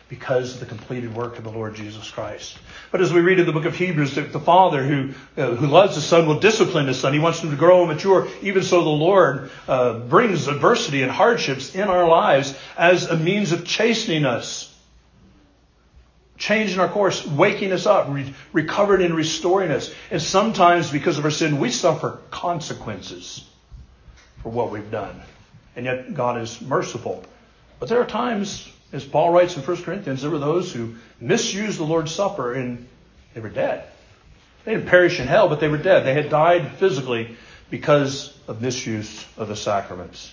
Because 0.09 0.55
of 0.55 0.61
the 0.61 0.66
completed 0.66 1.14
work 1.14 1.38
of 1.38 1.44
the 1.44 1.50
Lord 1.50 1.74
Jesus 1.74 2.11
Christ. 2.11 2.59
But 2.92 3.00
as 3.00 3.12
we 3.12 3.20
read 3.20 3.40
in 3.40 3.46
the 3.46 3.52
book 3.52 3.64
of 3.64 3.74
Hebrews, 3.74 4.14
the, 4.14 4.22
the 4.22 4.38
Father 4.38 4.82
who, 4.84 5.14
uh, 5.40 5.55
who 5.55 5.66
loves 5.66 5.94
the 5.94 6.02
Son 6.02 6.28
will 6.28 6.38
discipline 6.38 6.86
his 6.86 7.00
Son. 7.00 7.12
He 7.12 7.18
wants 7.18 7.40
him 7.40 7.50
to 7.50 7.57
grow 7.57 7.80
and 7.80 7.88
mature. 7.88 8.28
Even 8.42 8.62
so, 8.62 8.84
the 8.84 8.90
Lord 8.90 9.50
uh, 9.66 9.98
brings 10.00 10.46
adversity 10.46 11.02
and 11.02 11.11
hardships 11.11 11.74
in 11.74 11.88
our 11.88 12.07
lives 12.07 12.57
as 12.76 13.07
a 13.07 13.16
means 13.16 13.52
of 13.52 13.64
chastening 13.64 14.24
us 14.24 14.74
changing 16.36 16.80
our 16.80 16.88
course, 16.88 17.26
waking 17.26 17.72
us 17.72 17.86
up, 17.86 18.09
re- 18.09 18.34
recovering 18.52 19.05
and 19.05 19.14
restoring 19.14 19.70
us. 19.70 19.92
And 20.11 20.20
sometimes, 20.20 20.90
because 20.90 21.18
of 21.18 21.24
our 21.24 21.30
sin, 21.30 21.59
we 21.59 21.70
suffer 21.70 22.20
consequences 22.30 23.44
for 24.42 24.50
what 24.50 24.70
we've 24.70 24.90
done. 24.90 25.20
And 25.76 25.86
yet, 25.86 26.14
God 26.14 26.40
is 26.40 26.61
merciful. 26.61 27.24
But 27.78 27.88
there 27.88 28.00
are 28.00 28.07
times, 28.07 28.70
as 28.95 29.05
Paul 29.05 29.30
writes 29.30 29.57
in 29.57 29.62
1 29.62 29.82
Corinthians, 29.82 30.22
there 30.22 30.30
were 30.30 30.38
those 30.38 30.72
who 30.72 30.95
misused 31.20 31.78
the 31.78 31.84
Lord's 31.84 32.14
Supper 32.14 32.55
and 32.55 32.86
they 33.34 33.40
were 33.40 33.49
dead. 33.49 33.84
They 34.64 34.74
didn't 34.74 34.88
perish 34.88 35.18
in 35.18 35.26
hell, 35.26 35.49
but 35.49 35.59
they 35.59 35.68
were 35.68 35.78
dead. 35.78 36.07
They 36.07 36.14
had 36.14 36.30
died 36.30 36.72
physically 36.76 37.36
because 37.70 38.32
of 38.47 38.62
misuse 38.62 39.26
of 39.36 39.49
the 39.49 39.57
sacraments. 39.57 40.32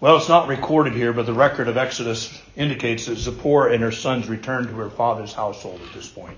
Well, 0.00 0.16
it's 0.16 0.28
not 0.28 0.48
recorded 0.48 0.92
here, 0.94 1.12
but 1.12 1.26
the 1.26 1.32
record 1.32 1.68
of 1.68 1.76
Exodus 1.76 2.40
indicates 2.56 3.06
that 3.06 3.16
Zipporah 3.16 3.72
and 3.72 3.82
her 3.82 3.92
sons 3.92 4.28
returned 4.28 4.68
to 4.68 4.74
her 4.74 4.90
father's 4.90 5.32
household 5.32 5.80
at 5.86 5.92
this 5.92 6.08
point. 6.08 6.36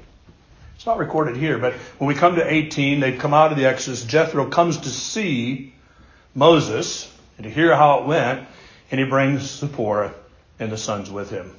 It's 0.77 0.87
not 0.87 0.99
recorded 0.99 1.37
here, 1.37 1.59
but 1.59 1.75
when 1.99 2.09
we 2.09 2.15
come 2.15 2.37
to 2.37 2.47
18, 2.53 3.01
they've 3.01 3.19
come 3.19 3.35
out 3.35 3.51
of 3.51 3.59
the 3.59 3.67
Exodus. 3.67 4.05
Jethro 4.05 4.47
comes 4.47 4.79
to 4.79 4.89
see 4.89 5.75
Moses 6.35 7.11
and 7.37 7.45
to 7.45 7.51
hear 7.51 7.75
how 7.75 8.01
it 8.01 8.07
went, 8.07 8.47
and 8.91 9.01
he 9.01 9.07
brings 9.07 9.43
Zipporah 9.43 10.13
and 10.59 10.71
the 10.71 10.77
sons 10.77 11.11
with 11.11 11.31
him. 11.31 11.55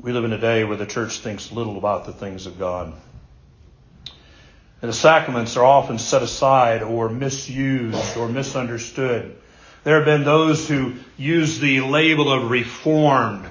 We 0.00 0.12
live 0.12 0.24
in 0.24 0.32
a 0.32 0.38
day 0.38 0.64
where 0.64 0.76
the 0.76 0.86
church 0.86 1.18
thinks 1.18 1.50
little 1.50 1.76
about 1.76 2.06
the 2.06 2.12
things 2.12 2.46
of 2.46 2.58
God. 2.58 2.94
And 4.80 4.88
the 4.88 4.94
sacraments 4.94 5.56
are 5.56 5.64
often 5.64 5.98
set 5.98 6.22
aside 6.22 6.82
or 6.82 7.08
misused 7.08 8.16
or 8.16 8.28
misunderstood. 8.28 9.36
There 9.82 9.96
have 9.96 10.04
been 10.04 10.24
those 10.24 10.68
who 10.68 10.94
use 11.16 11.58
the 11.58 11.80
label 11.80 12.32
of 12.32 12.50
reformed, 12.50 13.48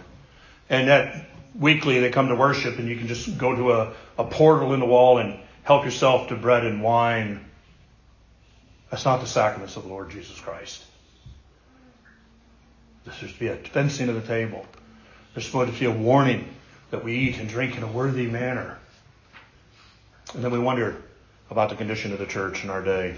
and 0.70 0.88
that 0.88 1.26
weekly 1.54 2.00
they 2.00 2.12
come 2.12 2.30
to 2.30 2.36
worship, 2.36 2.80
and 2.80 2.88
you 2.88 2.96
can 2.96 3.08
just 3.08 3.38
go 3.38 3.56
to 3.56 3.72
a, 3.74 3.94
a 4.18 4.24
portal 4.24 4.74
in 4.74 4.80
the 4.80 4.86
wall 4.86 5.18
and 5.18 5.38
help 5.64 5.84
yourself 5.84 6.30
to 6.30 6.36
bread 6.36 6.66
and 6.66 6.82
wine. 6.82 7.47
That's 8.90 9.06
not 9.06 9.20
the 9.20 9.28
sacraments 9.28 9.76
of 9.76 9.84
the 9.84 9.90
Lord 9.90 10.10
Jesus 10.10 10.40
Christ. 10.40 10.84
This 13.06 13.16
supposed 13.16 13.34
to 13.36 13.40
be 13.40 13.48
a 13.48 13.56
fencing 13.56 14.10
of 14.10 14.16
the 14.16 14.22
table. 14.22 14.66
There's 15.34 15.46
supposed 15.46 15.74
to 15.74 15.80
be 15.80 15.86
a 15.86 15.92
warning 15.92 16.54
that 16.92 17.04
we 17.04 17.16
eat 17.16 17.38
and 17.38 17.50
drink 17.50 17.78
in 17.78 17.84
a 17.84 17.88
worthy 17.88 18.28
manner. 18.28 18.78
And 20.34 20.44
then 20.44 20.52
we 20.52 20.60
wonder, 20.60 21.02
about 21.50 21.70
the 21.70 21.76
condition 21.76 22.12
of 22.12 22.20
the 22.20 22.26
church 22.26 22.64
in 22.64 22.70
our 22.70 22.82
day. 22.82 23.16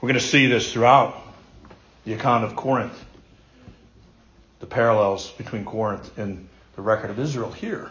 We're 0.00 0.08
going 0.08 0.20
to 0.20 0.26
see 0.26 0.46
this 0.46 0.72
throughout 0.72 1.20
the 2.04 2.14
account 2.14 2.44
of 2.44 2.56
Corinth. 2.56 3.04
The 4.60 4.66
parallels 4.66 5.30
between 5.32 5.64
Corinth 5.64 6.16
and 6.18 6.48
the 6.76 6.82
record 6.82 7.10
of 7.10 7.18
Israel 7.18 7.50
here 7.50 7.90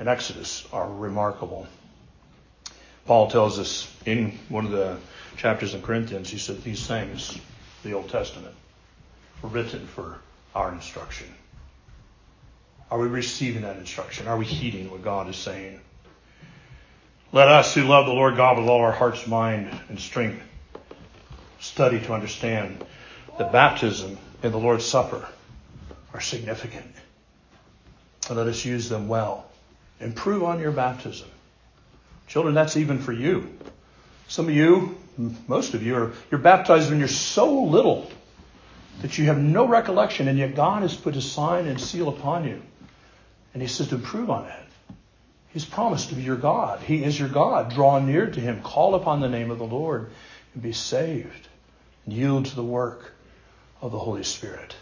in 0.00 0.08
Exodus 0.08 0.66
are 0.72 0.90
remarkable. 0.90 1.66
Paul 3.06 3.30
tells 3.30 3.58
us 3.58 3.90
in 4.04 4.38
one 4.48 4.66
of 4.66 4.72
the 4.72 4.98
chapters 5.38 5.72
in 5.72 5.80
Corinthians, 5.80 6.28
he 6.28 6.38
said 6.38 6.62
these 6.62 6.86
things, 6.86 7.38
the 7.84 7.94
Old 7.94 8.10
Testament, 8.10 8.54
were 9.40 9.48
written 9.48 9.86
for 9.86 10.18
our 10.54 10.72
instruction. 10.72 11.28
Are 12.90 12.98
we 12.98 13.06
receiving 13.06 13.62
that 13.62 13.76
instruction? 13.76 14.26
Are 14.26 14.36
we 14.36 14.44
heeding 14.44 14.90
what 14.90 15.02
God 15.02 15.28
is 15.28 15.36
saying? 15.36 15.80
Let 17.32 17.48
us 17.48 17.74
who 17.74 17.84
love 17.84 18.06
the 18.06 18.12
Lord 18.12 18.36
God 18.36 18.58
with 18.58 18.68
all 18.68 18.80
our 18.80 18.92
heart's 18.92 19.26
mind 19.26 19.70
and 19.88 20.00
strength 20.00 20.42
study 21.60 22.00
to 22.00 22.12
understand 22.12 22.84
that 23.38 23.52
baptism 23.52 24.18
and 24.42 24.52
the 24.52 24.58
Lord's 24.58 24.84
Supper 24.84 25.28
are 26.14 26.20
significant. 26.20 26.90
And 28.28 28.36
let 28.36 28.46
us 28.46 28.64
use 28.64 28.88
them 28.88 29.08
well. 29.08 29.46
Improve 30.00 30.42
on 30.42 30.58
your 30.60 30.72
baptism. 30.72 31.28
Children, 32.26 32.54
that's 32.54 32.76
even 32.76 32.98
for 32.98 33.12
you. 33.12 33.58
Some 34.28 34.48
of 34.48 34.54
you, 34.54 34.97
most 35.48 35.74
of 35.74 35.82
you, 35.82 35.96
are 35.96 36.12
you're 36.30 36.40
baptized 36.40 36.90
when 36.90 36.98
you're 36.98 37.08
so 37.08 37.62
little 37.64 38.10
that 39.02 39.18
you 39.18 39.26
have 39.26 39.38
no 39.38 39.66
recollection, 39.66 40.28
and 40.28 40.38
yet 40.38 40.54
God 40.54 40.82
has 40.82 40.96
put 40.96 41.14
his 41.14 41.30
sign 41.30 41.66
and 41.66 41.80
seal 41.80 42.08
upon 42.08 42.44
you. 42.44 42.62
And 43.52 43.62
he 43.62 43.68
says 43.68 43.88
to 43.88 43.96
improve 43.96 44.30
on 44.30 44.44
that. 44.44 44.64
He's 45.52 45.64
promised 45.64 46.10
to 46.10 46.14
be 46.14 46.22
your 46.22 46.36
God. 46.36 46.80
He 46.80 47.02
is 47.02 47.18
your 47.18 47.28
God. 47.28 47.72
Draw 47.72 48.00
near 48.00 48.30
to 48.30 48.40
him. 48.40 48.60
Call 48.62 48.94
upon 48.94 49.20
the 49.20 49.28
name 49.28 49.50
of 49.50 49.58
the 49.58 49.66
Lord 49.66 50.10
and 50.54 50.62
be 50.62 50.72
saved. 50.72 51.48
And 52.04 52.14
yield 52.14 52.46
to 52.46 52.56
the 52.56 52.64
work 52.64 53.12
of 53.80 53.92
the 53.92 53.98
Holy 53.98 54.24
Spirit. 54.24 54.74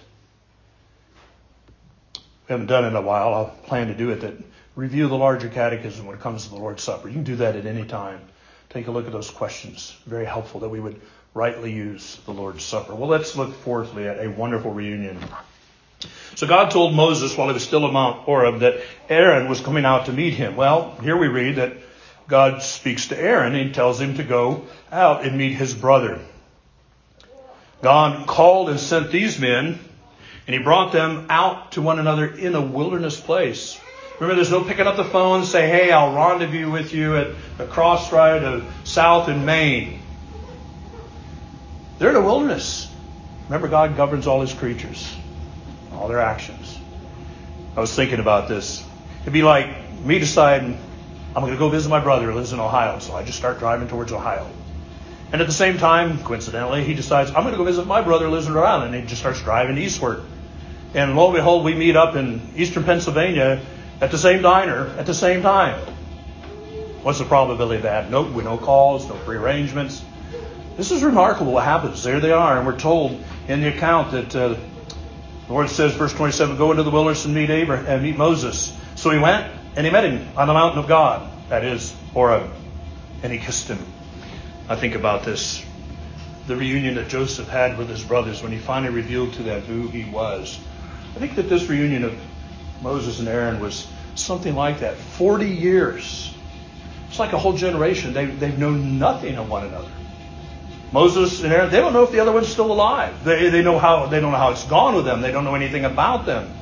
We 2.15 2.53
haven't 2.53 2.67
done 2.67 2.85
it 2.85 2.89
in 2.89 2.97
a 2.97 3.03
while. 3.03 3.35
I'll 3.35 3.57
plan 3.65 3.89
to 3.89 3.95
do 3.95 4.11
it. 4.11 4.21
That 4.21 4.35
review 4.75 5.09
the 5.09 5.17
larger 5.17 5.49
catechism 5.49 6.07
when 6.07 6.17
it 6.17 6.21
comes 6.21 6.45
to 6.45 6.51
the 6.51 6.57
Lord's 6.57 6.83
Supper. 6.83 7.09
You 7.09 7.15
can 7.15 7.25
do 7.25 7.37
that 7.37 7.57
at 7.57 7.67
any 7.67 7.85
time. 7.85 8.21
Take 8.77 8.89
a 8.89 8.91
look 8.91 9.07
at 9.07 9.13
those 9.13 9.31
questions. 9.31 9.97
Very 10.05 10.27
helpful 10.27 10.61
that 10.61 10.69
we 10.69 10.81
would 10.81 11.01
rightly 11.33 11.73
use 11.73 12.21
the 12.27 12.33
Lord's 12.33 12.63
Supper. 12.63 12.95
Well, 12.95 13.09
let's 13.09 13.35
look 13.35 13.55
fourthly 13.55 14.07
at 14.07 14.23
a 14.23 14.29
wonderful 14.29 14.71
reunion. 14.71 15.19
So 16.35 16.47
God 16.47 16.71
told 16.71 16.95
Moses 16.95 17.35
while 17.39 17.47
he 17.47 17.55
was 17.55 17.63
still 17.63 17.87
at 17.87 17.93
Mount 17.95 18.19
Horeb 18.19 18.59
that 18.59 18.83
Aaron 19.09 19.49
was 19.49 19.63
coming 19.63 19.87
out 19.87 20.05
to 20.07 20.13
meet 20.13 20.35
him. 20.35 20.57
Well, 20.57 20.95
here 21.01 21.17
we 21.17 21.29
read 21.29 21.57
that 21.57 21.73
God 22.29 22.61
speaks 22.61 23.09
to 23.09 23.19
Aaron 23.19 23.55
and 23.55 23.75
tells 23.75 23.99
him 23.99 24.19
to 24.19 24.23
go 24.23 24.67
out 24.93 25.25
and 25.25 25.39
meet 25.39 25.55
his 25.55 25.73
brother. 25.73 26.21
God 27.81 28.27
called 28.27 28.69
and 28.69 28.79
sent 28.79 29.11
these 29.11 29.39
men 29.39 29.79
and 30.47 30.55
he 30.55 30.63
brought 30.63 30.93
them 30.93 31.29
out 31.31 31.73
to 31.73 31.81
one 31.81 31.99
another 31.99 32.27
in 32.27 32.55
a 32.55 32.61
wilderness 32.61 33.19
place. 33.19 33.81
Remember, 34.19 34.35
there's 34.37 34.51
no 34.51 34.65
picking 34.65 34.87
up 34.87 34.97
the 34.97 35.05
phone 35.05 35.41
and 35.41 35.49
say, 35.49 35.69
hey, 35.69 35.93
I'll 35.93 36.15
rendezvous 36.15 36.71
with 36.71 36.95
you 36.95 37.17
at 37.17 37.29
the 37.59 37.67
crossroad 37.67 38.45
of 38.45 38.65
South 38.85 39.29
and 39.29 39.45
Main. 39.45 40.01
They're 41.99 42.11
in 42.11 42.17
a 42.17 42.23
wilderness. 42.23 42.91
Remember, 43.45 43.69
God 43.69 43.97
governs 43.97 44.27
all 44.27 44.41
his 44.41 44.55
creatures, 44.55 45.15
all 45.93 46.09
their 46.09 46.21
actions. 46.21 46.79
I 47.77 47.81
was 47.81 47.95
thinking 47.95 48.19
about 48.19 48.49
this. 48.49 48.83
It'd 49.23 49.35
be 49.35 49.43
like 49.43 49.69
me 50.01 50.19
deciding 50.19 50.79
I'm 51.35 51.43
going 51.43 51.53
to 51.53 51.59
go 51.59 51.69
visit 51.69 51.91
my 51.91 52.01
brother 52.01 52.25
who 52.25 52.33
lives 52.33 52.55
in 52.55 52.61
Ohio, 52.61 52.99
so 52.99 53.15
I 53.15 53.23
just 53.23 53.37
start 53.37 53.59
driving 53.59 53.89
towards 53.89 54.13
Ohio. 54.13 54.49
And 55.31 55.43
at 55.43 55.47
the 55.47 55.53
same 55.53 55.77
time, 55.77 56.23
coincidentally, 56.23 56.85
he 56.85 56.95
decides 56.95 57.31
I'm 57.31 57.43
going 57.43 57.53
to 57.53 57.59
go 57.59 57.65
visit 57.65 57.87
my 57.87 58.01
brother 58.01 58.27
who 58.27 58.31
lives 58.31 58.47
in 58.47 58.55
Rhode 58.55 58.65
Island, 58.65 58.95
and 58.95 59.03
he 59.05 59.09
just 59.09 59.21
starts 59.21 59.43
driving 59.43 59.77
eastward. 59.77 60.23
And 60.95 61.17
lo 61.17 61.27
and 61.27 61.35
behold, 61.35 61.65
we 61.65 61.75
meet 61.75 61.97
up 61.97 62.17
in 62.17 62.41
eastern 62.57 62.85
Pennsylvania 62.85 63.61
at 64.01 64.11
the 64.11 64.19
same 64.19 64.43
diner 64.43 64.89
at 64.99 65.07
the 65.07 65.15
same 65.15 65.43
time. 65.43 65.81
What's 67.03 67.19
the 67.19 67.25
probability 67.25 67.77
of 67.77 67.83
that? 67.85 68.11
No, 68.11 68.25
no 68.29 68.59
calls, 68.59 69.09
no 69.09 69.15
prearrangements. 69.15 70.05
This 70.77 70.91
is 70.91 71.03
remarkable 71.03 71.53
what 71.53 71.65
happens. 71.65 72.03
There 72.03 72.21
they 72.21 72.33
are, 72.33 72.59
and 72.59 72.67
we're 72.67 72.79
told 72.79 73.23
in 73.49 73.61
the 73.61 73.69
account 73.69 74.11
that 74.13 74.37
uh, 74.37 74.49
the 74.49 75.53
Lord 75.53 75.71
says, 75.71 75.95
verse 75.95 76.13
27, 76.13 76.57
go 76.57 76.73
into 76.73 76.83
the 76.83 76.91
wilderness 76.91 77.25
and 77.25 77.35
meet 77.35 77.49
Abraham, 77.49 77.87
and 77.87 78.03
meet 78.03 78.17
Moses. 78.17 78.77
So 78.97 79.11
he 79.11 79.19
went 79.19 79.51
and 79.77 79.87
he 79.87 79.93
met 79.93 80.05
him 80.05 80.29
on 80.37 80.49
the 80.49 80.55
mountain 80.55 80.81
of 80.81 80.89
God, 80.89 81.31
that 81.49 81.65
is 81.65 81.95
Horeb, 82.13 82.51
and 83.23 83.33
he 83.33 83.39
kissed 83.39 83.69
him. 83.69 83.79
I 84.69 84.75
think 84.75 84.97
about 84.97 85.23
this, 85.23 85.65
the 86.49 86.57
reunion 86.57 86.97
that 86.97 87.09
Joseph 87.09 87.49
had 87.49 87.79
with 87.79 87.89
his 87.89 88.03
brothers 88.03 88.43
when 88.43 88.51
he 88.51 88.59
finally 88.59 88.93
revealed 88.93 89.35
to 89.35 89.45
them 89.45 89.63
who 89.63 89.87
he 89.89 90.11
was. 90.11 90.59
I 91.15 91.21
think 91.21 91.37
that 91.37 91.49
this 91.49 91.69
reunion 91.69 92.05
of 92.05 92.19
Moses 92.83 93.19
and 93.19 93.29
Aaron 93.29 93.61
was 93.61 93.87
something 94.15 94.55
like 94.55 94.81
that. 94.81 94.97
40 94.97 95.49
years. 95.49 96.35
It's 97.09 97.19
like 97.19 97.33
a 97.33 97.39
whole 97.39 97.55
generation. 97.55 98.13
They, 98.13 98.27
they've 98.27 98.59
known 98.59 98.99
nothing 98.99 99.37
of 99.37 99.49
one 99.49 99.67
another. 99.67 99.91
Moses 100.93 101.43
and 101.43 101.53
Aaron, 101.53 101.71
they 101.71 101.79
don't 101.79 101.93
know 101.93 102.05
if 102.05 102.13
the 102.13 102.21
other 102.21 102.33
one's 102.33 102.49
still 102.49 102.71
alive. 102.71 103.25
They, 103.25 103.51
they 103.51 103.63
know 103.63 103.79
how 103.79 104.07
they 104.07 104.21
don't 104.21 104.33
know 104.33 104.39
how 104.39 104.53
it's 104.53 104.65
gone 104.65 104.95
with 104.95 105.05
them. 105.05 105.21
They 105.21 105.33
don't 105.33 105.45
know 105.45 105.55
anything 105.55 105.85
about 105.85 106.27
them. 106.27 106.53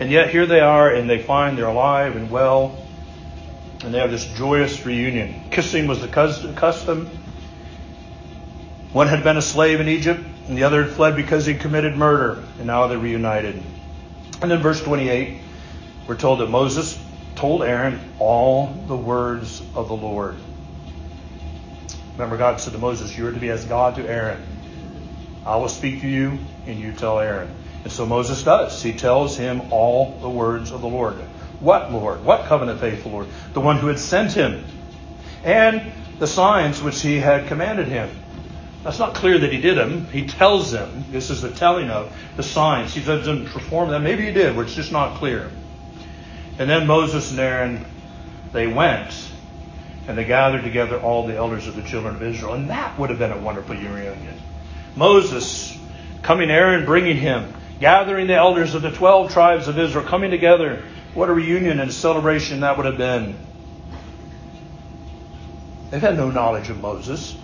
And 0.00 0.10
yet 0.10 0.30
here 0.30 0.46
they 0.46 0.60
are 0.60 0.92
and 0.92 1.08
they 1.08 1.22
find 1.22 1.56
they're 1.56 1.66
alive 1.66 2.16
and 2.16 2.30
well. 2.30 2.76
And 3.84 3.92
they 3.92 3.98
have 3.98 4.10
this 4.10 4.24
joyous 4.24 4.84
reunion. 4.86 5.50
Kissing 5.50 5.86
was 5.86 6.00
the 6.00 6.08
custom. 6.08 7.10
One 8.92 9.08
had 9.08 9.24
been 9.24 9.36
a 9.36 9.42
slave 9.42 9.80
in 9.80 9.88
Egypt, 9.88 10.24
and 10.48 10.56
the 10.56 10.62
other 10.62 10.84
had 10.84 10.92
fled 10.92 11.16
because 11.16 11.44
he 11.44 11.54
committed 11.54 11.96
murder, 11.96 12.42
and 12.58 12.66
now 12.68 12.86
they're 12.86 12.96
reunited. 12.96 13.60
And 14.40 14.50
then 14.50 14.62
verse 14.62 14.80
28, 14.80 15.40
we're 16.06 16.16
told 16.16 16.40
that 16.40 16.50
Moses 16.50 16.98
told 17.34 17.62
Aaron 17.62 18.00
all 18.18 18.66
the 18.86 18.96
words 18.96 19.62
of 19.74 19.88
the 19.88 19.96
Lord. 19.96 20.36
Remember, 22.14 22.36
God 22.36 22.60
said 22.60 22.72
to 22.74 22.78
Moses, 22.78 23.16
You 23.16 23.26
are 23.26 23.32
to 23.32 23.40
be 23.40 23.50
as 23.50 23.64
God 23.64 23.96
to 23.96 24.08
Aaron. 24.08 24.42
I 25.44 25.56
will 25.56 25.68
speak 25.68 26.00
to 26.02 26.08
you, 26.08 26.38
and 26.66 26.78
you 26.78 26.92
tell 26.92 27.18
Aaron. 27.18 27.50
And 27.82 27.92
so 27.92 28.06
Moses 28.06 28.42
does. 28.42 28.82
He 28.82 28.92
tells 28.92 29.36
him 29.36 29.62
all 29.70 30.18
the 30.20 30.30
words 30.30 30.70
of 30.70 30.80
the 30.80 30.88
Lord. 30.88 31.16
What 31.60 31.92
Lord? 31.92 32.24
What 32.24 32.46
covenant 32.46 32.80
faithful 32.80 33.12
Lord? 33.12 33.28
The 33.52 33.60
one 33.60 33.78
who 33.78 33.88
had 33.88 33.98
sent 33.98 34.32
him. 34.32 34.64
And 35.42 35.92
the 36.18 36.26
signs 36.26 36.82
which 36.82 37.00
he 37.02 37.18
had 37.18 37.48
commanded 37.48 37.88
him. 37.88 38.10
That's 38.84 38.98
not 38.98 39.14
clear 39.14 39.38
that 39.38 39.52
he 39.52 39.60
did 39.60 39.76
them. 39.76 40.06
He 40.06 40.26
tells 40.26 40.70
them. 40.70 41.04
This 41.10 41.30
is 41.30 41.42
the 41.42 41.50
telling 41.50 41.90
of 41.90 42.14
the 42.36 42.42
signs. 42.42 42.94
He 42.94 43.02
doesn't 43.02 43.46
perform 43.46 43.90
them. 43.90 44.04
Maybe 44.04 44.26
he 44.26 44.32
did, 44.32 44.54
but 44.54 44.62
it's 44.62 44.74
just 44.74 44.92
not 44.92 45.16
clear. 45.16 45.50
And 46.58 46.70
then 46.70 46.86
Moses 46.86 47.30
and 47.30 47.40
Aaron, 47.40 47.84
they 48.52 48.66
went 48.66 49.12
and 50.06 50.16
they 50.16 50.24
gathered 50.24 50.62
together 50.62 51.00
all 51.00 51.26
the 51.26 51.34
elders 51.34 51.66
of 51.66 51.76
the 51.76 51.82
children 51.82 52.14
of 52.14 52.22
Israel. 52.22 52.54
And 52.54 52.70
that 52.70 52.98
would 52.98 53.10
have 53.10 53.18
been 53.18 53.32
a 53.32 53.38
wonderful 53.38 53.74
reunion. 53.74 54.40
Moses 54.96 55.76
coming, 56.22 56.50
Aaron 56.50 56.84
bringing 56.84 57.16
him, 57.16 57.52
gathering 57.80 58.26
the 58.26 58.34
elders 58.34 58.74
of 58.74 58.82
the 58.82 58.90
12 58.90 59.32
tribes 59.32 59.68
of 59.68 59.78
Israel, 59.78 60.04
coming 60.04 60.30
together. 60.30 60.84
What 61.14 61.28
a 61.28 61.32
reunion 61.32 61.80
and 61.80 61.92
celebration 61.92 62.60
that 62.60 62.76
would 62.76 62.86
have 62.86 62.98
been. 62.98 63.36
They've 65.90 66.00
had 66.00 66.16
no 66.16 66.30
knowledge 66.30 66.70
of 66.70 66.80
Moses. 66.80 67.36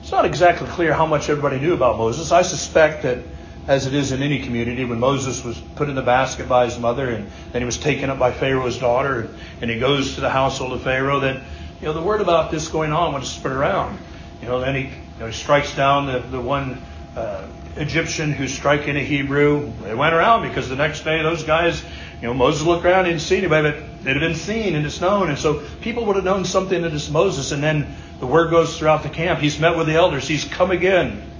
It's 0.00 0.10
not 0.10 0.24
exactly 0.24 0.68
clear 0.68 0.92
how 0.92 1.06
much 1.06 1.28
everybody 1.28 1.60
knew 1.60 1.74
about 1.74 1.96
Moses. 1.96 2.32
I 2.32 2.42
suspect 2.42 3.04
that 3.04 3.18
as 3.66 3.86
it 3.86 3.94
is 3.94 4.12
in 4.12 4.22
any 4.22 4.42
community, 4.42 4.84
when 4.84 4.98
Moses 4.98 5.44
was 5.44 5.58
put 5.76 5.88
in 5.88 5.94
the 5.94 6.02
basket 6.02 6.48
by 6.48 6.64
his 6.64 6.78
mother 6.78 7.10
and 7.10 7.30
then 7.52 7.62
he 7.62 7.66
was 7.66 7.78
taken 7.78 8.10
up 8.10 8.18
by 8.18 8.32
Pharaoh's 8.32 8.78
daughter 8.78 9.20
and, 9.20 9.38
and 9.60 9.70
he 9.70 9.78
goes 9.78 10.16
to 10.16 10.20
the 10.20 10.30
household 10.30 10.72
of 10.72 10.82
Pharaoh, 10.82 11.20
then 11.20 11.42
you 11.80 11.86
know 11.86 11.92
the 11.92 12.02
word 12.02 12.20
about 12.20 12.50
this 12.50 12.68
going 12.68 12.92
on 12.92 13.14
was 13.14 13.30
spread 13.30 13.54
around. 13.54 13.98
You 14.40 14.48
know, 14.48 14.60
then 14.60 14.74
he, 14.74 14.82
you 14.82 15.20
know, 15.20 15.26
he 15.26 15.32
strikes 15.32 15.74
down 15.76 16.06
the, 16.06 16.18
the 16.18 16.40
one 16.40 16.82
uh, 17.16 17.46
Egyptian 17.76 18.32
who's 18.32 18.52
striking 18.52 18.96
a 18.96 19.00
Hebrew. 19.00 19.72
They 19.82 19.94
went 19.94 20.14
around 20.14 20.48
because 20.48 20.68
the 20.68 20.76
next 20.76 21.04
day 21.04 21.22
those 21.22 21.44
guys, 21.44 21.82
you 22.20 22.26
know, 22.28 22.34
Moses 22.34 22.66
looked 22.66 22.84
around, 22.84 23.04
he 23.04 23.12
didn't 23.12 23.22
see 23.22 23.38
anybody, 23.38 23.70
but 23.70 24.04
they'd 24.04 24.12
have 24.12 24.20
been 24.20 24.34
seen 24.34 24.74
and 24.74 24.84
it's 24.84 25.00
known. 25.00 25.28
And 25.28 25.38
so 25.38 25.62
people 25.80 26.04
would 26.06 26.16
have 26.16 26.24
known 26.24 26.44
something 26.44 26.82
that 26.82 27.10
Moses. 27.10 27.52
And 27.52 27.62
then 27.62 27.94
the 28.18 28.26
word 28.26 28.50
goes 28.50 28.76
throughout 28.78 29.04
the 29.04 29.08
camp. 29.08 29.40
He's 29.40 29.58
met 29.58 29.76
with 29.76 29.86
the 29.86 29.94
elders. 29.94 30.26
He's 30.26 30.44
come 30.44 30.70
again. 30.70 31.31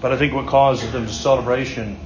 But 0.00 0.12
I 0.12 0.16
think 0.16 0.34
what 0.34 0.46
causes 0.46 0.92
them 0.92 1.06
to 1.06 1.12
celebration 1.12 1.98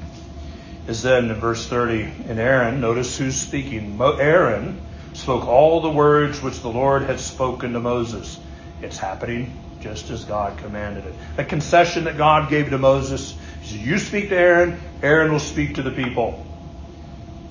is 0.86 1.03
then 1.03 1.30
in 1.30 1.34
verse 1.34 1.66
30, 1.66 2.03
and 2.28 2.38
Aaron, 2.38 2.80
notice 2.80 3.18
who's 3.18 3.36
speaking. 3.36 4.01
Aaron 4.01 4.80
spoke 5.12 5.47
all 5.47 5.80
the 5.80 5.91
words 5.91 6.41
which 6.41 6.61
the 6.61 6.68
Lord 6.68 7.03
had 7.03 7.20
spoken 7.20 7.72
to 7.72 7.80
Moses. 7.80 8.38
It's 8.82 8.99
happening 8.99 9.53
just 9.80 10.11
as 10.11 10.24
God 10.24 10.59
commanded 10.59 11.07
it. 11.07 11.14
A 11.38 11.45
concession 11.45 12.05
that 12.05 12.16
God 12.16 12.51
gave 12.51 12.70
to 12.70 12.78
Moses. 12.78 13.34
Said, 13.64 13.80
You 13.80 13.99
speak 13.99 14.28
to 14.28 14.36
Aaron, 14.36 14.80
Aaron 15.03 15.32
will 15.32 15.41
speak 15.41 15.76
to 15.76 15.82
the 15.82 15.91
people. 15.91 16.47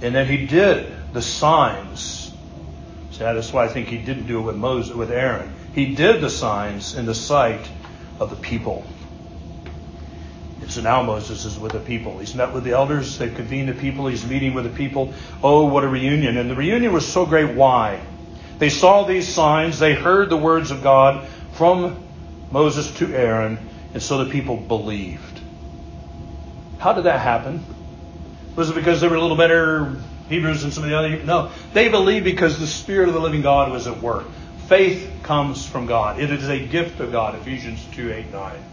And 0.01 0.15
then 0.15 0.27
he 0.27 0.45
did 0.45 0.91
the 1.13 1.21
signs. 1.21 2.31
See, 3.11 3.19
that's 3.19 3.51
why 3.51 3.65
I 3.65 3.67
think 3.67 3.87
he 3.87 3.97
didn't 3.97 4.27
do 4.27 4.39
it 4.39 4.43
with 4.43 4.55
Moses 4.55 4.95
with 4.95 5.11
Aaron. 5.11 5.51
He 5.73 5.95
did 5.95 6.21
the 6.21 6.29
signs 6.29 6.95
in 6.95 7.05
the 7.05 7.15
sight 7.15 7.67
of 8.19 8.29
the 8.29 8.35
people. 8.35 8.85
So 10.69 10.81
now 10.81 11.01
Moses 11.01 11.45
is 11.45 11.57
with 11.57 11.71
the 11.71 11.79
people. 11.79 12.19
He's 12.19 12.35
met 12.35 12.53
with 12.53 12.63
the 12.63 12.71
elders. 12.71 13.17
They've 13.17 13.33
convened 13.33 13.69
the 13.69 13.73
people. 13.73 14.07
He's 14.07 14.25
meeting 14.25 14.53
with 14.53 14.65
the 14.65 14.69
people. 14.69 15.13
Oh, 15.43 15.65
what 15.65 15.83
a 15.83 15.87
reunion. 15.87 16.37
And 16.37 16.49
the 16.49 16.55
reunion 16.55 16.93
was 16.93 17.07
so 17.07 17.25
great. 17.25 17.55
Why? 17.55 17.99
They 18.59 18.69
saw 18.69 19.03
these 19.03 19.27
signs. 19.27 19.79
They 19.79 19.95
heard 19.95 20.29
the 20.29 20.37
words 20.37 20.69
of 20.69 20.83
God 20.83 21.27
from 21.53 22.03
Moses 22.51 22.95
to 22.97 23.13
Aaron. 23.15 23.57
And 23.93 24.03
so 24.03 24.23
the 24.23 24.29
people 24.29 24.57
believed. 24.57 25.41
How 26.77 26.93
did 26.93 27.05
that 27.05 27.19
happen? 27.19 27.65
Was 28.55 28.69
it 28.69 28.75
because 28.75 29.01
they 29.01 29.07
were 29.07 29.15
a 29.15 29.21
little 29.21 29.37
better 29.37 29.97
Hebrews 30.29 30.61
than 30.61 30.71
some 30.71 30.83
of 30.83 30.89
the 30.89 30.97
other? 30.97 31.23
No. 31.23 31.51
They 31.73 31.89
believed 31.89 32.25
because 32.25 32.59
the 32.59 32.67
Spirit 32.67 33.07
of 33.07 33.15
the 33.15 33.21
living 33.21 33.41
God 33.41 33.71
was 33.71 33.87
at 33.87 33.99
work. 34.01 34.27
Faith 34.67 35.11
comes 35.23 35.65
from 35.65 35.87
God. 35.87 36.19
It 36.19 36.29
is 36.29 36.47
a 36.47 36.59
gift 36.59 36.99
of 36.99 37.11
God. 37.11 37.33
Ephesians 37.33 37.83
2 37.93 38.13
8 38.13 38.31
9. 38.31 38.63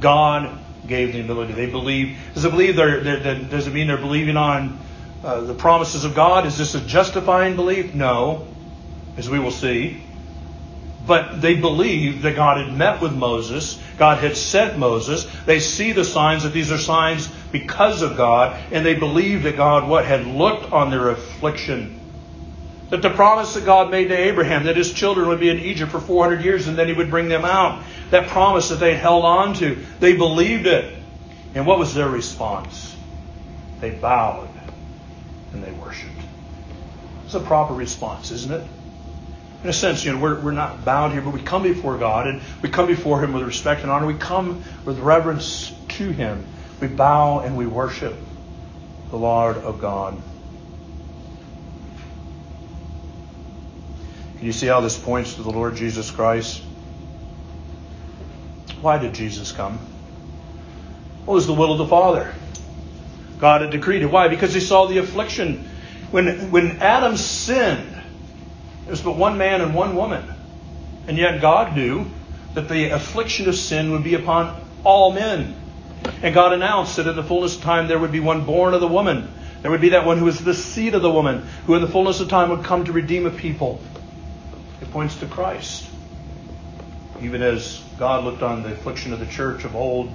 God 0.00 0.58
gave 0.86 1.12
the 1.12 1.20
ability. 1.20 1.52
They 1.52 1.66
believe. 1.66 2.18
Does 2.34 2.44
it 2.44 2.50
believe 2.50 2.76
they're, 2.76 3.00
they're, 3.00 3.34
does 3.34 3.66
it 3.66 3.72
mean 3.72 3.86
they're 3.86 3.96
believing 3.96 4.36
on 4.36 4.78
uh, 5.24 5.40
the 5.42 5.54
promises 5.54 6.04
of 6.04 6.14
God? 6.14 6.46
Is 6.46 6.58
this 6.58 6.74
a 6.74 6.80
justifying 6.80 7.56
belief? 7.56 7.94
No, 7.94 8.46
as 9.16 9.30
we 9.30 9.38
will 9.38 9.50
see. 9.50 10.02
But 11.06 11.40
they 11.40 11.56
believe 11.56 12.22
that 12.22 12.36
God 12.36 12.64
had 12.64 12.76
met 12.76 13.00
with 13.00 13.12
Moses. 13.12 13.80
God 13.98 14.18
had 14.18 14.36
sent 14.36 14.78
Moses. 14.78 15.26
They 15.46 15.58
see 15.58 15.92
the 15.92 16.04
signs 16.04 16.44
that 16.44 16.52
these 16.52 16.70
are 16.70 16.78
signs 16.78 17.28
because 17.50 18.02
of 18.02 18.16
God, 18.16 18.60
and 18.70 18.86
they 18.86 18.94
believe 18.94 19.42
that 19.42 19.56
God 19.56 19.88
what 19.88 20.04
had 20.04 20.26
looked 20.26 20.72
on 20.72 20.90
their 20.90 21.10
affliction. 21.10 21.98
That 22.90 23.02
the 23.02 23.10
promise 23.10 23.54
that 23.54 23.64
God 23.64 23.90
made 23.90 24.08
to 24.08 24.16
Abraham 24.16 24.64
that 24.64 24.76
his 24.76 24.92
children 24.92 25.28
would 25.28 25.40
be 25.40 25.48
in 25.48 25.58
Egypt 25.58 25.90
for 25.90 26.00
400 26.00 26.44
years 26.44 26.68
and 26.68 26.76
then 26.76 26.88
he 26.88 26.92
would 26.92 27.10
bring 27.10 27.28
them 27.28 27.44
out 27.44 27.82
that 28.12 28.28
promise 28.28 28.68
that 28.68 28.78
they 28.78 28.94
held 28.94 29.24
on 29.24 29.54
to. 29.54 29.82
They 29.98 30.14
believed 30.14 30.66
it. 30.66 30.94
And 31.54 31.66
what 31.66 31.78
was 31.78 31.94
their 31.94 32.08
response? 32.08 32.94
They 33.80 33.90
bowed 33.90 34.50
and 35.52 35.64
they 35.64 35.72
worshiped. 35.72 36.12
It's 37.24 37.34
a 37.34 37.40
proper 37.40 37.72
response, 37.72 38.30
isn't 38.30 38.52
it? 38.52 38.66
In 39.62 39.70
a 39.70 39.72
sense, 39.72 40.04
you 40.04 40.12
know, 40.12 40.18
we're, 40.18 40.38
we're 40.40 40.52
not 40.52 40.84
bound 40.84 41.14
here, 41.14 41.22
but 41.22 41.32
we 41.32 41.40
come 41.40 41.62
before 41.62 41.96
God 41.96 42.26
and 42.26 42.42
we 42.60 42.68
come 42.68 42.86
before 42.86 43.22
Him 43.22 43.32
with 43.32 43.44
respect 43.44 43.80
and 43.80 43.90
honor. 43.90 44.06
We 44.06 44.14
come 44.14 44.62
with 44.84 44.98
reverence 44.98 45.72
to 45.90 46.10
Him. 46.10 46.44
We 46.80 46.88
bow 46.88 47.40
and 47.40 47.56
we 47.56 47.66
worship 47.66 48.14
the 49.10 49.16
Lord 49.16 49.56
of 49.56 49.80
God. 49.80 50.20
Can 54.36 54.46
you 54.46 54.52
see 54.52 54.66
how 54.66 54.80
this 54.80 54.98
points 54.98 55.36
to 55.36 55.42
the 55.42 55.50
Lord 55.50 55.76
Jesus 55.76 56.10
Christ? 56.10 56.62
Why 58.82 58.98
did 58.98 59.14
Jesus 59.14 59.52
come? 59.52 59.78
What 61.24 61.34
was 61.34 61.46
the 61.46 61.54
will 61.54 61.72
of 61.72 61.78
the 61.78 61.86
Father? 61.86 62.34
God 63.38 63.60
had 63.62 63.70
decreed 63.70 64.02
it. 64.02 64.06
Why? 64.06 64.28
Because 64.28 64.52
he 64.52 64.60
saw 64.60 64.86
the 64.86 64.98
affliction. 64.98 65.68
When, 66.10 66.50
when 66.50 66.82
Adam 66.82 67.16
sinned, 67.16 67.88
there 67.90 68.90
was 68.90 69.00
but 69.00 69.16
one 69.16 69.38
man 69.38 69.60
and 69.60 69.74
one 69.74 69.94
woman. 69.94 70.24
And 71.06 71.16
yet 71.16 71.40
God 71.40 71.76
knew 71.76 72.06
that 72.54 72.68
the 72.68 72.90
affliction 72.90 73.48
of 73.48 73.54
sin 73.54 73.92
would 73.92 74.02
be 74.02 74.14
upon 74.14 74.60
all 74.84 75.12
men. 75.12 75.54
And 76.22 76.34
God 76.34 76.52
announced 76.52 76.96
that 76.96 77.06
in 77.06 77.14
the 77.14 77.22
fullness 77.22 77.56
of 77.56 77.62
time 77.62 77.86
there 77.86 78.00
would 78.00 78.12
be 78.12 78.20
one 78.20 78.44
born 78.44 78.74
of 78.74 78.80
the 78.80 78.88
woman. 78.88 79.32
There 79.62 79.70
would 79.70 79.80
be 79.80 79.90
that 79.90 80.04
one 80.04 80.18
who 80.18 80.24
was 80.24 80.40
the 80.40 80.54
seed 80.54 80.94
of 80.94 81.02
the 81.02 81.10
woman, 81.10 81.46
who 81.66 81.76
in 81.76 81.82
the 81.82 81.88
fullness 81.88 82.18
of 82.18 82.28
time 82.28 82.50
would 82.50 82.64
come 82.64 82.84
to 82.86 82.92
redeem 82.92 83.26
a 83.26 83.30
people. 83.30 83.80
It 84.80 84.90
points 84.90 85.14
to 85.16 85.26
Christ. 85.26 85.88
Even 87.22 87.40
as 87.40 87.80
God 87.98 88.24
looked 88.24 88.42
on 88.42 88.64
the 88.64 88.72
affliction 88.72 89.12
of 89.12 89.20
the 89.20 89.26
church 89.26 89.64
of 89.64 89.76
old, 89.76 90.12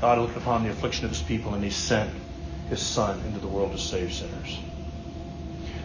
God 0.00 0.18
looked 0.18 0.36
upon 0.36 0.64
the 0.64 0.70
affliction 0.70 1.04
of 1.04 1.12
his 1.12 1.22
people 1.22 1.54
and 1.54 1.62
he 1.62 1.70
sent 1.70 2.10
his 2.68 2.82
son 2.82 3.20
into 3.26 3.38
the 3.38 3.46
world 3.46 3.72
to 3.72 3.78
save 3.78 4.12
sinners. 4.12 4.58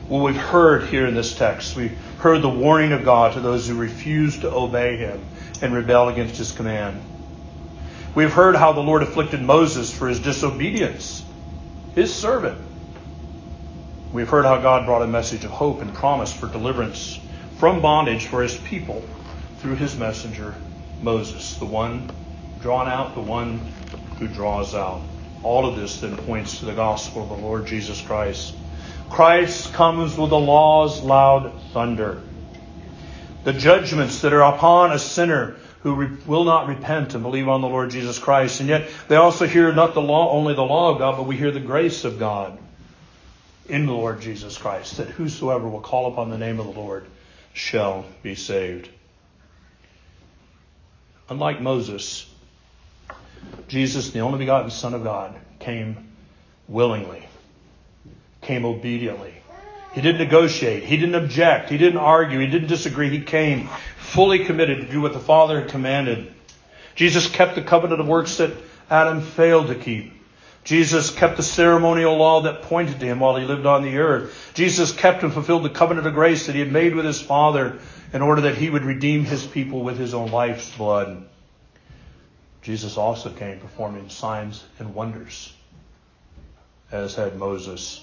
Well, 0.09 0.23
we've 0.23 0.35
heard 0.35 0.85
here 0.85 1.05
in 1.05 1.13
this 1.13 1.35
text, 1.35 1.75
we've 1.75 1.97
heard 2.17 2.41
the 2.41 2.49
warning 2.49 2.91
of 2.91 3.05
God 3.05 3.33
to 3.33 3.39
those 3.39 3.67
who 3.67 3.75
refuse 3.75 4.39
to 4.39 4.51
obey 4.51 4.97
him 4.97 5.23
and 5.61 5.73
rebel 5.73 6.09
against 6.09 6.37
his 6.37 6.51
command. 6.51 7.01
We've 8.15 8.33
heard 8.33 8.55
how 8.55 8.73
the 8.73 8.81
Lord 8.81 9.03
afflicted 9.03 9.41
Moses 9.41 9.93
for 9.93 10.07
his 10.07 10.19
disobedience, 10.19 11.23
his 11.95 12.13
servant. 12.13 12.57
We've 14.11 14.29
heard 14.29 14.45
how 14.45 14.59
God 14.59 14.85
brought 14.85 15.03
a 15.03 15.07
message 15.07 15.45
of 15.45 15.51
hope 15.51 15.81
and 15.81 15.93
promise 15.93 16.33
for 16.33 16.47
deliverance 16.47 17.19
from 17.57 17.81
bondage 17.81 18.25
for 18.25 18.41
his 18.41 18.57
people 18.57 19.03
through 19.63 19.75
his 19.75 19.95
messenger, 19.97 20.53
Moses, 21.01 21.55
the 21.55 21.65
one 21.65 22.11
drawn 22.61 22.89
out, 22.89 23.15
the 23.15 23.21
one 23.21 23.59
who 24.19 24.27
draws 24.27 24.75
out. 24.75 25.01
All 25.41 25.65
of 25.65 25.77
this 25.77 26.01
then 26.01 26.17
points 26.17 26.59
to 26.59 26.65
the 26.65 26.73
gospel 26.73 27.23
of 27.23 27.29
the 27.29 27.35
Lord 27.35 27.65
Jesus 27.65 28.01
Christ. 28.01 28.53
Christ 29.09 29.71
comes 29.73 30.17
with 30.17 30.31
the 30.31 30.39
law's 30.39 31.01
loud 31.01 31.53
thunder. 31.71 32.21
The 33.45 33.53
judgments 33.53 34.19
that 34.21 34.33
are 34.33 34.53
upon 34.53 34.91
a 34.91 34.99
sinner 34.99 35.55
who 35.81 35.95
re- 35.95 36.17
will 36.25 36.43
not 36.43 36.67
repent 36.67 37.13
and 37.13 37.23
believe 37.23 37.47
on 37.47 37.61
the 37.61 37.69
Lord 37.69 37.89
Jesus 37.89 38.19
Christ. 38.19 38.59
And 38.59 38.67
yet 38.67 38.89
they 39.07 39.15
also 39.15 39.47
hear 39.47 39.71
not 39.71 39.93
the 39.93 40.01
law, 40.01 40.31
only 40.33 40.55
the 40.55 40.61
law 40.61 40.91
of 40.91 40.99
God, 40.99 41.15
but 41.15 41.25
we 41.25 41.37
hear 41.37 41.51
the 41.51 41.61
grace 41.61 42.03
of 42.03 42.19
God 42.19 42.57
in 43.69 43.85
the 43.85 43.93
Lord 43.93 44.19
Jesus 44.19 44.57
Christ, 44.57 44.97
that 44.97 45.07
whosoever 45.07 45.69
will 45.69 45.79
call 45.79 46.11
upon 46.11 46.29
the 46.29 46.37
name 46.37 46.59
of 46.59 46.65
the 46.65 46.77
Lord 46.77 47.05
shall 47.53 48.03
be 48.23 48.35
saved. 48.35 48.89
Unlike 51.33 51.61
Moses, 51.61 52.31
Jesus, 53.67 54.11
the 54.11 54.19
only 54.19 54.37
begotten 54.37 54.69
Son 54.69 54.93
of 54.93 55.03
God, 55.03 55.33
came 55.57 56.11
willingly, 56.67 57.27
came 58.41 58.65
obediently. 58.65 59.33
He 59.93 60.01
didn't 60.01 60.19
negotiate. 60.19 60.83
He 60.83 60.95
didn't 60.95 61.15
object. 61.15 61.71
He 61.71 61.79
didn't 61.79 61.97
argue. 61.97 62.37
He 62.37 62.45
didn't 62.45 62.67
disagree. 62.67 63.09
He 63.09 63.21
came 63.21 63.67
fully 63.97 64.45
committed 64.45 64.81
to 64.81 64.91
do 64.91 65.01
what 65.01 65.13
the 65.13 65.19
Father 65.19 65.59
had 65.59 65.71
commanded. 65.71 66.31
Jesus 66.93 67.27
kept 67.27 67.55
the 67.55 67.63
covenant 67.63 67.99
of 67.99 68.07
works 68.07 68.37
that 68.37 68.51
Adam 68.91 69.23
failed 69.23 69.67
to 69.67 69.75
keep. 69.75 70.13
Jesus 70.63 71.11
kept 71.11 71.37
the 71.37 71.43
ceremonial 71.43 72.15
law 72.15 72.41
that 72.41 72.63
pointed 72.63 72.99
to 72.99 73.05
him 73.05 73.19
while 73.19 73.35
he 73.35 73.45
lived 73.45 73.65
on 73.65 73.83
the 73.83 73.97
earth. 73.97 74.51
Jesus 74.53 74.93
kept 74.93 75.23
and 75.23 75.33
fulfilled 75.33 75.63
the 75.63 75.69
covenant 75.69 76.07
of 76.07 76.13
grace 76.13 76.45
that 76.45 76.53
he 76.53 76.59
had 76.59 76.71
made 76.71 76.95
with 76.95 77.05
his 77.05 77.21
Father 77.21 77.79
in 78.13 78.21
order 78.21 78.41
that 78.41 78.55
he 78.55 78.69
would 78.69 78.85
redeem 78.85 79.25
his 79.25 79.45
people 79.45 79.83
with 79.83 79.97
his 79.97 80.13
own 80.13 80.31
life's 80.31 80.73
blood. 80.77 81.25
Jesus 82.61 82.95
also 82.95 83.29
came 83.29 83.59
performing 83.59 84.07
signs 84.09 84.63
and 84.79 84.95
wonders, 84.95 85.53
as 86.91 87.15
had 87.15 87.37
Moses. 87.37 88.01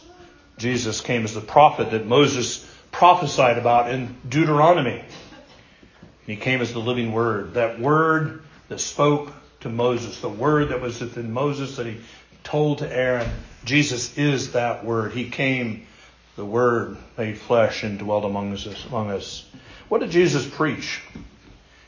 Jesus 0.59 1.01
came 1.01 1.25
as 1.25 1.33
the 1.33 1.41
prophet 1.41 1.93
that 1.93 2.07
Moses 2.07 2.67
prophesied 2.93 3.57
about 3.57 3.91
in 3.91 4.15
Deuteronomy. 4.29 5.03
He 6.27 6.37
came 6.37 6.61
as 6.61 6.75
the 6.75 6.79
living 6.79 7.13
word, 7.13 7.55
that 7.55 7.81
word 7.81 8.43
that 8.69 8.81
spoke 8.81 9.33
to 9.61 9.71
Moses, 9.71 10.21
the 10.21 10.29
word 10.29 10.69
that 10.69 10.83
was 10.83 11.01
within 11.01 11.33
Moses 11.33 11.77
that 11.77 11.87
he 11.87 12.01
told 12.45 12.79
to 12.79 12.93
Aaron. 12.93 13.31
Jesus 13.65 14.17
is 14.17 14.53
that 14.53 14.85
word. 14.85 15.13
He 15.13 15.29
came, 15.29 15.87
the 16.37 16.45
word 16.45 16.97
made 17.19 17.39
flesh 17.39 17.83
and 17.83 17.99
dwelt 17.99 18.25
among 18.25 18.53
us. 18.53 18.87
Among 18.87 19.11
us. 19.11 19.47
What 19.89 20.01
did 20.01 20.11
Jesus 20.11 20.49
preach? 20.49 21.03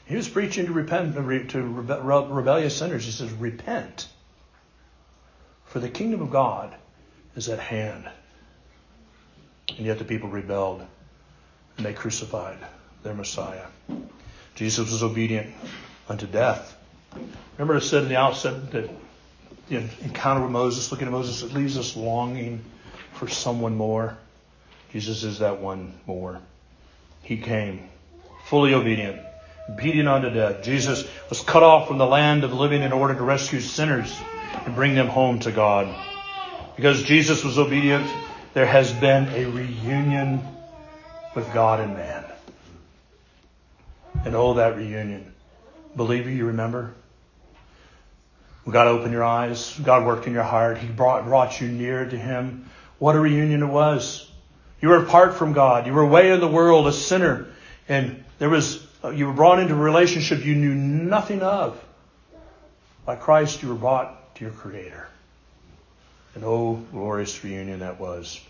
He 0.06 0.16
was 0.16 0.28
preaching 0.28 0.66
to 0.66 0.72
repent 0.72 1.14
to 1.14 1.62
rebellious 1.62 2.76
sinners. 2.76 3.04
He 3.04 3.12
says, 3.12 3.32
"Repent, 3.32 4.08
for 5.66 5.78
the 5.78 5.88
kingdom 5.88 6.20
of 6.20 6.30
God 6.30 6.74
is 7.36 7.48
at 7.48 7.60
hand." 7.60 8.08
And 9.76 9.86
yet 9.86 9.98
the 9.98 10.04
people 10.04 10.28
rebelled, 10.28 10.84
and 11.76 11.86
they 11.86 11.94
crucified 11.94 12.58
their 13.02 13.14
Messiah. 13.14 13.66
Jesus 14.54 14.90
was 14.90 15.02
obedient 15.02 15.54
unto 16.08 16.26
death. 16.26 16.76
Remember, 17.56 17.76
I 17.76 17.80
said 17.80 18.02
in 18.02 18.08
the 18.10 18.16
outset 18.16 18.72
that 18.72 18.90
encounter 19.72 20.42
with 20.42 20.50
Moses, 20.50 20.90
looking 20.90 21.06
at 21.06 21.12
Moses, 21.12 21.42
it 21.42 21.54
leaves 21.54 21.78
us 21.78 21.96
longing 21.96 22.64
for 23.14 23.28
someone 23.28 23.76
more. 23.76 24.16
Jesus 24.92 25.24
is 25.24 25.38
that 25.38 25.60
one 25.60 25.94
more. 26.06 26.40
He 27.22 27.38
came 27.38 27.88
fully 28.46 28.74
obedient, 28.74 29.20
obedient 29.70 30.08
unto 30.08 30.30
death. 30.30 30.62
Jesus 30.62 31.08
was 31.28 31.40
cut 31.40 31.62
off 31.62 31.88
from 31.88 31.98
the 31.98 32.06
land 32.06 32.44
of 32.44 32.50
the 32.50 32.56
living 32.56 32.82
in 32.82 32.92
order 32.92 33.14
to 33.14 33.22
rescue 33.22 33.60
sinners 33.60 34.14
and 34.64 34.74
bring 34.74 34.94
them 34.94 35.08
home 35.08 35.38
to 35.40 35.52
God. 35.52 35.94
Because 36.76 37.02
Jesus 37.02 37.44
was 37.44 37.58
obedient, 37.58 38.10
there 38.54 38.66
has 38.66 38.92
been 38.92 39.28
a 39.28 39.46
reunion 39.46 40.40
with 41.34 41.52
God 41.54 41.80
and 41.80 41.94
man. 41.94 42.24
And 44.24 44.34
oh, 44.34 44.54
that 44.54 44.76
reunion. 44.76 45.32
Believer, 45.96 46.30
you 46.30 46.46
remember? 46.46 46.94
God 48.70 48.86
opened 48.86 49.12
your 49.12 49.24
eyes. 49.24 49.76
God 49.82 50.06
worked 50.06 50.26
in 50.26 50.32
your 50.32 50.44
heart. 50.44 50.78
He 50.78 50.86
brought, 50.86 51.24
brought 51.24 51.60
you 51.60 51.68
near 51.68 52.08
to 52.08 52.16
Him. 52.16 52.70
What 52.98 53.16
a 53.16 53.20
reunion 53.20 53.62
it 53.62 53.66
was. 53.66 54.30
You 54.80 54.88
were 54.88 55.02
apart 55.02 55.34
from 55.34 55.52
God. 55.52 55.86
You 55.86 55.92
were 55.92 56.02
away 56.02 56.30
in 56.30 56.40
the 56.40 56.48
world, 56.48 56.86
a 56.86 56.92
sinner. 56.92 57.46
And 57.88 58.24
there 58.38 58.48
was, 58.48 58.84
uh, 59.02 59.10
you 59.10 59.26
were 59.26 59.32
brought 59.32 59.58
into 59.58 59.74
a 59.74 59.78
relationship 59.78 60.44
you 60.44 60.54
knew 60.54 60.74
nothing 60.74 61.42
of. 61.42 61.82
By 63.04 63.16
Christ, 63.16 63.62
you 63.62 63.68
were 63.68 63.74
brought 63.74 64.36
to 64.36 64.44
your 64.44 64.52
Creator. 64.52 65.08
And 66.34 66.44
oh, 66.44 66.74
glorious 66.92 67.42
reunion 67.42 67.80
that 67.80 67.98
was. 67.98 68.40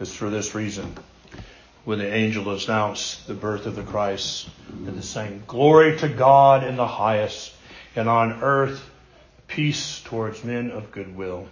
It's 0.00 0.14
for 0.14 0.30
this 0.30 0.54
reason 0.54 0.96
when 1.84 1.98
the 1.98 2.12
angel 2.12 2.48
announced 2.50 3.26
the 3.26 3.34
birth 3.34 3.66
of 3.66 3.74
the 3.74 3.82
Christ 3.82 4.48
and 4.68 4.96
the 4.96 5.02
saying, 5.02 5.42
Glory 5.46 5.98
to 5.98 6.08
God 6.08 6.64
in 6.64 6.76
the 6.76 6.86
highest, 6.86 7.52
and 7.96 8.08
on 8.08 8.42
earth 8.42 8.88
peace 9.48 10.00
towards 10.04 10.44
men 10.44 10.70
of 10.70 10.92
good 10.92 11.14
will. 11.16 11.48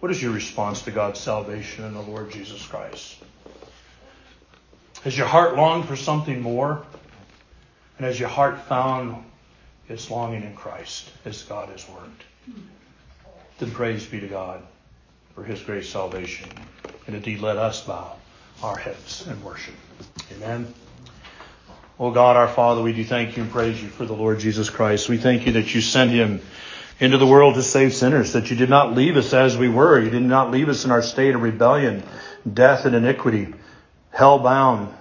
What 0.00 0.12
is 0.12 0.22
your 0.22 0.32
response 0.32 0.82
to 0.82 0.90
God's 0.90 1.18
salvation 1.18 1.84
in 1.84 1.94
the 1.94 2.02
Lord 2.02 2.30
Jesus 2.30 2.64
Christ? 2.66 3.16
Has 5.02 5.16
your 5.16 5.26
heart 5.26 5.56
longed 5.56 5.86
for 5.86 5.96
something 5.96 6.40
more? 6.40 6.84
And 7.98 8.06
has 8.06 8.20
your 8.20 8.28
heart 8.28 8.60
found 8.62 9.24
its 9.88 10.10
longing 10.10 10.42
in 10.42 10.54
Christ 10.54 11.10
as 11.24 11.42
God 11.42 11.70
has 11.70 11.88
worked? 11.88 12.22
Then 13.58 13.70
praise 13.70 14.06
be 14.06 14.20
to 14.20 14.28
God 14.28 14.62
for 15.34 15.42
his 15.42 15.60
great 15.62 15.86
salvation. 15.86 16.48
And 17.06 17.16
indeed, 17.16 17.40
let 17.40 17.56
us 17.56 17.82
bow 17.82 18.16
our 18.62 18.76
heads 18.76 19.26
and 19.26 19.42
worship. 19.44 19.74
Amen. 20.32 20.72
Oh 21.98 22.10
God, 22.10 22.36
our 22.36 22.48
Father, 22.48 22.82
we 22.82 22.92
do 22.92 23.04
thank 23.04 23.36
you 23.36 23.42
and 23.42 23.52
praise 23.52 23.82
you 23.82 23.88
for 23.88 24.04
the 24.04 24.12
Lord 24.12 24.38
Jesus 24.38 24.70
Christ. 24.70 25.08
We 25.08 25.16
thank 25.16 25.46
you 25.46 25.52
that 25.52 25.74
you 25.74 25.80
sent 25.80 26.10
him 26.10 26.42
into 26.98 27.18
the 27.18 27.26
world 27.26 27.54
to 27.54 27.62
save 27.62 27.94
sinners, 27.94 28.32
that 28.32 28.50
you 28.50 28.56
did 28.56 28.70
not 28.70 28.94
leave 28.94 29.16
us 29.16 29.32
as 29.32 29.56
we 29.56 29.68
were. 29.68 30.00
You 30.00 30.10
did 30.10 30.22
not 30.22 30.50
leave 30.50 30.68
us 30.68 30.84
in 30.84 30.90
our 30.90 31.02
state 31.02 31.34
of 31.34 31.42
rebellion, 31.42 32.02
death, 32.50 32.86
and 32.86 32.94
iniquity, 32.94 33.54
hell 34.10 34.38
bound. 34.38 34.94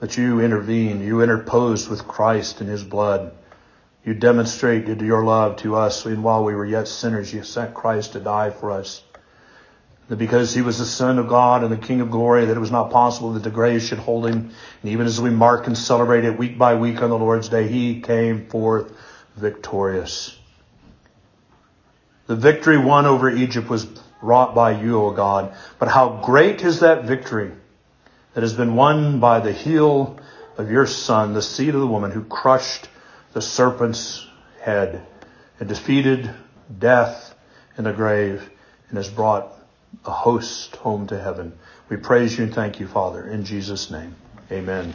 But 0.00 0.16
you 0.16 0.40
intervened, 0.40 1.02
you 1.02 1.22
interposed 1.22 1.88
with 1.88 2.06
Christ 2.06 2.60
and 2.60 2.68
his 2.68 2.84
blood. 2.84 3.32
You 4.04 4.12
demonstrated 4.12 5.00
your 5.00 5.24
love 5.24 5.56
to 5.58 5.76
us, 5.76 6.04
and 6.04 6.22
while 6.22 6.44
we 6.44 6.54
were 6.54 6.66
yet 6.66 6.88
sinners, 6.88 7.32
you 7.32 7.42
sent 7.42 7.72
Christ 7.72 8.12
to 8.12 8.20
die 8.20 8.50
for 8.50 8.70
us 8.70 9.02
that 10.08 10.16
because 10.16 10.54
he 10.54 10.60
was 10.60 10.78
the 10.78 10.84
Son 10.84 11.18
of 11.18 11.28
God 11.28 11.62
and 11.62 11.72
the 11.72 11.78
King 11.78 12.00
of 12.00 12.10
glory, 12.10 12.46
that 12.46 12.56
it 12.56 12.60
was 12.60 12.70
not 12.70 12.90
possible 12.90 13.32
that 13.32 13.42
the 13.42 13.50
grave 13.50 13.82
should 13.82 13.98
hold 13.98 14.26
him. 14.26 14.50
And 14.82 14.92
even 14.92 15.06
as 15.06 15.20
we 15.20 15.30
mark 15.30 15.66
and 15.66 15.76
celebrate 15.76 16.24
it 16.24 16.38
week 16.38 16.58
by 16.58 16.74
week 16.74 17.00
on 17.02 17.10
the 17.10 17.18
Lord's 17.18 17.48
Day, 17.48 17.68
he 17.68 18.00
came 18.00 18.46
forth 18.46 18.92
victorious. 19.36 20.38
The 22.26 22.36
victory 22.36 22.78
won 22.78 23.06
over 23.06 23.30
Egypt 23.30 23.68
was 23.68 23.86
wrought 24.20 24.54
by 24.54 24.80
you, 24.80 25.02
O 25.02 25.10
God. 25.10 25.54
But 25.78 25.88
how 25.88 26.20
great 26.24 26.62
is 26.62 26.80
that 26.80 27.04
victory 27.04 27.52
that 28.34 28.42
has 28.42 28.54
been 28.54 28.74
won 28.74 29.20
by 29.20 29.40
the 29.40 29.52
heel 29.52 30.18
of 30.56 30.70
your 30.70 30.86
Son, 30.86 31.34
the 31.34 31.42
seed 31.42 31.74
of 31.74 31.80
the 31.80 31.86
woman 31.86 32.10
who 32.10 32.24
crushed 32.24 32.88
the 33.32 33.42
serpent's 33.42 34.26
head 34.60 35.06
and 35.60 35.68
defeated 35.68 36.30
death 36.78 37.34
in 37.76 37.84
the 37.84 37.92
grave 37.92 38.48
and 38.88 38.96
has 38.96 39.08
brought 39.08 39.53
a 40.04 40.10
host 40.12 40.76
home 40.76 41.06
to 41.08 41.20
heaven. 41.20 41.58
We 41.88 41.96
praise 41.98 42.38
you 42.38 42.44
and 42.44 42.54
thank 42.54 42.80
you, 42.80 42.88
Father, 42.88 43.26
in 43.28 43.44
Jesus' 43.44 43.90
name. 43.90 44.16
Amen. 44.52 44.94